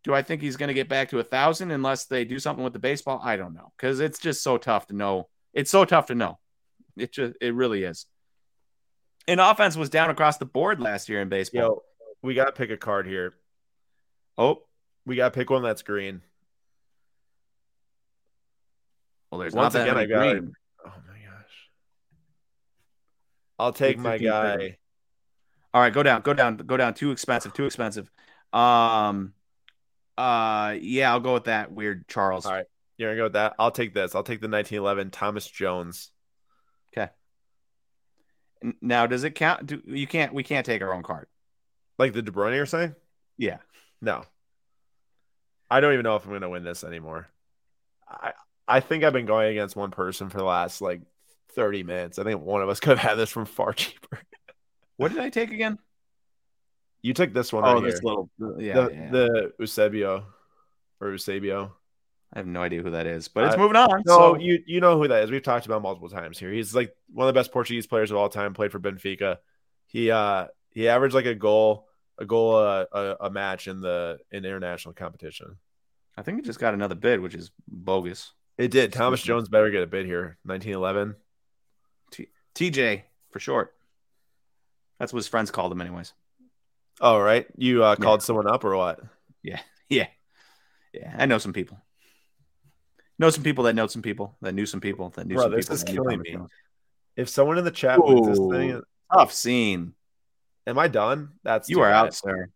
[0.03, 2.63] Do I think he's going to get back to a thousand unless they do something
[2.63, 3.19] with the baseball?
[3.23, 5.27] I don't know because it's just so tough to know.
[5.53, 6.39] It's so tough to know.
[6.97, 8.05] It just it really is.
[9.27, 11.61] And offense was down across the board last year in baseball.
[11.61, 11.83] Yo,
[12.21, 13.33] we gotta pick a card here.
[14.37, 14.63] Oh,
[15.05, 16.21] We gotta pick one that's green.
[19.31, 20.53] well, there's Once again, I got green.
[20.85, 21.69] Oh my gosh.
[23.59, 24.77] I'll take my 15, guy.
[25.73, 26.93] All right, go down, go down, go down.
[26.93, 28.11] Too expensive, too expensive.
[28.51, 29.33] Um,
[30.17, 32.45] uh, yeah, I'll go with that weird Charles.
[32.45, 32.65] All right.
[32.97, 33.55] You're gonna go with that.
[33.57, 34.13] I'll take this.
[34.13, 36.11] I'll take the 1911 Thomas Jones.
[38.81, 39.65] Now, does it count?
[39.65, 40.33] Do, you can't.
[40.33, 41.27] We can't take our own card.
[41.97, 42.95] Like the De Bruyne you're saying?
[43.37, 43.57] Yeah.
[44.01, 44.23] No.
[45.69, 47.27] I don't even know if I'm gonna win this anymore.
[48.07, 48.33] I
[48.67, 51.01] I think I've been going against one person for the last like
[51.55, 52.19] 30 minutes.
[52.19, 54.19] I think one of us could have had this from far cheaper.
[54.97, 55.79] What did I take again?
[57.01, 58.01] You took this one Oh, right this here.
[58.03, 58.29] little.
[58.59, 59.09] Yeah, the yeah.
[59.11, 60.25] the Eusebio
[60.99, 61.73] or Eusebio.
[62.33, 64.03] I have no idea who that is, but it's I- moving on.
[64.05, 65.31] No, so you you know who that is.
[65.31, 66.51] We've talked about him multiple times here.
[66.51, 68.53] He's like one of the best Portuguese players of all time.
[68.53, 69.37] Played for Benfica.
[69.87, 71.87] He uh he averaged like a goal
[72.17, 75.57] a goal uh, a, a match in the in international competition.
[76.17, 78.31] I think it just got another bid, which is bogus.
[78.57, 78.93] It did.
[78.93, 80.37] Thomas Jones better get a bid here.
[80.43, 81.15] 1911.
[82.55, 83.73] TJ for short.
[84.99, 86.13] That's what his friends called him, anyways.
[86.99, 88.03] Oh right, you uh, Yeah.
[88.03, 88.99] called someone up or what?
[89.41, 89.59] Yeah,
[89.89, 90.07] yeah,
[90.93, 91.15] yeah.
[91.17, 91.79] I know some people.
[93.21, 95.51] Know some people that know some people that knew some people that knew Bro, some
[95.51, 95.75] this people.
[95.75, 96.37] is killing me.
[97.15, 98.49] If someone in the chat wins this Ooh.
[98.51, 98.81] thing,
[99.13, 99.93] Tough scene.
[100.65, 101.29] am I done?
[101.43, 102.05] That's You are bad.
[102.07, 102.49] out, sir.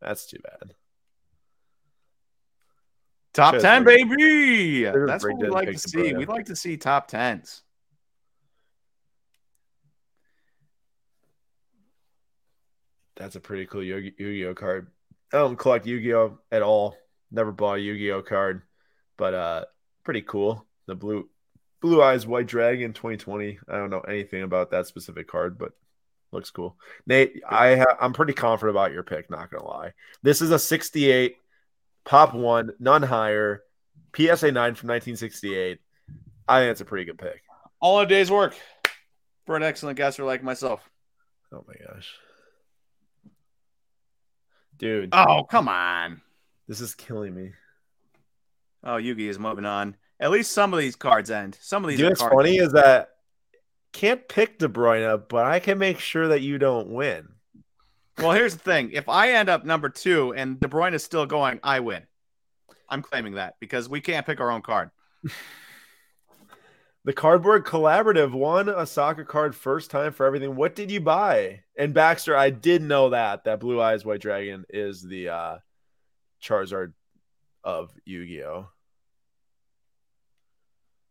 [0.00, 0.74] That's too bad.
[3.32, 4.82] Top ten, baby.
[5.06, 6.12] That's what we like to see.
[6.14, 7.62] We like to see top tens.
[13.16, 14.88] That's a pretty cool Yu- Yu-Gi-Oh card.
[15.32, 16.96] I don't collect Yu-Gi-Oh at all.
[17.30, 18.62] Never bought a Yu-Gi-Oh card,
[19.16, 19.64] but uh,
[20.08, 20.64] pretty cool.
[20.86, 21.28] The blue,
[21.82, 23.58] blue eyes white dragon 2020.
[23.68, 25.72] I don't know anything about that specific card, but
[26.32, 26.78] looks cool.
[27.06, 29.28] Nate, I ha- I'm pretty confident about your pick.
[29.28, 29.92] Not gonna lie.
[30.22, 31.36] This is a 68
[32.06, 33.62] pop one, none higher,
[34.16, 35.78] PSA nine from 1968.
[36.48, 37.42] I think it's a pretty good pick.
[37.78, 38.56] All a day's work
[39.44, 40.80] for an excellent guesser like myself.
[41.52, 42.14] Oh my gosh,
[44.78, 46.22] dude, Oh, come on.
[46.66, 47.52] this is killing me.
[48.84, 49.96] Oh, Yugi is moving on.
[50.20, 51.56] At least some of these cards end.
[51.60, 51.98] Some of these.
[51.98, 52.68] You know what's funny end.
[52.68, 53.10] is that
[53.92, 57.28] can't pick De Bruyne, up, but I can make sure that you don't win.
[58.18, 61.26] Well, here's the thing: if I end up number two and De Bruyne is still
[61.26, 62.02] going, I win.
[62.88, 64.90] I'm claiming that because we can't pick our own card.
[67.08, 70.56] The Cardboard Collaborative won a soccer card first time for everything.
[70.56, 71.62] What did you buy?
[71.74, 75.58] And Baxter, I did know that that Blue Eyes White Dragon is the uh
[76.42, 76.92] Charizard
[77.64, 78.68] of Yu-Gi-Oh.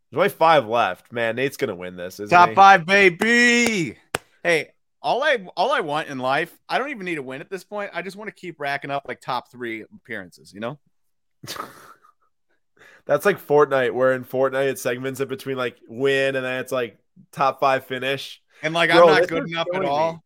[0.10, 1.12] There's only five left.
[1.12, 2.20] Man, Nate's gonna win this.
[2.20, 2.56] Isn't Top he?
[2.56, 3.98] five, baby.
[4.42, 4.70] Hey,
[5.02, 7.64] all I all I want in life, I don't even need to win at this
[7.64, 7.92] point.
[7.94, 10.54] I just want to keep racking up like top three appearances.
[10.54, 10.80] You know?
[13.06, 16.72] That's like Fortnite, where in Fortnite it segments it between like win and then it's
[16.72, 16.98] like
[17.32, 18.42] top five finish.
[18.64, 20.14] And like Bro, I'm not good enough at all.
[20.14, 20.20] me.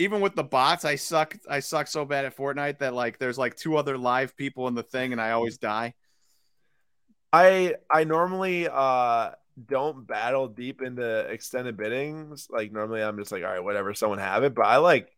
[0.00, 1.36] Even with the bots, I suck.
[1.48, 4.74] I suck so bad at Fortnite that like there's like two other live people in
[4.74, 5.94] the thing, and I always die.
[7.32, 9.32] I I normally uh
[9.66, 12.48] don't battle deep into extended biddings.
[12.50, 14.54] Like normally I'm just like, all right, whatever, someone have it.
[14.54, 15.10] But I like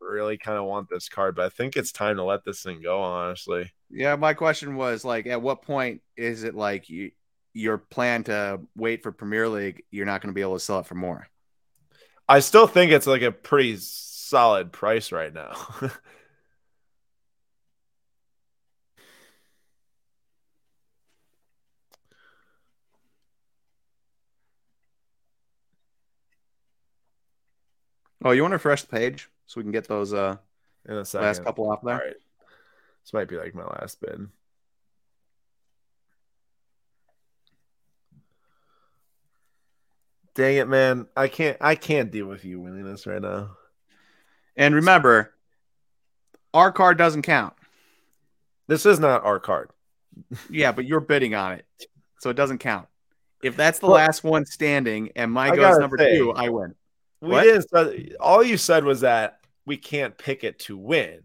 [0.00, 2.80] really kind of want this card, but I think it's time to let this thing
[2.82, 3.70] go, honestly.
[3.90, 7.12] Yeah, my question was like, at what point is it like you
[7.54, 9.82] your plan to wait for Premier League?
[9.90, 11.28] You're not going to be able to sell it for more.
[12.28, 15.54] I still think it's like a pretty solid price right now.
[28.24, 30.36] Oh, you want to refresh the page so we can get those uh
[30.88, 31.26] In a second.
[31.26, 31.98] last couple off there?
[31.98, 32.14] right.
[33.04, 34.28] This might be like my last bid.
[40.34, 41.06] Dang it, man.
[41.16, 43.50] I can't I can't deal with you winning this right now.
[44.56, 45.34] And remember,
[46.54, 47.54] our card doesn't count.
[48.66, 49.70] This is not our card.
[50.50, 51.66] Yeah, but you're bidding on it,
[52.18, 52.86] so it doesn't count.
[53.42, 56.74] If that's the Well, last one standing and my goes number say- two, I win.
[57.20, 57.42] We What?
[57.44, 61.20] didn't all you said was that we can't pick it to win.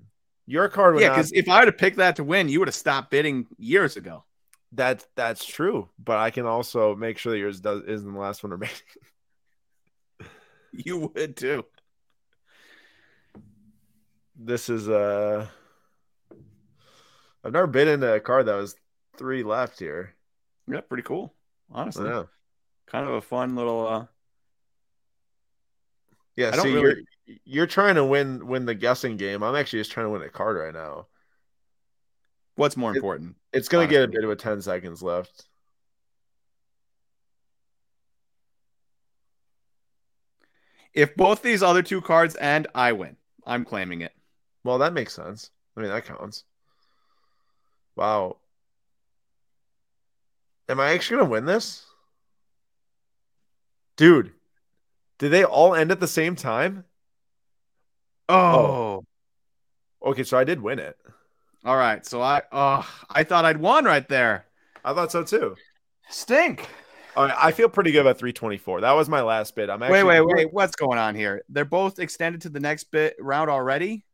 [0.46, 2.60] Your card would Yeah, not because if I would have picked that to win, you
[2.60, 4.24] would have stopped bidding years ago.
[4.74, 5.90] That that's true.
[5.98, 8.76] But I can also make sure that yours does isn't the last one remaining.
[10.74, 11.66] You would too.
[14.36, 15.48] This is uh
[17.44, 18.76] I've never been in a car that was
[19.18, 20.14] three left here.
[20.68, 21.34] Yeah, pretty cool.
[21.72, 22.08] Honestly,
[22.86, 23.88] kind of a fun little.
[23.88, 24.06] uh
[26.36, 29.44] Yeah, I see, really- you're you're trying to win win the guessing game.
[29.44, 31.08] I'm actually just trying to win a card right now.
[32.58, 33.36] What's more It- important?
[33.54, 35.48] It's gonna get a bit with 10 seconds left.
[40.94, 43.18] If both these other two cards end, I win.
[43.46, 44.14] I'm claiming it.
[44.64, 45.52] Well, that makes sense.
[45.76, 46.44] I mean, that counts.
[47.96, 48.38] Wow.
[50.68, 51.86] Am I actually gonna win this?
[53.96, 54.34] Dude,
[55.20, 56.86] did they all end at the same time?
[58.28, 59.04] Oh.
[60.04, 60.98] Okay, so I did win it.
[61.68, 62.06] All right.
[62.06, 64.46] So I oh I thought I'd won right there.
[64.86, 65.58] I thought so too.
[66.10, 66.66] Stink.
[67.18, 68.82] All right, I feel pretty good about 324.
[68.82, 69.70] That was my last bid.
[69.70, 70.54] I'm Wait, actually wait, wait.
[70.54, 71.44] What's going on here?
[71.50, 74.06] They're both extended to the next bit round already.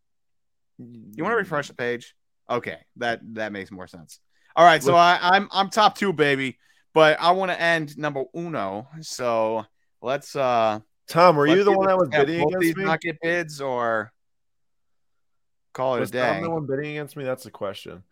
[0.79, 2.15] You want to refresh the page?
[2.49, 4.19] Okay, that that makes more sense.
[4.55, 6.57] All right, so I, I'm I'm top two, baby,
[6.93, 8.87] but I want to end number uno.
[9.01, 9.65] So
[10.01, 10.79] let's uh.
[11.07, 12.83] Tom, were you the one that was bidding against me?
[12.85, 14.12] Not get bids or
[15.73, 16.33] call it Was a day.
[16.33, 17.23] Tom the one bidding against me?
[17.23, 18.03] That's the question.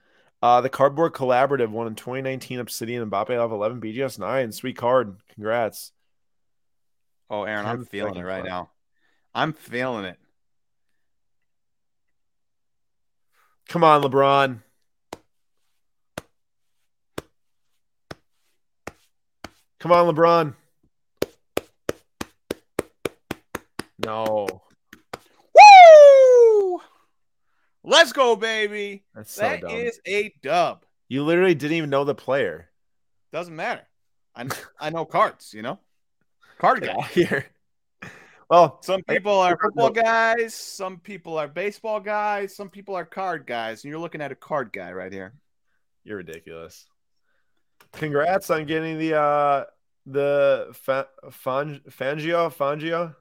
[0.41, 4.51] Uh, the Cardboard Collaborative won in 2019 Obsidian and Mbappe off 11 BGS 9.
[4.51, 5.17] Sweet card.
[5.33, 5.91] Congrats.
[7.29, 8.47] Oh, Aaron, I'm 10 feeling it right left.
[8.49, 8.69] now.
[9.33, 10.17] I'm feeling it.
[13.69, 14.61] Come on, LeBron.
[19.79, 20.55] Come on, LeBron.
[24.03, 24.47] No,
[25.55, 26.81] Woo!
[27.83, 29.03] Let's go, baby.
[29.15, 29.71] that's so That dumb.
[29.71, 30.85] is a dub.
[31.09, 32.69] You literally didn't even know the player.
[33.33, 33.81] Doesn't matter.
[34.35, 34.47] I
[34.79, 35.53] I know cards.
[35.53, 35.79] You know,
[36.59, 37.01] card guy.
[37.13, 37.45] Here.
[38.49, 40.53] Well, Some people are football guys.
[40.53, 42.53] Some people are baseball guys.
[42.55, 43.83] Some people are card guys.
[43.83, 45.33] And you're looking at a card guy right here.
[46.03, 46.85] You're ridiculous.
[47.93, 49.63] Congrats on getting the uh
[50.05, 53.15] the fa- Fang- Fangio Fangio.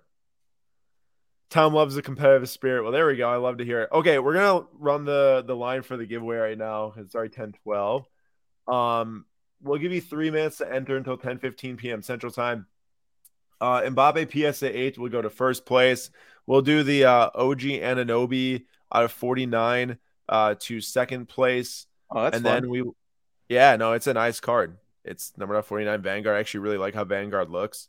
[1.50, 2.82] Tom loves the competitive spirit.
[2.84, 3.28] Well, there we go.
[3.28, 3.88] I love to hear it.
[3.92, 6.94] Okay, we're gonna run the the line for the giveaway right now.
[6.96, 8.06] It's already 10 12.
[8.68, 9.24] Um,
[9.62, 12.02] we'll give you three minutes to enter until 10 15 p.m.
[12.02, 12.66] Central Time.
[13.60, 16.10] Uh, Mbappe PSA 8 will go to first place.
[16.46, 19.98] We'll do the uh, OG Anunoby out of 49
[20.28, 22.62] uh, to second place Oh, that's and fun.
[22.62, 22.82] then we
[23.48, 26.36] yeah no it's a nice card It's number 49 Vanguard.
[26.36, 27.88] I actually really like how Vanguard looks.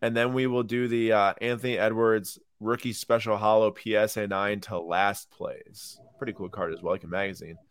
[0.00, 4.78] And then we will do the uh, Anthony Edwards rookie special hollow PSA 9 to
[4.78, 5.98] last plays.
[6.18, 7.58] Pretty cool card as well, like a magazine.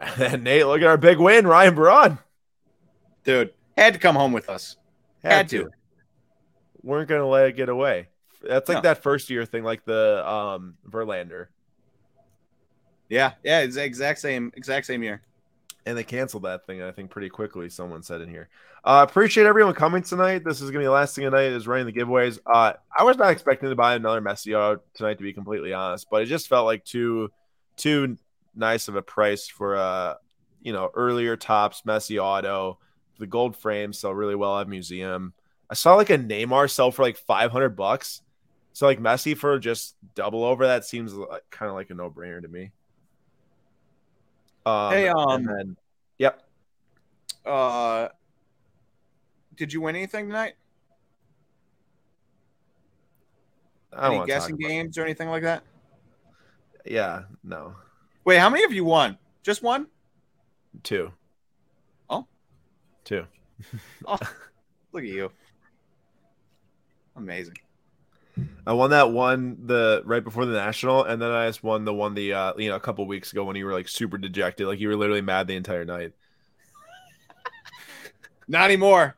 [0.00, 2.18] And then Nate, look at our big win, Ryan Braun.
[3.22, 4.76] Dude, had to come home with us.
[5.22, 5.64] Had, had to.
[5.64, 5.70] to.
[6.82, 8.08] Weren't gonna let it get away.
[8.42, 8.82] That's like no.
[8.82, 11.46] that first year thing, like the um Verlander.
[13.08, 15.22] Yeah, yeah, it's exact same, exact same year.
[15.86, 17.68] And they canceled that thing, I think, pretty quickly.
[17.68, 18.48] Someone said in here.
[18.84, 20.44] Uh, appreciate everyone coming tonight.
[20.44, 22.38] This is gonna be the last thing tonight is running the giveaways.
[22.46, 26.08] Uh, I was not expecting to buy another Messi auto tonight, to be completely honest,
[26.10, 27.30] but it just felt like too,
[27.76, 28.16] too
[28.54, 30.14] nice of a price for a, uh,
[30.62, 32.78] you know, earlier Topps Messi auto.
[33.18, 35.34] The gold frame sell really well at museum.
[35.70, 38.22] I saw like a Neymar sell for like 500 bucks.
[38.72, 42.10] So like Messi for just double over that seems like, kind of like a no
[42.10, 42.72] brainer to me.
[44.66, 45.76] Um, hey, um, then,
[46.18, 46.42] yep.
[47.44, 48.08] Uh,
[49.54, 50.54] did you win anything tonight?
[54.00, 55.62] Any guessing games or anything like that?
[56.84, 57.74] Yeah, no.
[58.24, 59.18] Wait, how many have you won?
[59.42, 59.86] Just one?
[60.82, 61.12] Two.
[62.10, 62.26] Oh,
[63.04, 63.26] two.
[64.06, 64.18] oh,
[64.92, 65.30] look at you.
[67.16, 67.56] Amazing.
[68.66, 71.94] I won that one the right before the national, and then I just won the
[71.94, 74.66] one the uh, you know a couple weeks ago when you were like super dejected,
[74.66, 76.12] like you were literally mad the entire night.
[78.48, 79.16] Not anymore.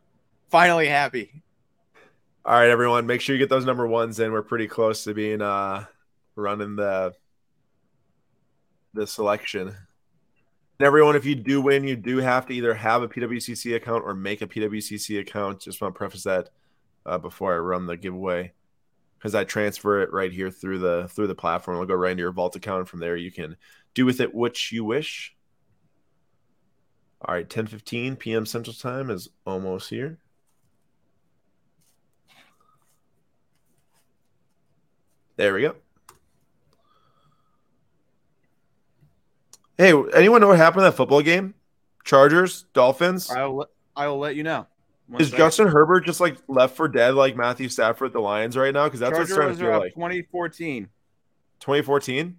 [0.50, 1.42] Finally happy.
[2.44, 4.32] All right, everyone, make sure you get those number ones in.
[4.32, 5.86] We're pretty close to being uh
[6.34, 7.14] running the
[8.92, 9.68] the selection.
[9.68, 14.04] And everyone, if you do win, you do have to either have a PWCC account
[14.04, 15.60] or make a PWCC account.
[15.60, 16.50] Just want to preface that
[17.06, 18.52] uh, before I run the giveaway
[19.18, 21.76] because I transfer it right here through the through the platform.
[21.76, 22.80] It'll go right into your vault account.
[22.80, 23.56] And from there, you can
[23.94, 25.34] do with it which you wish.
[27.22, 28.46] All right, 10 15 p.m.
[28.46, 30.18] Central Time is almost here.
[35.36, 35.76] There we go.
[39.76, 41.54] Hey, anyone know what happened in that football game?
[42.04, 43.30] Chargers, Dolphins.
[43.30, 44.66] I'll I will let you know.
[45.18, 45.44] Is second.
[45.44, 48.84] Justin Herbert just like left for dead like Matthew Stafford the Lions right now?
[48.84, 49.94] Because that's Charger what's starting to feel like.
[49.94, 50.88] 2014.
[51.60, 52.36] 2014.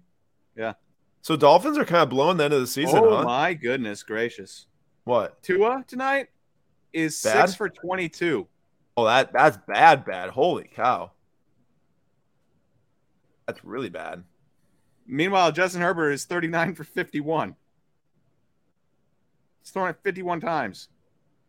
[0.56, 0.74] Yeah.
[1.22, 2.98] So Dolphins are kind of blowing the end of the season.
[2.98, 3.24] Oh huh?
[3.24, 4.66] my goodness gracious!
[5.04, 6.28] What Tua tonight
[6.92, 7.46] is bad?
[7.46, 8.46] six for 22.
[8.96, 10.30] Oh, that that's bad, bad.
[10.30, 11.12] Holy cow!
[13.46, 14.24] That's really bad.
[15.06, 17.56] Meanwhile, Justin Herbert is 39 for 51.
[19.60, 20.88] He's thrown it 51 times.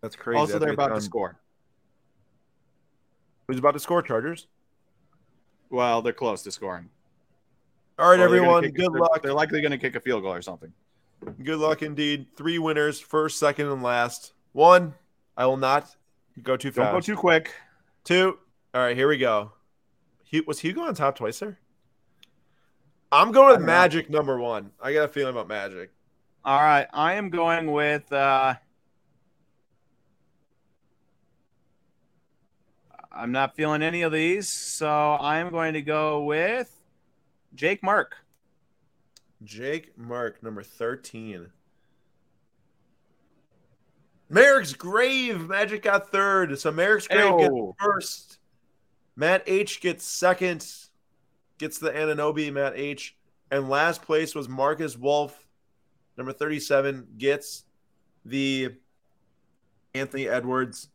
[0.02, 0.40] That's crazy.
[0.40, 1.40] Also, That's they're about to score.
[3.48, 4.02] Who's about to score?
[4.02, 4.48] Chargers.
[5.70, 6.90] Well, they're close to scoring.
[7.98, 8.64] All right, everyone.
[8.64, 9.22] Good they're, luck.
[9.22, 10.72] They're likely going to kick a field goal or something.
[11.44, 12.28] Good luck indeed.
[12.38, 14.34] Three winners, first, second, and last.
[14.54, 14.94] One.
[15.36, 15.96] I will not
[16.42, 16.86] go too fast.
[16.86, 17.54] Don't go too quick.
[18.04, 18.38] Two.
[18.74, 19.52] All right, here we go.
[20.24, 21.60] He, was Hugo on top twice there?
[23.12, 24.20] I'm going with Magic know.
[24.20, 24.72] number one.
[24.82, 25.92] I got a feeling about Magic.
[26.46, 28.12] All right, I am going with.
[28.14, 28.56] Uh,
[33.12, 36.72] I'm not feeling any of these, so I'm going to go with
[37.56, 38.16] Jake Mark.
[39.44, 41.48] Jake Mark, number 13.
[44.30, 45.48] Merrick's Grave.
[45.48, 46.60] Magic got third.
[46.60, 47.74] So Merrick's Grave Ew.
[47.76, 48.38] gets first.
[49.16, 50.66] Matt H gets second
[51.60, 53.16] gets the Anunoby, Matt H.
[53.52, 55.48] And last place was Marcus Wolf,
[56.18, 57.66] number 37, gets
[58.26, 58.76] the
[59.94, 60.90] Anthony Edwards.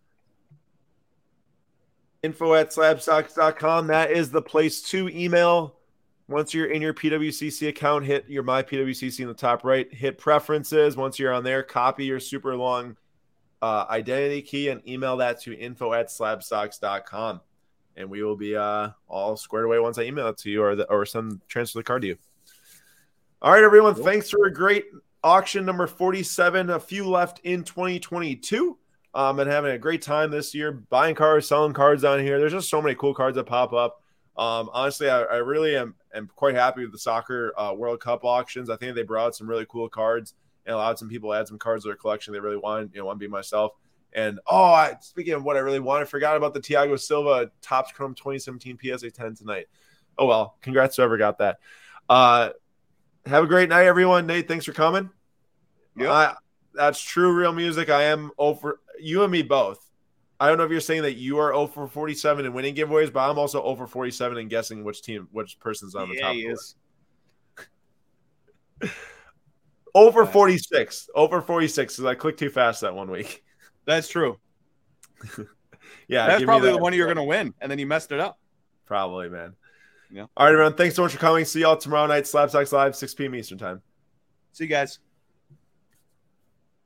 [2.25, 3.87] Info at slabstox.com.
[3.89, 5.77] That is the place to email.
[6.27, 10.17] Once you're in your PWCC account, hit your My PWCC in the top right, hit
[10.17, 10.97] preferences.
[10.97, 12.97] Once you're on there, copy your super long
[13.61, 17.41] uh, identity key and email that to info at slabstox.com
[17.97, 20.75] and we will be uh, all squared away once I email it to you or
[20.77, 22.17] the, or send transfer the card to you.
[23.43, 23.95] All right, everyone.
[23.95, 24.87] Thanks for a great
[25.23, 26.71] auction number 47.
[26.71, 28.79] A few left in 2022.
[29.15, 32.39] Um, and having a great time this year, buying cards, selling cards on here.
[32.39, 34.03] There's just so many cool cards that pop up.
[34.37, 38.25] Um, honestly, I, I, really am, am quite happy with the soccer uh, World Cup
[38.25, 38.69] auctions.
[38.69, 40.35] I think they brought some really cool cards
[40.67, 42.93] and allowed some people to add some cards to their collection they really want.
[42.93, 43.73] You know, want to be myself.
[44.13, 47.51] And oh, I, speaking of what I really want, I forgot about the Thiago Silva
[47.63, 49.67] Topps Chrome 2017 PSA 10 tonight.
[50.19, 51.59] Oh well, congrats whoever got that.
[52.09, 52.51] Uh,
[53.27, 54.27] have a great night, everyone.
[54.27, 55.11] Nate, thanks for coming.
[55.97, 56.35] Yeah,
[56.75, 57.33] that's true.
[57.33, 57.89] Real music.
[57.89, 59.79] I am over you and me both.
[60.41, 63.13] I don't know if you're saying that you are oh over 47 in winning giveaways,
[63.13, 66.35] but I'm also oh over 47 in guessing which team, which person's on the top.
[66.35, 66.77] He is.
[69.95, 71.11] over 46.
[71.15, 73.45] Over 46 because I clicked too fast that one week.
[73.87, 74.39] That's true.
[76.09, 76.77] yeah, that's probably that.
[76.77, 78.39] the one you're going to win, and then you messed it up.
[78.87, 79.55] Probably, man.
[80.11, 80.27] Yeah.
[80.37, 80.75] All right, everyone.
[80.75, 81.45] Thanks so much for coming.
[81.45, 83.35] See y'all tomorrow night, Slabstox Live, 6 p.m.
[83.35, 83.83] Eastern Time.
[84.53, 85.01] See you guys.